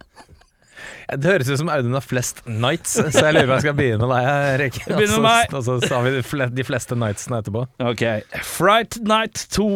Det 1.13 1.29
høres 1.29 1.51
ut 1.51 1.61
som 1.61 1.69
Audun 1.71 1.95
har 1.95 2.05
flest 2.05 2.41
nights, 2.47 2.95
så 2.97 3.27
jeg 3.27 3.35
lurer 3.37 3.47
på 3.47 3.53
om 3.53 3.57
jeg 3.59 3.65
skal 3.67 3.77
begynne 3.79 4.09
med 4.09 4.63
deg, 4.63 4.79
Begynn 4.97 5.15
med 5.17 5.25
meg. 5.27 5.55
Og 5.55 5.65
så 5.67 5.77
sa 5.85 6.01
vi 6.05 6.15
de 6.17 6.65
fleste 6.67 6.97
nightsene 6.99 7.43
etterpå. 7.43 7.67
Ok. 7.85 8.05
Fright 8.47 8.99
Night 9.07 9.47
2, 9.55 9.69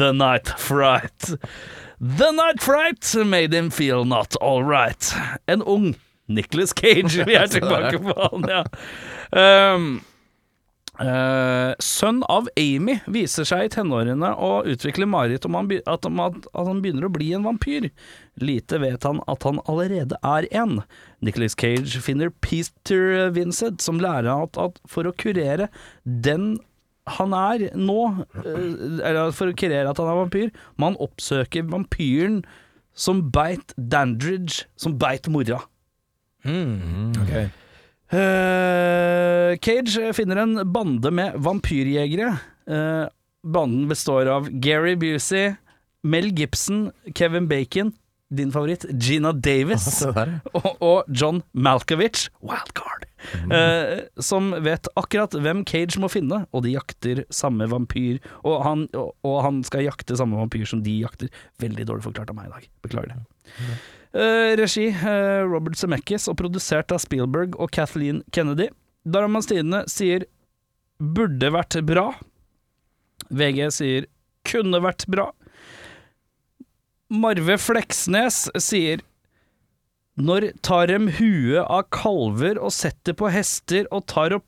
The 0.00 0.12
Night 0.16 0.52
Fright. 0.58 1.34
The 2.00 2.30
Night 2.32 2.62
Fright 2.64 3.14
made 3.26 3.54
him 3.54 3.70
feel 3.70 4.06
not 4.08 4.36
all 4.40 4.64
right. 4.64 5.12
En 5.46 5.62
ung 5.62 5.92
Nicholas 6.30 6.72
Cage, 6.72 7.26
vi 7.26 7.34
er 7.34 7.46
tilbake 7.56 7.98
på 7.98 8.14
han, 8.16 8.46
ja. 8.48 8.64
Um, 9.74 10.00
eh, 11.02 11.72
sønn 11.82 12.22
av 12.30 12.48
Amy 12.60 12.98
viser 13.10 13.48
seg 13.48 13.66
i 13.66 13.72
tenårene 13.72 14.32
å 14.36 14.50
utvikle 14.68 15.08
mareritt 15.10 15.46
om 15.48 15.58
han 15.58 15.70
at, 15.80 16.06
at, 16.06 16.48
at 16.52 16.68
han 16.68 16.82
begynner 16.84 17.08
å 17.08 17.12
bli 17.12 17.32
en 17.36 17.46
vampyr. 17.48 17.90
Lite 18.40 18.80
vet 18.82 19.04
han 19.08 19.22
at 19.30 19.44
han 19.48 19.60
allerede 19.70 20.18
er 20.22 20.48
en. 20.62 20.80
Nicholas 21.24 21.56
Cage 21.58 22.00
finner 22.04 22.32
Peter 22.44 23.30
Vincent, 23.34 23.82
som 23.84 24.00
lærer 24.02 24.30
han 24.30 24.48
at, 24.48 24.60
at 24.60 24.80
for 24.88 25.08
å 25.08 25.16
kurere 25.16 25.70
den 26.04 26.58
han 27.10 27.32
er 27.34 27.70
nå 27.74 27.96
uh, 28.12 29.00
Eller 29.02 29.32
for 29.34 29.50
å 29.50 29.56
kurere 29.56 29.90
at 29.90 29.98
han 29.98 30.10
er 30.12 30.18
vampyr, 30.20 30.52
må 30.76 30.92
han 30.92 31.00
oppsøke 31.02 31.64
vampyren 31.66 32.42
som 32.94 33.24
beit 33.32 33.72
Dandridge, 33.76 34.66
som 34.76 34.98
beit 35.00 35.28
mora. 35.32 35.62
Ok. 37.22 37.34
Eh, 38.10 39.56
Cage 39.62 40.12
finner 40.16 40.42
en 40.42 40.72
bande 40.72 41.12
med 41.14 41.36
vampyrjegere. 41.38 42.34
Uh, 42.70 43.06
banden 43.42 43.88
består 43.90 44.26
av 44.30 44.48
Gary 44.62 44.96
Busey, 44.98 45.54
Mel 46.02 46.30
Gibson, 46.38 46.90
Kevin 47.14 47.48
Bacon, 47.48 47.92
din 48.30 48.52
favoritt, 48.52 48.84
Gina 49.02 49.32
Davis 49.32 49.88
og, 50.06 50.68
og 50.78 51.08
John 51.10 51.40
Malkovich, 51.50 52.28
wildcard, 52.46 53.06
uh, 53.50 54.02
som 54.22 54.52
vet 54.62 54.90
akkurat 54.98 55.34
hvem 55.34 55.64
Cage 55.66 56.02
må 56.02 56.10
finne, 56.12 56.44
og 56.50 56.66
de 56.66 56.76
jakter 56.76 57.24
samme 57.34 57.66
vampyr. 57.70 58.20
Og 58.42 58.60
han, 58.66 58.86
og, 58.94 59.14
og 59.26 59.40
han 59.46 59.62
skal 59.66 59.86
jakte 59.86 60.18
samme 60.18 60.38
vampyr 60.38 60.66
som 60.70 60.82
de 60.86 61.00
jakter. 61.02 61.30
Veldig 61.62 61.88
dårlig 61.90 62.06
forklart 62.06 62.34
av 62.34 62.38
meg 62.38 62.50
i 62.50 62.54
dag. 62.58 62.70
Beklager 62.86 63.14
det. 63.14 63.22
Eh, 63.54 63.88
regi 64.12 64.88
eh, 64.90 65.42
Robert 65.46 65.78
Zemeckis 65.78 66.28
og 66.30 66.38
produsert 66.40 66.90
av 66.92 67.02
Spielberg 67.02 67.54
og 67.60 67.70
Kathleen 67.70 68.22
Kennedy. 68.34 68.68
Daramastine 69.06 69.84
sier 69.88 70.26
'burde 71.00 71.52
vært 71.52 71.78
bra'. 71.86 72.16
VG 73.30 73.70
sier 73.70 74.06
'kunne 74.44 74.82
vært 74.82 75.06
bra'. 75.06 75.32
Marve 77.10 77.56
Fleksnes 77.58 78.50
sier 78.58 79.00
når 80.24 80.50
tar 80.66 80.90
dem 80.90 81.08
huet 81.16 81.64
av 81.64 81.86
kalver 81.94 82.58
og 82.60 82.72
setter 82.74 83.16
på 83.16 83.30
hester 83.32 83.88
og 83.94 84.06
tar 84.10 84.34
og 84.36 84.44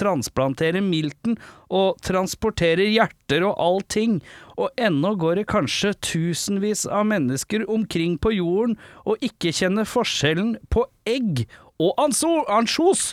transplanterer 0.00 0.84
milten 0.84 1.36
og 1.68 2.00
transporterer 2.04 2.88
hjerter 2.88 3.44
og 3.46 3.58
allting, 3.60 4.18
og 4.56 4.72
ennå 4.80 5.14
går 5.20 5.40
det 5.40 5.48
kanskje 5.52 5.94
tusenvis 6.00 6.86
av 6.86 7.06
mennesker 7.10 7.66
omkring 7.70 8.16
på 8.18 8.34
jorden 8.38 8.78
og 9.04 9.20
ikke 9.24 9.52
kjenner 9.54 9.88
forskjellen 9.88 10.56
på 10.72 10.86
egg 11.08 11.46
og 11.78 11.94
ansjos? 12.02 13.12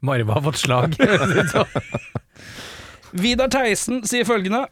Marve 0.00 0.32
har 0.32 0.42
fått 0.42 0.56
slag. 0.56 0.96
Vidar 3.10 3.48
Theisen 3.48 4.04
sier 4.06 4.24
følgende 4.24 4.68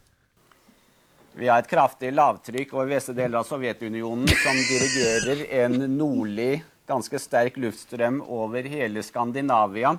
Vi 1.37 1.49
har 1.51 1.61
et 1.61 1.69
kraftig 1.69 2.13
lavtrykk 2.15 2.73
over 2.77 2.89
veste 2.95 3.13
deler 3.17 3.43
av 3.43 3.49
Sovjetunionen 3.49 4.31
som 4.31 4.57
dirigerer 4.57 5.43
en 5.65 5.77
nordlig, 5.99 6.63
ganske 6.89 7.21
sterk 7.21 7.59
luftstrøm 7.61 8.23
over 8.25 8.65
hele 8.73 9.03
Skandinavia. 9.05 9.93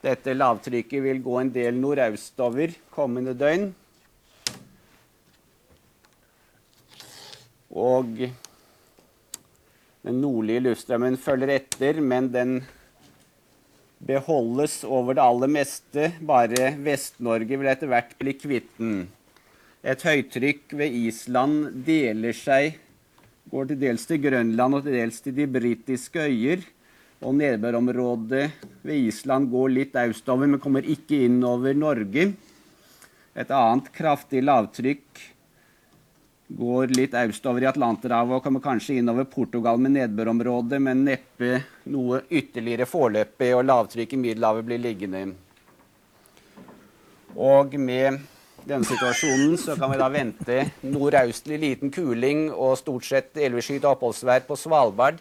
Dette 0.00 0.32
lavtrykket 0.32 1.04
vil 1.04 1.20
gå 1.22 1.36
en 1.42 1.52
del 1.52 1.76
nordøstover 1.76 2.72
kommende 2.94 3.36
døgn. 3.36 3.68
Og 7.68 8.24
den 10.08 10.22
nordlige 10.22 10.64
luftstrømmen 10.70 11.20
følger 11.20 11.52
etter, 11.58 12.00
men 12.00 12.32
den 12.32 12.58
beholdes 14.08 14.80
over 14.88 15.18
det 15.18 15.24
aller 15.24 15.50
meste. 15.52 16.10
Bare 16.24 16.72
Vest-Norge 16.84 17.60
vil 17.60 17.70
etter 17.70 17.90
hvert 17.90 18.16
bli 18.20 18.34
kvitt 18.38 18.70
den. 18.80 19.06
Et 19.84 20.02
høytrykk 20.02 20.74
ved 20.80 20.96
Island 21.06 21.84
deler 21.86 22.34
seg, 22.34 22.80
går 23.48 23.70
til 23.70 23.80
dels 23.80 24.04
til 24.08 24.20
Grønland 24.24 24.76
og 24.76 24.84
til 24.84 24.96
dels 24.98 25.20
til 25.24 25.36
de 25.36 25.46
britiske 25.48 26.24
øyer. 26.24 26.64
Og 27.18 27.34
nedbørområdet 27.34 28.44
ved 28.86 29.08
Island 29.08 29.48
går 29.50 29.72
litt 29.74 29.96
austover, 29.98 30.46
men 30.46 30.62
kommer 30.62 30.86
ikke 30.86 31.24
inn 31.26 31.40
over 31.46 31.74
Norge. 31.74 32.30
Et 33.38 33.50
annet 33.54 33.90
kraftig 33.94 34.42
lavtrykk 34.44 35.24
går 36.48 36.94
litt 36.96 37.14
austover 37.18 37.64
i 37.64 37.68
Atlanterhavet 37.68 38.38
og 38.38 38.44
kommer 38.44 38.64
kanskje 38.64 38.98
innover 39.00 39.28
Portugal 39.28 39.80
med 39.80 39.96
nedbørområde, 39.98 40.80
men 40.80 41.04
neppe 41.04 41.60
noe 41.92 42.22
ytterligere 42.30 42.88
foreløpig, 42.88 43.52
og 43.56 43.66
lavtrykk 43.68 44.16
i 44.16 44.22
Middelhavet 44.22 44.66
blir 44.68 44.80
liggende. 44.80 45.26
Og 47.36 47.76
med 47.78 48.22
denne 48.68 48.88
situasjonen 48.88 49.56
så 49.60 49.76
kan 49.78 49.92
vi 49.92 50.00
da 50.00 50.08
vente 50.12 50.58
nordaustlig 50.84 51.60
liten 51.62 51.92
kuling 51.94 52.48
og 52.50 52.78
stort 52.80 53.06
sett 53.06 53.36
elveskyet 53.36 53.82
skyet 53.82 53.90
oppholdsvær 53.92 54.44
på 54.48 54.56
Svalbard. 54.58 55.20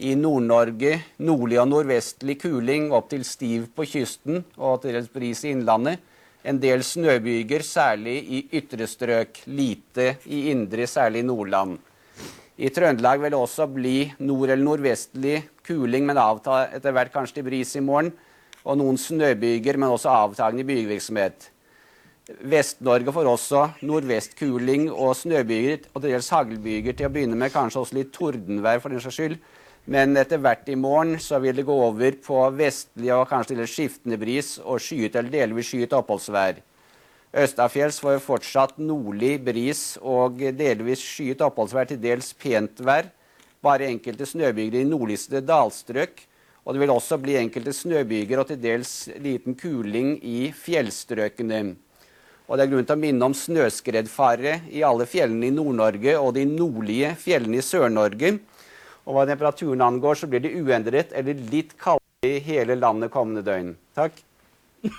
I 0.00 0.14
Nord-Norge 0.16 0.94
nordlig 1.20 1.58
og 1.60 1.68
nordvestlig 1.68 2.38
kuling 2.40 2.88
opp 2.96 3.10
til 3.12 3.24
stiv 3.28 3.66
på 3.76 3.84
kysten 3.88 4.44
og 4.56 4.80
til 4.82 4.96
dels 4.96 5.10
bris 5.12 5.42
i 5.44 5.52
innlandet. 5.54 6.00
En 6.44 6.56
del 6.60 6.80
snøbyger, 6.86 7.60
særlig 7.60 8.16
i 8.32 8.40
ytre 8.56 8.86
strøk. 8.88 9.42
Lite 9.52 10.14
i 10.32 10.46
indre, 10.54 10.86
særlig 10.88 11.20
i 11.20 11.28
Nordland. 11.28 11.76
I 12.60 12.68
Trøndelag 12.72 13.20
vil 13.20 13.32
det 13.32 13.40
også 13.40 13.66
bli 13.72 14.12
nord- 14.18 14.50
eller 14.50 14.64
nordvestlig 14.64 15.42
kuling, 15.64 16.06
men 16.06 16.16
avta 16.16 16.66
etter 16.76 16.92
hvert 16.92 17.12
kanskje 17.12 17.40
til 17.40 17.44
bris 17.44 17.76
i 17.76 17.80
morgen. 17.84 18.12
Og 18.64 18.76
noen 18.76 18.96
snøbyger, 19.00 19.76
men 19.76 19.92
også 19.92 20.12
avtagende 20.12 20.64
bygevirksomhet. 20.68 21.50
Vest-Norge 22.44 23.12
får 23.12 23.26
også 23.26 23.62
nordvestkuling 23.82 24.90
og 24.92 25.16
snøbyger 25.16 25.88
og 25.94 26.02
til 26.02 26.10
dels 26.12 26.28
haglbyger 26.30 26.96
til 26.96 27.08
å 27.08 27.12
begynne 27.12 27.36
med. 27.36 27.52
Kanskje 27.52 27.80
også 27.80 27.96
litt 27.96 28.12
tordenvær 28.14 28.80
for 28.80 28.92
den 28.92 29.00
saks 29.00 29.16
skyld. 29.18 29.38
Men 29.84 30.16
etter 30.20 30.40
hvert 30.42 30.68
i 30.68 30.76
morgen 30.76 31.16
så 31.22 31.38
vil 31.40 31.56
det 31.56 31.64
gå 31.68 31.76
over 31.86 32.18
på 32.24 32.42
vestlig 32.58 33.12
og 33.14 33.28
kanskje 33.30 33.56
litt 33.58 33.72
skiftende 33.72 34.18
bris 34.20 34.58
og 34.60 34.82
skyet 34.82 35.16
eller 35.16 35.32
delvis 35.32 35.70
skyet 35.72 35.96
oppholdsvær. 35.96 36.60
Østafjells 37.30 38.00
får 38.02 38.18
fortsatt 38.24 38.80
nordlig 38.82 39.36
bris 39.46 39.94
og 40.02 40.42
delvis 40.58 41.02
skyet 41.04 41.44
oppholdsvær, 41.46 41.86
til 41.92 42.00
dels 42.02 42.32
pent 42.34 42.82
vær. 42.82 43.06
Bare 43.62 43.86
enkelte 43.86 44.26
snøbyger 44.26 44.80
i 44.80 44.88
nordligste 44.88 45.42
dalstrøk. 45.46 46.26
Og 46.64 46.74
det 46.74 46.82
vil 46.82 46.92
også 46.92 47.16
bli 47.22 47.38
enkelte 47.40 47.72
snøbyger 47.72 48.42
og 48.42 48.50
til 48.50 48.58
dels 48.60 48.92
liten 49.22 49.56
kuling 49.58 50.18
i 50.26 50.50
fjellstrøkene. 50.54 51.62
Og 52.50 52.58
det 52.58 52.64
er 52.64 52.72
grunn 52.72 52.86
til 52.86 52.98
å 52.98 53.00
minne 53.00 53.26
om 53.30 53.34
snøskredfare 53.36 54.56
i 54.74 54.82
alle 54.86 55.06
fjellene 55.08 55.48
i 55.48 55.54
Nord-Norge 55.54 56.16
og 56.18 56.34
de 56.36 56.44
nordlige 56.50 57.14
fjellene 57.22 57.60
i 57.60 57.64
Sør-Norge. 57.64 58.40
Og 59.10 59.16
hva 59.16 59.24
temperaturen 59.26 59.82
angår, 59.82 60.20
så 60.20 60.28
blir 60.30 60.44
det 60.44 60.52
uendret 60.54 61.10
eller 61.18 61.34
litt 61.50 61.72
kaldere 61.82 62.30
i 62.30 62.38
hele 62.46 62.76
landet 62.78 63.10
kommende 63.10 63.42
døgn. 63.46 63.72
Takk. 63.98 64.20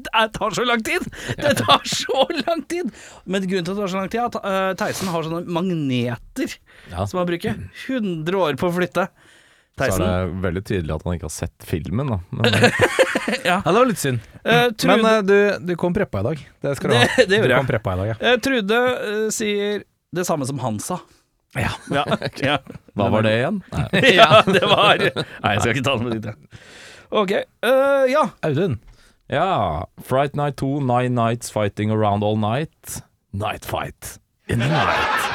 Det 0.00 0.30
tar 0.32 0.54
så 0.56 0.64
lang 0.64 0.80
tid! 0.80 1.02
Det 1.36 1.50
tar 1.58 1.82
så 1.84 2.22
lang 2.46 2.62
tid! 2.70 2.86
Men 3.28 3.44
grunnen 3.44 3.66
til 3.66 3.74
at 3.74 3.76
det 3.76 3.82
tar 3.82 3.90
så 3.92 3.98
lang 3.98 4.08
tid, 4.08 4.20
er 4.22 4.30
at 4.30 4.38
eh, 4.48 4.68
Theisen 4.80 5.10
har 5.12 5.26
sånne 5.26 5.42
magneter 5.52 6.54
Ja. 6.88 7.04
som 7.04 7.18
han 7.20 7.28
bruker. 7.28 7.58
100 7.84 8.38
år 8.40 8.56
på 8.60 8.70
å 8.70 8.72
flytte. 8.78 9.04
Så 9.76 9.90
er 10.00 10.00
det 10.30 10.40
veldig 10.46 10.62
tydelig 10.70 10.94
at 10.96 11.04
han 11.04 11.18
ikke 11.18 11.28
har 11.28 11.34
sett 11.34 11.68
filmen, 11.68 12.14
da. 12.14 12.18
Men, 12.32 12.56
Ja, 13.44 13.58
det 13.60 13.76
var 13.76 13.90
litt 13.92 14.00
synd. 14.00 14.24
Uh, 14.40 14.70
Trude, 14.72 14.96
Men 14.96 15.04
uh, 15.04 15.20
du, 15.20 15.36
du 15.68 15.76
kom 15.84 15.92
preppa 15.96 16.24
i 16.24 16.28
dag. 16.30 16.42
Det 16.64 16.74
skal 16.80 16.94
du 16.94 16.96
Det- 16.96 17.04
ha. 17.04 17.24
det 17.28 17.36
gjorde 17.36 17.52
du 17.52 17.54
jeg. 17.54 17.60
kom 17.60 17.70
preppa 17.74 17.92
i 17.92 18.00
dag, 18.00 18.10
ja. 18.14 18.18
Uh, 18.24 18.40
Trude 18.48 18.80
eh, 18.96 19.22
sier 19.36 19.84
det 20.16 20.24
samme 20.32 20.48
som 20.48 20.64
han 20.64 20.80
sa. 20.80 20.96
Ja. 21.58 21.70
Ja, 21.90 22.04
ja. 22.46 22.58
hva 22.94 23.08
var 23.10 23.24
det 23.26 23.32
igjen? 23.40 23.62
Nei. 23.74 24.12
ja, 24.14 24.42
det 24.46 24.62
var 24.70 25.00
Nei, 25.02 25.54
jeg 25.56 25.60
skal 25.64 25.74
ikke 25.74 25.86
ta 25.88 25.96
det 25.98 26.06
med 26.06 26.14
ditt. 26.18 26.30
jeg. 26.30 26.60
Ok, 27.10 27.32
Uh, 27.66 28.04
ja. 28.10 28.28
Audun. 28.46 28.78
Ja. 29.30 29.84
Fright 30.02 30.36
Night 30.38 30.56
2, 30.62 30.78
Nine 30.86 31.14
Nights 31.14 31.50
Fighting 31.50 31.90
Around 31.90 32.22
All 32.24 32.38
Night. 32.38 33.02
Night 33.32 33.64
Fight 33.66 34.18
in 34.48 34.58
the 34.58 34.68
Night. 34.68 35.29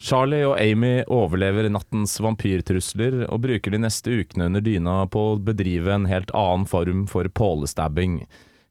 Charlie 0.00 0.46
og 0.48 0.56
Amy 0.56 1.02
overlever 1.12 1.68
nattens 1.68 2.14
vampyrtrusler 2.24 3.26
og 3.26 3.42
bruker 3.44 3.74
de 3.74 3.82
neste 3.82 4.14
ukene 4.22 4.46
under 4.48 4.64
dyna 4.64 5.02
på 5.12 5.24
å 5.34 5.40
bedrive 5.44 5.92
en 5.92 6.08
helt 6.08 6.32
annen 6.32 6.64
form 6.68 7.04
for 7.10 7.28
pålestabbing. 7.28 8.22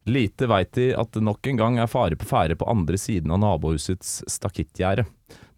Lite 0.10 0.48
veit 0.50 0.74
de 0.74 0.88
at 0.98 1.14
det 1.14 1.22
nok 1.22 1.46
en 1.52 1.60
gang 1.60 1.78
er 1.78 1.92
fare 1.92 2.18
på 2.18 2.26
ferde 2.26 2.58
på 2.58 2.66
andre 2.72 2.98
siden 2.98 3.30
av 3.36 3.44
nabohusets 3.44 4.24
stakittgjerde. 4.32 5.06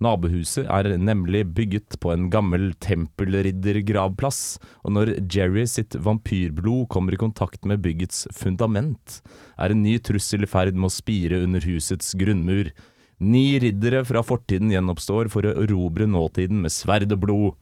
Nabohuset 0.02 0.66
er 0.66 0.90
nemlig 0.98 1.46
bygget 1.56 2.00
på 2.02 2.12
en 2.12 2.26
gammel 2.34 2.72
tempelriddergravplass, 2.82 4.58
og 4.82 4.96
når 4.98 5.14
Jerry 5.32 5.68
sitt 5.70 5.96
vampyrblod 5.96 6.90
kommer 6.92 7.16
i 7.16 7.22
kontakt 7.22 7.68
med 7.70 7.84
byggets 7.86 8.26
fundament, 8.34 9.22
er 9.62 9.72
en 9.72 9.84
ny 9.86 10.00
trussel 10.02 10.44
i 10.44 10.50
ferd 10.50 10.76
med 10.76 10.90
å 10.90 10.96
spire 10.96 11.44
under 11.46 11.64
husets 11.70 12.16
grunnmur. 12.18 12.74
Ni 13.22 13.60
riddere 13.62 14.02
fra 14.08 14.24
fortiden 14.26 14.72
gjenoppstår 14.74 15.30
for 15.30 15.46
å 15.46 15.54
erobre 15.62 16.08
nåtiden 16.10 16.64
med 16.64 16.74
sverd 16.74 17.12
og 17.14 17.22
blod. 17.22 17.60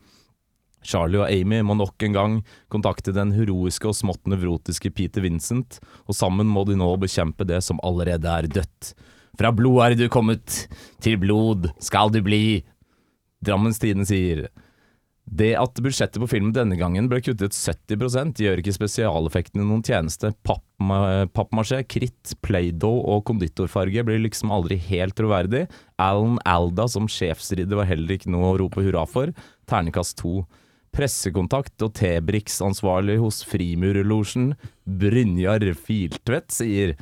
Charlie 0.88 1.20
og 1.20 1.28
Amy 1.28 1.60
må 1.68 1.76
nok 1.76 2.06
en 2.08 2.16
gang 2.16 2.36
kontakte 2.72 3.12
den 3.12 3.34
heroiske 3.36 3.90
og 3.90 3.98
smått 3.98 4.30
nevrotiske 4.32 4.94
Peter 4.96 5.26
Vincent, 5.26 5.82
og 6.08 6.16
sammen 6.16 6.48
må 6.48 6.64
de 6.70 6.78
nå 6.80 6.88
bekjempe 7.02 7.44
det 7.44 7.60
som 7.66 7.82
allerede 7.84 8.32
er 8.32 8.48
dødt. 8.48 8.94
Fra 9.40 9.52
blod 9.56 9.84
er 9.84 9.98
du 10.00 10.08
kommet, 10.12 10.70
til 11.04 11.20
blod 11.20 11.68
skal 11.84 12.12
du 12.16 12.22
bli. 12.24 12.62
Drammens 13.44 13.84
Tidende 13.84 14.08
sier 14.08 14.48
det 15.30 15.52
at 15.60 15.78
budsjettet 15.84 16.18
på 16.24 16.28
filmen 16.32 16.54
denne 16.56 16.78
gangen 16.80 17.06
ble 17.10 17.20
kuttet 17.22 17.54
70 17.54 18.40
gjør 18.42 18.62
ikke 18.62 18.74
spesialeffektene 18.74 19.66
noen 19.66 19.84
tjeneste. 19.86 20.32
Pappma- 20.48 21.28
Pappmasjé, 21.36 21.84
kritt, 21.86 22.34
Play-Doh 22.42 23.04
og 23.14 23.26
konditorfarge 23.30 24.04
blir 24.08 24.24
liksom 24.24 24.50
aldri 24.56 24.80
helt 24.90 25.16
troverdig. 25.20 25.68
Alan 26.02 26.40
Alda 26.50 26.88
som 26.90 27.06
sjefsridder 27.08 27.78
var 27.78 27.90
heller 27.92 28.16
ikke 28.18 28.32
noe 28.34 28.56
å 28.56 28.58
rope 28.64 28.82
hurra 28.82 29.06
for. 29.10 29.30
Ternekast 29.70 30.18
to. 30.24 30.42
Pressekontakt 30.96 31.78
og 31.86 31.94
T-Brix-ansvarlig 32.00 33.20
hos 33.22 33.44
Frimurlosjen, 33.46 34.56
Brynjar 34.90 35.68
Filtvedt, 35.78 36.50
sier 36.56 36.96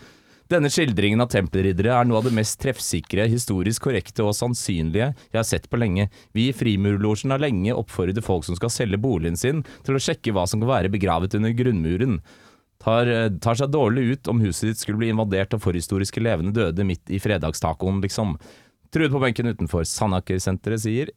denne 0.52 0.70
skildringen 0.72 1.20
av 1.24 1.28
tempelriddere 1.34 1.92
er 1.92 2.08
noe 2.08 2.22
av 2.22 2.28
det 2.28 2.36
mest 2.36 2.56
treffsikre, 2.62 3.26
historisk 3.28 3.84
korrekte 3.88 4.24
og 4.24 4.36
sannsynlige 4.38 5.10
jeg 5.12 5.36
har 5.36 5.48
sett 5.48 5.66
på 5.68 5.80
lenge. 5.80 6.08
Vi 6.36 6.48
i 6.48 6.56
Frimurlosjen 6.56 7.34
har 7.34 7.44
lenge 7.44 7.76
oppfordret 7.76 8.24
folk 8.24 8.48
som 8.48 8.56
skal 8.56 8.72
selge 8.72 9.00
boligen 9.04 9.36
sin, 9.40 9.66
til 9.84 9.98
å 9.98 10.04
sjekke 10.04 10.32
hva 10.36 10.46
som 10.48 10.64
kan 10.64 10.72
være 10.72 10.94
begravet 10.94 11.36
under 11.36 11.56
grunnmuren. 11.58 12.22
Tar, 12.80 13.10
eh, 13.12 13.30
tar 13.44 13.60
seg 13.60 13.74
dårlig 13.74 14.06
ut 14.14 14.32
om 14.32 14.40
huset 14.40 14.70
ditt 14.70 14.80
skulle 14.80 15.02
bli 15.02 15.10
invadert 15.12 15.54
av 15.58 15.64
forhistoriske 15.66 16.22
levende 16.24 16.54
døde 16.56 16.86
midt 16.86 17.10
i 17.12 17.20
fredagstacoen, 17.20 18.00
liksom. 18.06 18.38
Trude 18.94 19.12
på 19.12 19.20
benken 19.20 19.52
utenfor 19.52 19.84
Sandaker-senteret 19.84 20.80
sier 20.80 21.12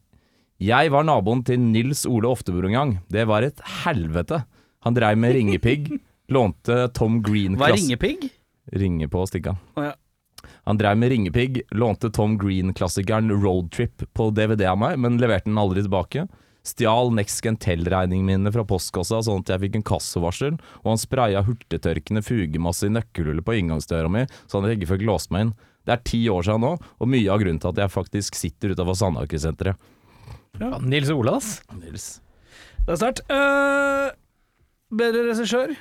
Jeg 0.58 0.90
var 0.90 1.04
naboen 1.06 1.44
til 1.46 1.60
Nils 1.60 2.02
Ole 2.04 2.26
Oftebro 2.28 2.66
en 2.66 2.74
gang. 2.74 2.98
Det 3.08 3.28
var 3.28 3.46
et 3.46 3.60
helvete. 3.84 4.42
Han 4.82 4.94
dreiv 4.96 5.16
med 5.16 5.36
ringepigg, 5.36 6.00
lånte 6.34 6.92
Tom 6.92 7.22
Green 7.22 7.56
Hva 7.56 7.70
er 7.70 7.78
ringepigg? 7.78 8.39
Ringe 8.72 9.08
på 9.10 9.24
stikka. 9.28 9.56
Å, 9.76 9.90
ja. 9.90 9.96
Han 10.68 10.78
drev 10.80 10.96
med 10.96 11.10
ringepigg, 11.12 11.62
lånte 11.76 12.10
Tom 12.10 12.38
Green-klassikeren 12.40 13.32
Roadtrip 13.42 14.04
på 14.16 14.30
DVD 14.32 14.70
av 14.70 14.78
meg, 14.80 14.96
men 15.02 15.18
leverte 15.20 15.50
den 15.50 15.60
aldri 15.60 15.84
tilbake. 15.84 16.26
Stjal 16.66 17.12
Next 17.16 17.40
Gentel-regningene 17.44 18.36
mine 18.36 18.52
fra 18.52 18.66
postkassa 18.68 19.22
sånn 19.24 19.40
at 19.44 19.52
jeg 19.54 19.62
fikk 19.64 19.78
en 19.78 19.86
kassovarsel, 19.90 20.58
og 20.82 20.90
han 20.92 21.00
spraya 21.00 21.44
hurtigtørkende 21.46 22.22
fugemasse 22.24 22.88
i 22.88 22.92
nøkkelhullet 22.92 23.46
på 23.46 23.56
inngangsdøra 23.60 24.12
mi, 24.12 24.26
sånn 24.50 24.66
at 24.66 24.74
jeg 24.74 24.80
ikke 24.80 24.92
fikk 24.94 25.06
låst 25.08 25.32
meg 25.32 25.48
inn. 25.48 25.54
Det 25.88 25.96
er 25.96 26.02
ti 26.04 26.20
år 26.28 26.44
siden 26.46 26.64
nå, 26.66 26.74
og 26.76 27.08
mye 27.08 27.32
av 27.32 27.40
grunnen 27.40 27.60
til 27.62 27.72
at 27.72 27.80
jeg 27.80 27.94
faktisk 27.96 28.36
sitter 28.36 28.74
utafor 28.74 28.98
Sandaker-senteret. 29.00 29.92
Ja, 30.60 30.76
Nils 30.84 31.08
Olas. 31.14 31.54
Nils. 31.78 32.10
Det 32.84 32.92
er 32.92 33.00
sterkt. 33.00 33.22
Uh, 33.32 34.12
bedre 34.92 35.30
regissør? 35.30 35.72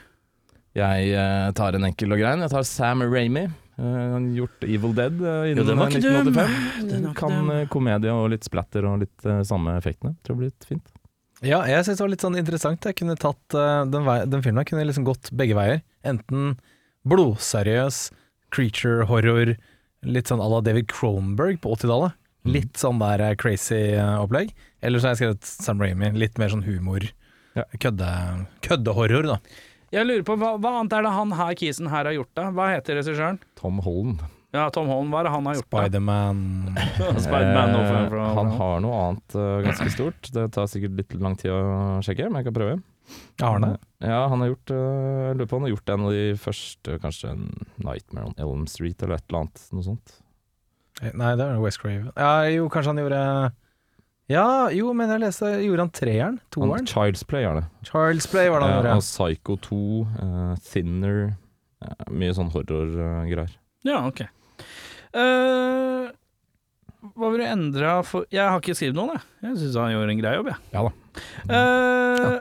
Jeg 0.77 1.09
eh, 1.17 1.47
tar 1.57 1.75
en 1.75 1.87
enkel 1.89 2.13
og 2.13 2.19
grei. 2.21 2.35
Jeg 2.43 2.51
tar 2.53 2.65
Sam 2.67 3.01
Ramy. 3.09 3.47
Eh, 3.79 3.83
Han 3.83 4.29
har 4.29 4.37
gjort 4.43 4.63
Evil 4.67 4.93
Dead 4.97 5.17
eh, 5.23 5.39
Jo, 5.49 5.55
innen 5.55 5.67
den 5.71 5.79
var 5.81 5.89
ikke 5.89 6.03
dum. 6.03 6.29
1985. 6.29 6.87
Den 6.91 7.03
var 7.07 7.09
ikke 7.09 7.19
kan 7.23 7.35
dum. 7.39 7.51
eh, 7.55 7.65
komedie 7.73 8.13
og 8.13 8.29
litt 8.35 8.45
splatter 8.47 8.85
og 8.89 9.01
litt 9.05 9.25
eh, 9.25 9.41
samme 9.47 9.75
effektene. 9.79 10.15
Tror 10.23 10.35
det 10.37 10.41
blir 10.43 10.51
litt 10.53 10.69
fint. 10.69 10.93
Ja, 11.41 11.61
jeg 11.71 11.85
syns 11.87 11.97
det 12.01 12.03
var 12.03 12.11
litt 12.13 12.23
sånn 12.25 12.37
interessant. 12.39 12.85
Jeg 12.89 12.97
kunne 12.99 13.15
tatt 13.19 13.55
eh, 13.57 13.81
den, 13.89 14.05
vei, 14.05 14.17
den 14.29 14.43
filmen 14.45 14.67
kunne 14.67 14.85
liksom 14.89 15.07
gått 15.07 15.31
begge 15.39 15.55
veier. 15.57 15.81
Enten 16.07 16.57
blodseriøs, 17.09 18.09
creature 18.53 19.05
horror, 19.09 19.55
litt 20.05 20.29
sånn 20.31 20.41
à 20.43 20.47
la 20.51 20.59
David 20.65 20.87
Cronenberg 20.91 21.59
på 21.63 21.73
80-tallet. 21.75 22.15
Litt 22.49 22.77
sånn 22.79 22.99
der 23.01 23.23
eh, 23.25 23.33
crazy 23.39 23.79
eh, 23.97 24.15
opplegg. 24.21 24.53
Eller 24.85 25.01
så 25.01 25.09
har 25.09 25.15
jeg 25.15 25.21
skrevet 25.23 25.49
Sam 25.49 25.81
Raimi, 25.83 26.11
litt 26.15 26.37
mer 26.39 26.51
sånn 26.53 26.63
humor. 26.67 27.03
Ja. 27.57 27.65
Kødde, 27.81 28.11
køddehorror, 28.63 29.27
da. 29.33 29.39
Jeg 29.93 30.05
lurer 30.05 30.25
på, 30.25 30.35
hva, 30.37 30.51
hva 30.61 30.73
annet 30.79 30.93
er 30.99 31.05
det 31.05 31.13
han 31.15 31.31
her, 31.33 31.55
kisen 31.57 31.89
her 31.89 32.05
har 32.05 32.13
gjort, 32.13 32.31
da? 32.37 32.49
Hva 32.53 32.67
heter 32.75 32.99
regissøren? 32.99 33.39
Tom 33.57 33.81
Holland. 33.85 34.21
Ja, 34.53 34.67
Tom 34.73 34.89
Holland, 34.89 35.11
hva 35.13 35.21
er 35.21 35.27
det 35.27 35.33
han 35.33 35.49
har 35.49 35.57
gjort? 35.59 35.67
Spiderman 35.69 36.39
Spider 37.25 37.73
Eh, 37.79 38.29
han 38.37 38.53
har 38.57 38.79
noe 38.81 39.01
annet 39.03 39.35
uh, 39.37 39.59
ganske 39.65 39.89
stort. 39.93 40.29
Det 40.33 40.47
tar 40.55 40.69
sikkert 40.69 40.97
litt 40.97 41.13
lang 41.21 41.37
tid 41.37 41.53
å 41.53 41.99
sjekke, 42.05 42.29
men 42.29 42.41
jeg 42.41 42.49
kan 42.49 42.57
prøve. 42.57 42.79
Arne. 43.41 43.71
Ja, 44.03 44.27
han 44.29 44.43
har 44.43 44.51
gjort 44.51 44.69
uh, 44.69 44.77
Jeg 45.29 45.37
lurer 45.39 45.47
på 45.49 45.57
han 45.57 45.65
har 45.65 45.71
gjort 45.73 45.91
en 45.93 46.03
av 46.05 46.13
de 46.13 46.25
første, 46.37 46.97
kanskje 47.01 47.31
en 47.33 47.45
Nightmare 47.81 48.29
on 48.29 48.35
Elm 48.41 48.67
Street 48.69 49.01
eller 49.01 49.17
et 49.17 49.25
eller 49.29 49.45
annet. 49.45 49.63
Noe 49.73 49.85
sånt. 49.85 50.19
Nei, 50.99 51.33
det 51.39 51.45
er 51.45 51.61
West 51.63 51.81
Craven. 51.81 52.11
Ja, 52.13 52.33
jo, 52.51 52.69
kanskje 52.73 52.93
han 52.93 53.01
gjorde 53.01 53.23
Ja, 54.29 54.69
jo, 54.69 54.91
men 54.93 55.09
jeg 55.09 55.23
leste 55.23 55.47
Gjorde 55.63 55.85
han 55.87 55.91
treeren? 55.95 56.35
Toeren? 56.53 56.85
Child's 56.89 57.23
Play 57.25 57.47
er 57.49 57.55
det. 57.61 57.65
Child's 57.87 58.27
Play 58.29 58.49
var 58.53 58.61
det 58.61 58.67
han 58.69 58.75
Eh, 58.75 58.83
gjorde. 58.83 58.97
og 58.99 59.05
Psycho 59.07 59.55
2, 59.65 59.79
uh, 60.21 60.55
Thinner 60.69 61.19
eh, 61.81 62.11
Mye 62.13 62.35
sånn 62.37 62.51
horrorgreier. 62.53 63.55
Ja, 63.87 64.03
ok. 64.05 64.21
Uh, 65.15 66.11
hva 67.15 67.29
vil 67.31 67.41
du 67.41 67.45
endre 67.47 67.93
for 68.05 68.27
Jeg 68.29 68.43
har 68.45 68.59
ikke 68.61 68.75
skrevet 68.77 68.97
noen, 68.99 69.15
jeg. 69.15 69.23
Jeg 69.47 69.61
syns 69.63 69.77
han 69.79 69.93
gjorde 69.95 70.13
en 70.13 70.21
grei 70.21 70.35
jobb, 70.37 70.51
jeg. 70.51 70.61
Ja 70.75 70.83
da. 70.85 70.91
Uh, 71.49 72.37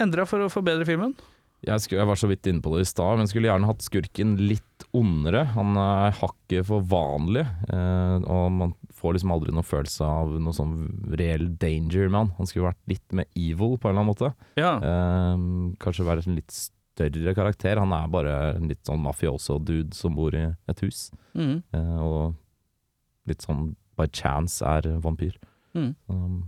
Endra 0.00 0.24
for 0.24 0.46
å 0.46 0.48
forbedre 0.52 0.86
filmen? 0.88 1.12
Jeg, 1.60 1.82
skulle, 1.84 2.00
jeg 2.00 2.08
var 2.08 2.16
så 2.16 2.28
vidt 2.30 2.46
inne 2.48 2.62
på 2.64 2.70
det 2.72 2.86
i 2.86 2.88
stad, 2.88 3.18
men 3.20 3.28
skulle 3.28 3.50
gjerne 3.50 3.68
hatt 3.68 3.82
skurken 3.84 4.30
litt 4.40 4.86
ondere. 4.96 5.42
Han 5.58 5.74
er 5.76 6.14
hakket 6.16 6.64
for 6.70 6.80
vanlig, 6.88 7.42
eh, 7.68 8.14
og 8.24 8.46
man 8.56 8.72
får 9.00 9.16
liksom 9.16 9.32
aldri 9.34 9.54
noen 9.56 9.66
følelse 9.66 10.04
av 10.06 10.34
noe 10.40 10.52
sånn 10.56 10.74
reell 11.18 11.48
danger 11.60 12.10
med 12.12 12.18
han. 12.20 12.32
Han 12.38 12.46
skulle 12.50 12.68
vært 12.70 12.92
litt 12.92 13.16
mer 13.16 13.26
evil 13.34 13.78
på 13.80 13.88
en 13.88 13.94
eller 13.94 14.04
annen 14.04 14.12
måte. 14.12 14.30
Ja. 14.60 14.74
Eh, 14.78 15.46
kanskje 15.82 16.06
være 16.08 16.26
en 16.28 16.36
litt 16.38 16.52
større 16.52 17.34
karakter. 17.34 17.80
Han 17.80 17.92
er 17.96 18.08
bare 18.12 18.34
en 18.58 18.68
litt 18.68 18.84
sånn 18.84 19.00
mafioso-dude 19.04 19.94
som 19.96 20.14
bor 20.18 20.36
i 20.36 20.46
et 20.68 20.80
hus, 20.84 21.10
Mm. 21.34 21.62
eh, 21.72 21.98
og 22.04 22.34
litt 23.26 23.42
sånn 23.46 23.74
by 23.96 24.06
chance 24.12 24.60
er 24.64 24.82
vampyr. 25.00 25.36
Mm. 25.74 25.94
Um, 26.08 26.44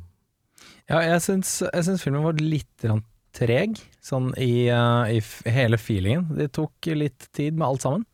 Ja, 0.88 1.00
jeg 1.00 1.20
syns, 1.24 1.60
jeg 1.62 1.84
syns 1.84 2.02
filmen 2.04 2.22
var 2.22 2.34
litt 2.38 2.84
treg, 3.32 3.78
sånn 4.04 4.32
i, 4.38 4.68
uh, 4.70 5.04
i 5.10 5.16
f 5.18 5.42
hele 5.46 5.78
feelingen. 5.80 6.28
Det 6.36 6.52
tok 6.52 6.72
litt 6.94 7.28
tid 7.32 7.54
med 7.56 7.66
alt 7.66 7.80
sammen. 7.82 8.04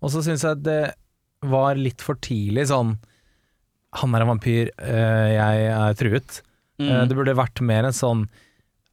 Og 0.00 0.10
så 0.14 0.22
syns 0.24 0.44
jeg 0.46 0.62
det 0.62 0.94
var 1.42 1.74
litt 1.74 2.00
for 2.04 2.14
tidlig 2.16 2.68
sånn 2.70 2.98
Han 3.98 4.14
er 4.14 4.22
en 4.22 4.30
vampyr, 4.36 4.70
eh, 4.78 5.28
jeg 5.34 5.66
er 5.74 5.98
truet. 5.98 6.42
Mm. 6.80 6.86
Mhm. 6.86 7.08
det 7.10 7.16
burde 7.18 7.36
vært 7.36 7.60
mer 7.60 7.84
en 7.84 7.92
sånn 7.92 8.22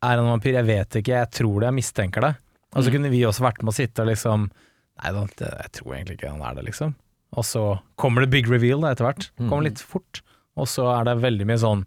Er 0.03 0.17
han 0.17 0.25
en 0.25 0.33
vampyr? 0.33 0.57
Jeg 0.57 0.67
vet 0.67 0.95
ikke, 0.99 1.21
jeg 1.21 1.31
tror 1.31 1.61
det, 1.61 1.67
jeg 1.69 1.77
mistenker 1.77 2.21
det. 2.21 2.33
Og 2.75 2.83
så 2.83 2.89
mm. 2.89 2.93
kunne 2.97 3.11
vi 3.13 3.21
også 3.25 3.45
vært 3.45 3.61
med 3.63 3.71
å 3.71 3.77
sitte 3.77 4.03
og 4.03 4.09
liksom 4.11 4.49
Nei 4.97 5.11
jeg 5.13 5.69
tror 5.77 5.93
egentlig 5.93 6.17
ikke 6.17 6.31
han 6.31 6.41
er 6.41 6.55
det, 6.57 6.63
liksom. 6.71 6.95
Og 7.37 7.45
så 7.45 7.61
kommer 8.01 8.23
det 8.23 8.31
big 8.33 8.47
reveal 8.49 8.81
da 8.81 8.95
etter 8.95 9.05
hvert. 9.05 9.27
Mhm. 9.37 9.49
Kommer 9.51 9.67
litt 9.67 9.83
fort. 9.83 10.21
Og 10.57 10.65
så 10.65 10.87
er 10.89 11.05
det 11.05 11.19
veldig 11.21 11.45
mye 11.45 11.61
sånn 11.61 11.85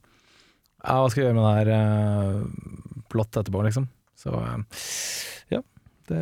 Ja, 0.85 1.01
hva 1.03 1.11
skal 1.11 1.21
vi 1.21 1.27
gjøre 1.27 1.37
med 1.37 1.49
det 1.49 1.57
her 1.59 1.71
uh, 1.75 3.01
plott 3.11 3.35
etterpå, 3.37 3.65
liksom. 3.67 3.89
Så 4.21 4.33
eh, 4.37 4.81
ja. 5.57 5.61
Det 6.09 6.21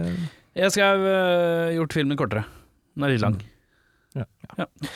Jeg 0.57 0.74
skal 0.74 1.05
ha 1.05 1.18
gjort 1.76 1.95
filmen 1.95 2.18
kortere. 2.18 2.47
Den 2.97 3.07
er 3.07 3.14
litt 3.14 3.22
lang. 3.22 3.39
Ja. 4.16 4.24
Eh, 4.57 4.89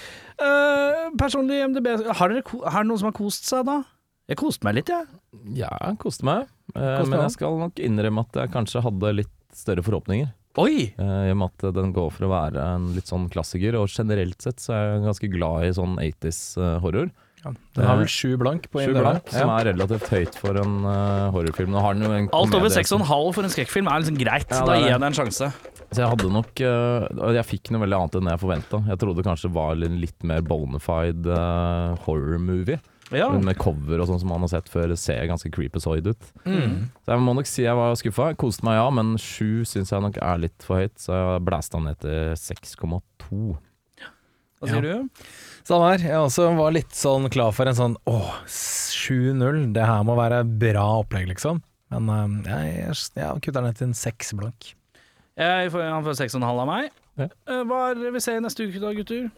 personlig 1.20 1.60
MDB 1.70 1.88
Har 2.18 2.32
dere 2.32 2.42
har 2.74 2.86
noen 2.86 3.00
som 3.00 3.08
har 3.10 3.16
kost 3.16 3.48
seg, 3.48 3.64
da? 3.68 3.80
Jeg 4.30 4.38
koste 4.38 4.64
meg 4.64 4.78
litt, 4.78 4.92
jeg. 4.92 5.08
ja, 5.58 5.68
jeg 5.82 5.98
koste 6.00 6.24
meg. 6.24 6.46
Eh, 6.76 6.80
Koste 6.80 7.10
men 7.10 7.18
meg 7.18 7.24
jeg 7.26 7.34
skal 7.34 7.58
nok 7.60 7.80
innrømme 7.82 8.22
at 8.24 8.38
jeg 8.38 8.52
kanskje 8.54 8.84
hadde 8.84 9.10
litt 9.18 9.34
større 9.52 9.82
forhåpninger. 9.84 10.30
Oi! 10.62 10.92
Eh, 10.94 11.18
I 11.28 11.32
og 11.32 11.38
med 11.40 11.50
at 11.50 11.74
den 11.76 11.90
går 11.96 12.08
for 12.14 12.28
å 12.28 12.30
være 12.32 12.62
en 12.76 12.86
litt 12.96 13.10
sånn 13.10 13.26
klassiker, 13.32 13.76
og 13.80 13.90
generelt 13.92 14.38
sett 14.44 14.62
så 14.62 14.76
er 14.76 14.86
jeg 14.86 15.04
ganske 15.08 15.30
glad 15.34 15.66
i 15.66 15.74
sånn 15.76 15.98
80s 16.00 16.40
eh, 16.60 16.78
horror. 16.84 17.10
Den 17.42 17.82
har 17.88 17.98
vel 17.98 18.06
sju 18.06 18.36
blank 18.38 18.68
på 18.70 18.78
en 18.84 18.92
blank, 18.94 19.26
som 19.34 19.50
er 19.50 19.72
relativt 19.72 20.06
høyt 20.12 20.36
for 20.38 20.54
en 20.60 20.76
uh, 20.86 21.32
horrorfilm. 21.34 21.74
Har 21.74 21.96
den 21.96 22.04
jo 22.06 22.12
en 22.14 22.28
Alt 22.38 22.54
over 22.54 22.68
komedie 22.70 22.84
6,5 22.86 23.32
for 23.34 23.42
en 23.48 23.50
skrekkfilm 23.50 23.90
er 23.90 24.04
liksom 24.04 24.18
greit. 24.20 24.46
Ja, 24.46 24.60
da 24.62 24.76
er 24.76 24.84
gir 24.84 24.92
jeg 24.92 25.02
det 25.02 25.08
en 25.08 25.16
sjanse. 25.18 25.48
Så 25.93 26.01
jeg 26.01 26.09
hadde 26.09 26.30
nok 26.32 26.61
eh, 26.64 27.05
Jeg 27.36 27.49
fikk 27.49 27.70
noe 27.72 27.82
veldig 27.84 27.99
annet 27.99 28.16
enn 28.18 28.30
jeg 28.32 28.40
forventa. 28.40 28.80
Jeg 28.88 29.01
trodde 29.03 29.24
kanskje 29.26 29.51
det 29.51 29.57
var 29.59 29.84
en 29.88 30.01
litt 30.01 30.26
mer 30.28 30.43
bonafide 30.47 31.36
uh, 31.36 32.01
horror-movie. 32.07 32.80
Ja. 33.12 33.28
Med 33.36 33.59
cover 33.61 34.01
og 34.01 34.09
sånn 34.09 34.22
som 34.22 34.30
man 34.32 34.45
har 34.47 34.53
sett 34.55 34.70
før. 34.72 34.95
Ser 34.97 35.26
ganske 35.28 35.51
creepazoid 35.53 36.09
ut. 36.09 36.30
Mm. 36.47 36.88
Så 37.05 37.12
jeg 37.12 37.24
må 37.24 37.34
nok 37.36 37.51
si 37.51 37.66
jeg 37.66 37.76
var 37.76 37.97
skuffa. 38.01 38.30
Koste 38.40 38.64
meg, 38.66 38.78
ja, 38.80 38.86
men 38.95 39.14
sju 39.20 39.66
syns 39.68 39.93
jeg 39.93 40.05
nok 40.05 40.16
er 40.22 40.40
litt 40.47 40.64
for 40.64 40.80
høyt, 40.80 40.97
så 41.01 41.18
jeg 41.18 41.45
blæste 41.49 41.78
han 41.78 41.90
ned 41.90 42.01
til 42.01 42.32
6,2. 42.40 43.43
Hva 44.62 44.70
sier 44.70 44.86
du? 44.86 45.24
Samme 45.66 45.90
her. 45.90 46.07
Jeg 46.07 46.22
også 46.22 46.49
var 46.57 46.74
litt 46.74 46.95
sånn 46.97 47.28
klar 47.34 47.53
for 47.55 47.68
en 47.68 47.78
sånn 47.78 47.99
åh, 48.09 48.32
7-0, 48.49 49.72
det 49.74 49.86
her 49.86 50.07
må 50.07 50.16
være 50.18 50.45
bra 50.47 50.86
opplegg, 51.03 51.28
liksom. 51.34 51.61
Men 51.93 52.09
eh, 52.09 52.36
jeg, 52.49 52.76
jeg, 52.78 53.01
jeg 53.18 53.43
kutter 53.45 53.66
ned 53.66 53.76
til 53.76 53.90
en 53.90 53.99
seks 53.99 54.32
blank. 54.38 54.72
Jeg 55.39 55.70
får, 55.72 55.87
han 55.89 56.05
får 56.05 56.18
6,5 56.20 56.45
av 56.51 56.66
meg. 56.68 56.91
Ja. 57.20 57.28
Eh, 57.49 57.62
Hva 57.68 57.78
er 57.91 58.01
det 58.01 58.12
vi 58.16 58.20
ser 58.24 58.41
neste 58.45 58.66
uke 58.68 58.80
da, 58.83 58.93
gutter? 58.97 59.30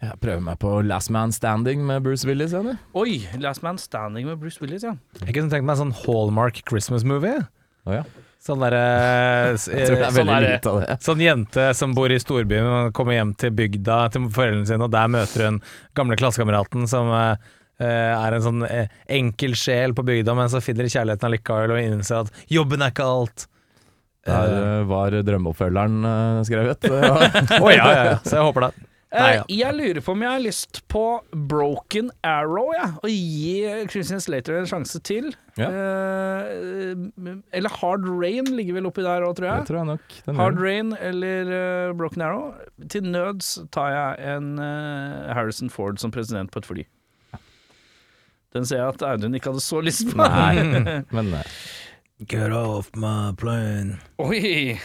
Jeg 0.00 0.16
prøver 0.20 0.40
meg 0.40 0.56
på 0.62 0.70
Last 0.88 1.10
Man 1.12 1.32
Standing 1.32 1.82
med 1.84 2.02
Bruce 2.04 2.24
Willis. 2.28 2.54
Eller? 2.56 2.78
Oi! 2.96 3.18
Last 3.40 3.64
Man 3.64 3.76
Standing 3.80 4.28
med 4.30 4.40
Bruce 4.40 4.60
Willis, 4.62 4.84
ja. 4.86 4.94
Jeg 5.20 5.34
kunne 5.36 5.52
tenkt 5.52 5.66
meg 5.68 5.76
en 5.76 5.82
sånn 5.82 5.96
Hallmark 6.06 6.62
Christmas-movie. 6.68 7.42
Å 7.88 7.96
ja. 7.98 8.02
Sånn 8.40 8.62
derre 8.64 8.80
Jeg 9.52 9.84
tror 9.88 9.98
det 10.00 10.06
er 10.06 10.14
sånn 10.16 10.30
veldig 10.32 10.40
lite 10.46 10.72
av 10.72 10.78
det. 10.80 10.96
Sånn 11.04 11.20
jente 11.24 11.66
som 11.76 11.92
bor 11.96 12.12
i 12.12 12.16
storbyen 12.20 12.68
og 12.72 12.94
kommer 12.96 13.18
hjem 13.18 13.34
til 13.40 13.52
bygda 13.56 13.98
til 14.14 14.28
foreldrene 14.32 14.68
sine, 14.68 14.86
og 14.88 14.94
der 14.96 15.12
møter 15.12 15.46
hun 15.50 15.60
gamle 16.00 16.16
klassekameraten 16.20 16.88
som 16.88 17.12
eh, 17.12 17.50
eh, 17.84 18.12
er 18.16 18.36
en 18.38 18.46
sånn 18.46 18.64
eh, 18.68 18.88
enkel 19.20 19.52
sjel 19.60 19.92
på 19.96 20.06
bygda, 20.08 20.32
men 20.38 20.48
så 20.52 20.64
finner 20.64 20.88
de 20.88 20.94
kjærligheten 20.96 21.28
allikevel 21.28 21.76
og 21.76 21.82
innser 21.84 22.22
at 22.24 22.44
jobben 22.52 22.80
er 22.88 22.94
ikke 22.96 23.10
alt. 23.18 23.44
Der 24.28 24.54
eh, 24.60 24.84
var 24.90 25.16
drømmeoppfølgeren 25.24 26.04
eh, 26.04 26.42
skrevet. 26.48 26.86
Å 26.90 27.60
oh, 27.60 27.70
ja, 27.72 27.84
ja, 27.88 28.04
ja. 28.12 28.16
Så 28.24 28.36
jeg 28.36 28.48
håper 28.50 28.68
det. 28.68 28.72
Nei, 28.78 28.88
Eh, 29.10 29.32
ja. 29.34 29.44
Jeg 29.50 29.74
lurer 29.74 29.98
på 30.06 30.12
om 30.14 30.20
jeg 30.22 30.30
har 30.30 30.42
lyst 30.42 30.80
på 30.90 31.02
Broken 31.50 32.12
Arrow, 32.26 32.68
ja. 32.76 32.92
Og 33.02 33.10
gi 33.10 33.64
Christian 33.90 34.22
Slater 34.22 34.60
en 34.60 34.68
sjanse 34.70 35.00
til. 35.02 35.32
Ja. 35.58 35.66
Eh, 35.66 37.32
eller 37.58 37.74
Hard 37.80 38.06
Rain 38.06 38.46
ligger 38.54 38.78
vel 38.78 38.86
oppi 38.86 39.02
der 39.02 39.26
òg, 39.26 39.34
tror 39.40 39.50
Det 39.64 39.72
tror 39.72 39.80
jeg 39.80 39.90
nok. 39.90 40.16
Den 40.28 40.38
Hard. 40.38 40.62
Rain 40.62 40.94
eller 41.00 41.50
uh, 41.50 41.96
Broken 41.98 42.22
Arrow. 42.22 42.54
Til 42.88 43.10
nøds 43.10 43.56
tar 43.74 43.90
jeg 43.96 44.36
en 44.36 44.54
uh, 44.62 45.34
Harrison 45.34 45.70
Ford 45.70 45.98
som 45.98 46.14
president 46.14 46.54
på 46.54 46.62
et 46.62 46.70
fly. 46.70 46.86
Den 48.54 48.66
ser 48.66 48.80
jeg 48.80 48.94
at 48.94 49.02
Audun 49.06 49.34
ikke 49.34 49.52
hadde 49.52 49.62
så 49.62 49.82
lyst 49.82 50.08
på. 50.10 50.22
Nei, 50.22 50.62
men 51.16 51.34
eh, 51.38 51.58
Get 52.28 52.52
off 52.52 52.90
my 52.96 53.32
plane. 53.38 53.98
Oi! 54.20 54.76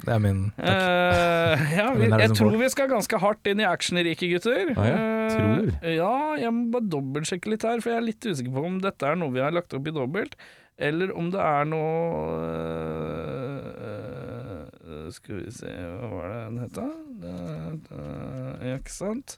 Det 0.00 0.08
er 0.14 0.18
min 0.22 0.46
takk. 0.56 0.64
Eh, 0.70 1.64
ja, 1.76 1.86
vi, 1.98 2.06
jeg 2.08 2.30
tror 2.38 2.54
vi 2.56 2.68
skal 2.72 2.88
ganske 2.90 3.18
hardt 3.20 3.46
inn 3.50 3.60
i 3.60 3.66
actionrike, 3.68 4.30
gutter. 4.32 4.70
Ah, 4.74 4.86
ja, 4.88 4.96
Tror. 5.30 5.68
Uh, 5.84 5.90
ja, 5.94 6.12
jeg 6.40 6.54
må 6.56 6.64
bare 6.74 6.88
dobbeltsjekke 6.96 7.52
litt 7.52 7.66
her, 7.68 7.82
for 7.84 7.92
jeg 7.92 8.00
er 8.00 8.06
litt 8.08 8.26
usikker 8.26 8.54
på 8.56 8.64
om 8.66 8.78
dette 8.82 9.06
er 9.06 9.20
noe 9.20 9.34
vi 9.34 9.42
har 9.44 9.52
lagt 9.54 9.76
opp 9.76 9.86
i 9.86 9.94
dobbelt, 9.94 10.34
eller 10.80 11.12
om 11.20 11.28
det 11.34 11.42
er 11.44 11.68
noe 11.68 12.40
uh, 13.84 15.10
Skal 15.14 15.42
vi 15.44 15.52
se, 15.52 15.68
hva 15.68 16.08
var 16.14 16.32
det 16.32 16.40
den 16.46 16.58
het, 16.64 16.72
da? 16.80 16.88
Det- 17.20 17.80
det- 17.90 18.78
Ikke 18.78 18.92
sant? 18.94 19.36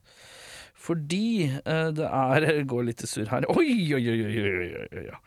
Fordi 0.82 1.46
eh, 1.46 1.88
det 1.94 2.08
er 2.08 2.46
Går 2.70 2.88
litt 2.88 3.04
surr 3.06 3.30
her. 3.30 3.46
Oi, 3.52 3.70
oi, 3.94 4.02
oi, 4.02 4.18
oi, 4.26 4.42
oi, 4.42 5.04
oi. 5.04 5.20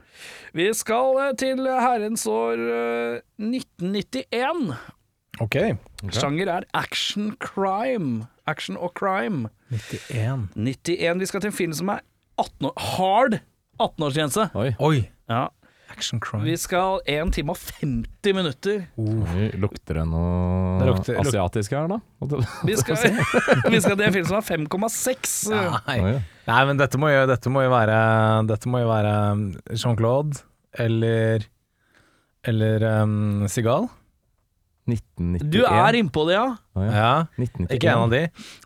Vi 0.58 0.68
skal 0.76 1.20
eh, 1.24 1.34
til 1.40 1.64
herrens 1.68 2.26
år 2.28 2.60
eh, 2.60 3.22
1991. 3.40 4.76
Ok. 5.44 5.58
Sjanger 6.16 6.52
er 6.60 6.68
action 6.76 7.34
crime. 7.44 8.28
Action 8.48 8.78
og 8.78 8.94
crime. 9.00 9.50
91. 9.72 10.50
91. 10.56 11.20
Vi 11.24 11.30
skal 11.32 11.44
til 11.44 11.52
en 11.54 11.60
film 11.64 11.76
som 11.76 11.92
er 11.96 12.04
18 12.40 12.70
år 12.70 12.76
Hard 12.96 13.40
18-årsgrense. 13.82 14.50
oi, 14.56 14.74
Oi. 14.80 15.06
Ja. 15.32 15.48
Action 15.96 16.20
crime. 16.20 16.44
Vi 16.44 16.56
skal 16.60 17.00
1 17.08 17.32
time 17.36 17.54
og 17.56 17.58
50 17.80 18.34
minutter. 18.36 18.82
oi, 19.00 19.48
lukter 19.62 20.00
det 20.02 20.06
noe 20.12 20.80
Det 20.82 20.88
lukter- 20.92 21.20
asiatisk 21.24 21.72
her, 21.78 21.88
da? 21.88 22.00
Vi 22.68 22.76
skal, 22.76 22.98
vi 23.72 23.80
skal 23.82 23.96
det 24.00 24.08
en 24.10 24.14
film 24.18 24.28
som 24.28 24.38
er 24.42 24.48
5,6. 24.50 25.36
Nei. 25.88 26.00
Nei, 26.46 26.62
men 26.70 26.78
dette 26.82 27.00
må 27.02 27.10
jo, 27.14 27.26
dette 27.32 27.50
må 27.50 27.64
jo 27.66 27.72
være 27.74 28.00
Dette 28.52 28.70
må 28.70 28.84
jo 28.84 28.90
være 28.92 29.14
um, 29.34 29.46
Jean-Claude 29.72 30.44
eller 30.78 31.46
Eller 32.46 32.84
um, 33.02 33.46
Sigal. 33.50 33.88
1991. 34.86 35.50
Du 35.50 35.64
er 35.66 35.96
innpå 35.98 36.28
det, 36.28 36.36
ja? 36.38 36.46
Oh, 36.78 36.84
ja. 36.86 36.92
Ja. 36.94 37.14
1991. 37.42 37.72
Ikke 37.80 37.90
en 37.90 38.04
av 38.04 38.12
de. 38.14 38.20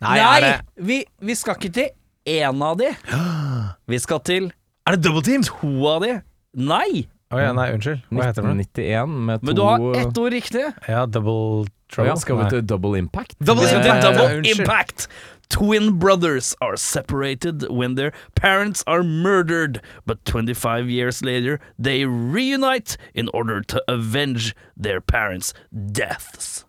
Nei, 0.04 0.18
Nei, 0.20 0.50
vi, 0.90 0.98
vi 1.30 1.36
skal 1.40 1.56
ikke 1.56 1.72
til 1.78 1.94
én 2.28 2.66
av 2.66 2.76
de. 2.82 2.90
Vi 3.90 3.98
skal 4.04 4.20
til 4.28 4.50
Er 4.86 4.98
det 4.98 5.06
double 5.06 5.24
team? 5.26 5.42
to 5.48 5.70
av 5.90 6.04
de. 6.04 6.18
Nei! 6.60 7.06
Å 7.30 7.38
ja, 7.38 7.50
nei, 7.54 7.68
unnskyld. 7.76 8.00
Hva 8.10 8.24
heter 8.26 8.42
det? 8.42 8.54
1991 8.66 9.18
med 9.28 9.42
to 9.42 9.46
Men 9.46 9.56
du 9.56 9.62
har 9.62 9.98
ett 10.00 10.18
ord 10.18 10.34
riktig. 10.34 10.64
Ja, 10.90 11.06
double 11.06 11.68
trouble. 11.92 12.08
ja, 12.10 12.16
Skal 12.18 12.40
vi 12.40 12.48
til 12.50 12.64
Double 12.66 12.98
Impact? 12.98 13.36
Skal 13.38 13.56
til 13.60 13.78
Impact. 13.78 14.02
Double 14.04 14.26
Unnskyld. 14.40 14.60
Impact. 14.64 15.08
Twin 15.50 16.00
brothers 16.00 16.56
are 16.62 16.76
separated 16.78 17.68
when 17.70 17.96
their 17.96 18.12
parents 18.36 18.84
are 18.88 19.04
murdered, 19.04 19.80
but 20.06 20.24
25 20.26 20.90
years 20.90 21.22
later 21.24 21.60
they 21.78 22.06
reunite 22.06 22.98
in 23.16 23.30
order 23.34 23.62
to 23.62 23.82
avenge 23.88 24.56
their 24.76 25.02
parents' 25.02 25.54
deaths. 25.72 26.66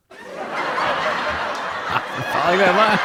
Jeg 2.33 2.57
gleder 2.57 2.75
meg. 2.77 2.99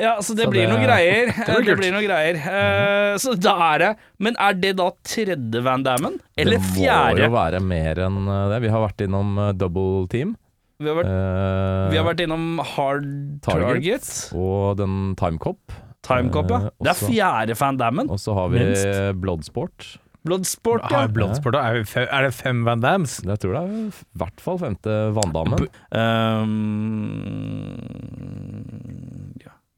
Ja, 0.00 0.14
så 0.24 0.34
det 0.36 0.46
Så 0.46 0.50
blir 0.52 0.64
det- 0.66 0.70
noe 0.72 0.80
greier. 0.82 1.30
var 1.36 1.60
Det, 1.68 1.76
blir 1.78 1.92
noe 1.92 2.04
greier. 2.06 2.38
Uh, 2.40 3.18
så 3.20 3.34
da 3.36 3.54
er 3.74 3.78
det 3.84 3.90
Men 4.18 4.36
er 4.40 4.54
det 4.54 4.74
da 4.80 4.90
tredje 5.04 5.62
Van 5.66 5.82
Dammen? 5.84 6.18
Eller 6.40 6.56
Det 6.58 6.88
må 6.88 7.18
jo 7.20 7.30
være 7.34 7.60
mer 7.60 8.00
enn 8.06 8.22
uh, 8.28 8.48
det. 8.54 8.62
Vi 8.64 8.72
har 8.72 8.80
vært 8.88 9.04
innom 9.06 9.36
Double 9.60 10.06
Team. 10.08 10.36
Vi 10.80 10.88
har 10.88 10.96
vært, 10.96 11.10
uh, 11.12 11.90
vi 11.92 11.98
har 12.00 12.06
vært 12.08 12.20
innom 12.24 12.46
Hard 12.64 13.08
Target. 13.44 13.68
Target. 13.76 14.12
og 14.32 14.76
den 14.80 15.14
Timecop. 15.20 15.60
Timecop, 16.00 16.48
ja. 16.48 16.56
Eh, 16.56 16.70
Det 16.80 16.88
er 16.88 16.94
også- 16.94 17.10
fjerde 17.12 17.58
Van 17.60 17.76
Dammen. 17.76 18.08
Og 18.08 18.16
så 18.18 18.32
har 18.34 18.48
vi 18.48 18.58
Minst. 18.64 19.20
Bloodsport. 19.20 19.98
Bloodsport, 20.24 20.82
ja. 20.90 21.02
Ah, 21.04 21.06
Bloodsport, 21.08 21.54
er, 21.56 21.80
er 22.04 22.22
det 22.26 22.34
fem 22.36 22.64
Van 22.64 22.80
Dams? 22.80 23.20
Jeg 23.24 23.38
tror 23.40 23.54
det 23.56 23.60
er 23.60 23.68
i 23.88 23.92
hvert 24.20 24.40
fall 24.44 24.58
femte 24.60 24.96
Vanndammen. 25.16 25.68
Um, 25.96 27.76
ja. 27.80 28.99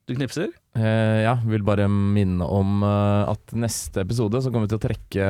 Du 0.03 0.11
knipser? 0.17 0.49
Eh, 0.75 1.21
ja, 1.23 1.37
vil 1.47 1.63
bare 1.63 1.85
minne 1.87 2.43
om 2.43 2.81
eh, 2.83 3.31
at 3.31 3.53
neste 3.55 4.03
episode 4.03 4.41
så 4.43 4.51
kommer 4.51 4.67
vi 4.67 4.73
til 4.73 4.81
å 4.81 4.83
trekke 4.83 5.27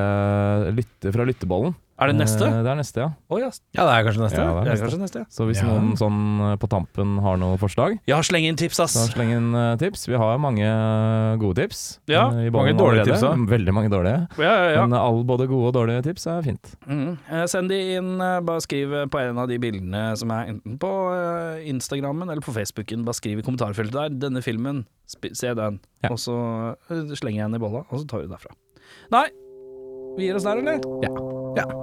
lytte 0.74 1.12
fra 1.14 1.28
lyttebollen. 1.30 1.76
Er 2.04 2.12
det 2.12 2.18
neste? 2.20 2.46
Eh, 2.48 2.60
det 2.66 2.72
er 2.74 2.76
neste, 2.80 2.98
ja. 3.00 3.10
Oh, 3.32 3.40
ja. 3.40 3.50
Ja, 3.74 3.86
det 3.88 3.94
er 3.96 4.04
kanskje 4.08 4.24
neste. 4.24 4.40
Ja, 4.44 4.54
Det 4.54 4.64
det 4.64 4.68
er 4.68 4.76
neste. 4.76 4.84
kanskje 4.86 5.02
neste. 5.04 5.20
ja. 5.24 5.26
Så 5.32 5.48
hvis 5.48 5.62
Ja. 5.64 5.68
noen 5.70 5.94
sånn 5.98 6.20
eh, 6.52 6.56
på 6.58 6.68
tampen 6.70 7.18
har 7.22 7.38
noen 7.38 7.58
forslag, 7.62 8.00
Ja, 8.08 8.20
sleng 8.22 8.44
inn 8.50 8.56
tips, 8.60 8.80
ass. 8.80 8.94
så 8.98 9.08
sleng 9.14 9.32
inn 9.32 9.56
eh, 9.56 9.76
tips. 9.78 10.06
Vi 10.08 10.16
har 10.20 10.38
mange 10.38 10.68
gode 11.40 11.56
tips. 11.64 12.00
Ja, 12.08 12.30
mange 12.30 12.52
dårlige 12.76 12.76
allerede. 12.76 13.06
tips 13.06 13.24
også. 13.24 13.48
Veldig 13.50 13.74
mange 13.74 13.90
dårlige. 13.90 14.28
Ja, 14.38 14.44
ja, 14.44 14.70
ja. 14.76 14.86
Men 14.86 14.94
all, 15.00 15.24
både 15.24 15.48
gode 15.48 15.68
og 15.72 15.74
dårlige 15.74 16.04
tips 16.04 16.28
er 16.28 16.42
fint. 16.44 16.76
Mm. 16.88 17.18
Eh, 17.32 17.46
Send 17.46 17.70
de 17.70 17.80
inn, 17.98 18.18
bare 18.18 18.60
skriv 18.62 18.90
på 19.10 19.20
en 19.30 19.38
av 19.38 19.48
de 19.48 19.58
bildene 19.58 20.18
som 20.18 20.30
er 20.32 20.48
enten 20.54 20.78
på 20.80 20.92
eh, 21.14 21.70
Instagrammen 21.70 22.30
eller 22.30 22.42
på 22.42 22.52
Facebooken. 22.54 23.06
Bare 23.06 23.14
skriv 23.16 23.40
i 23.40 23.42
kommentarfeltet 23.42 23.92
der 23.94 24.10
'denne 24.10 24.42
filmen, 24.44 24.86
sp 25.08 25.30
se 25.34 25.54
den', 25.54 25.80
Ja. 26.04 26.10
og 26.10 26.18
så 26.18 26.76
slenger 27.16 27.44
jeg 27.44 27.52
den 27.52 27.56
i 27.56 27.60
bolla, 27.60 27.86
og 27.92 28.00
så 28.00 28.08
tar 28.08 28.20
vi 28.22 28.28
det 28.28 28.38
derfra. 28.38 28.52
Nei, 29.12 29.28
vi 30.18 30.28
gir 30.28 30.36
oss 30.36 30.44
der, 30.44 30.58
eller? 30.58 30.80
Yeah, 31.02 31.83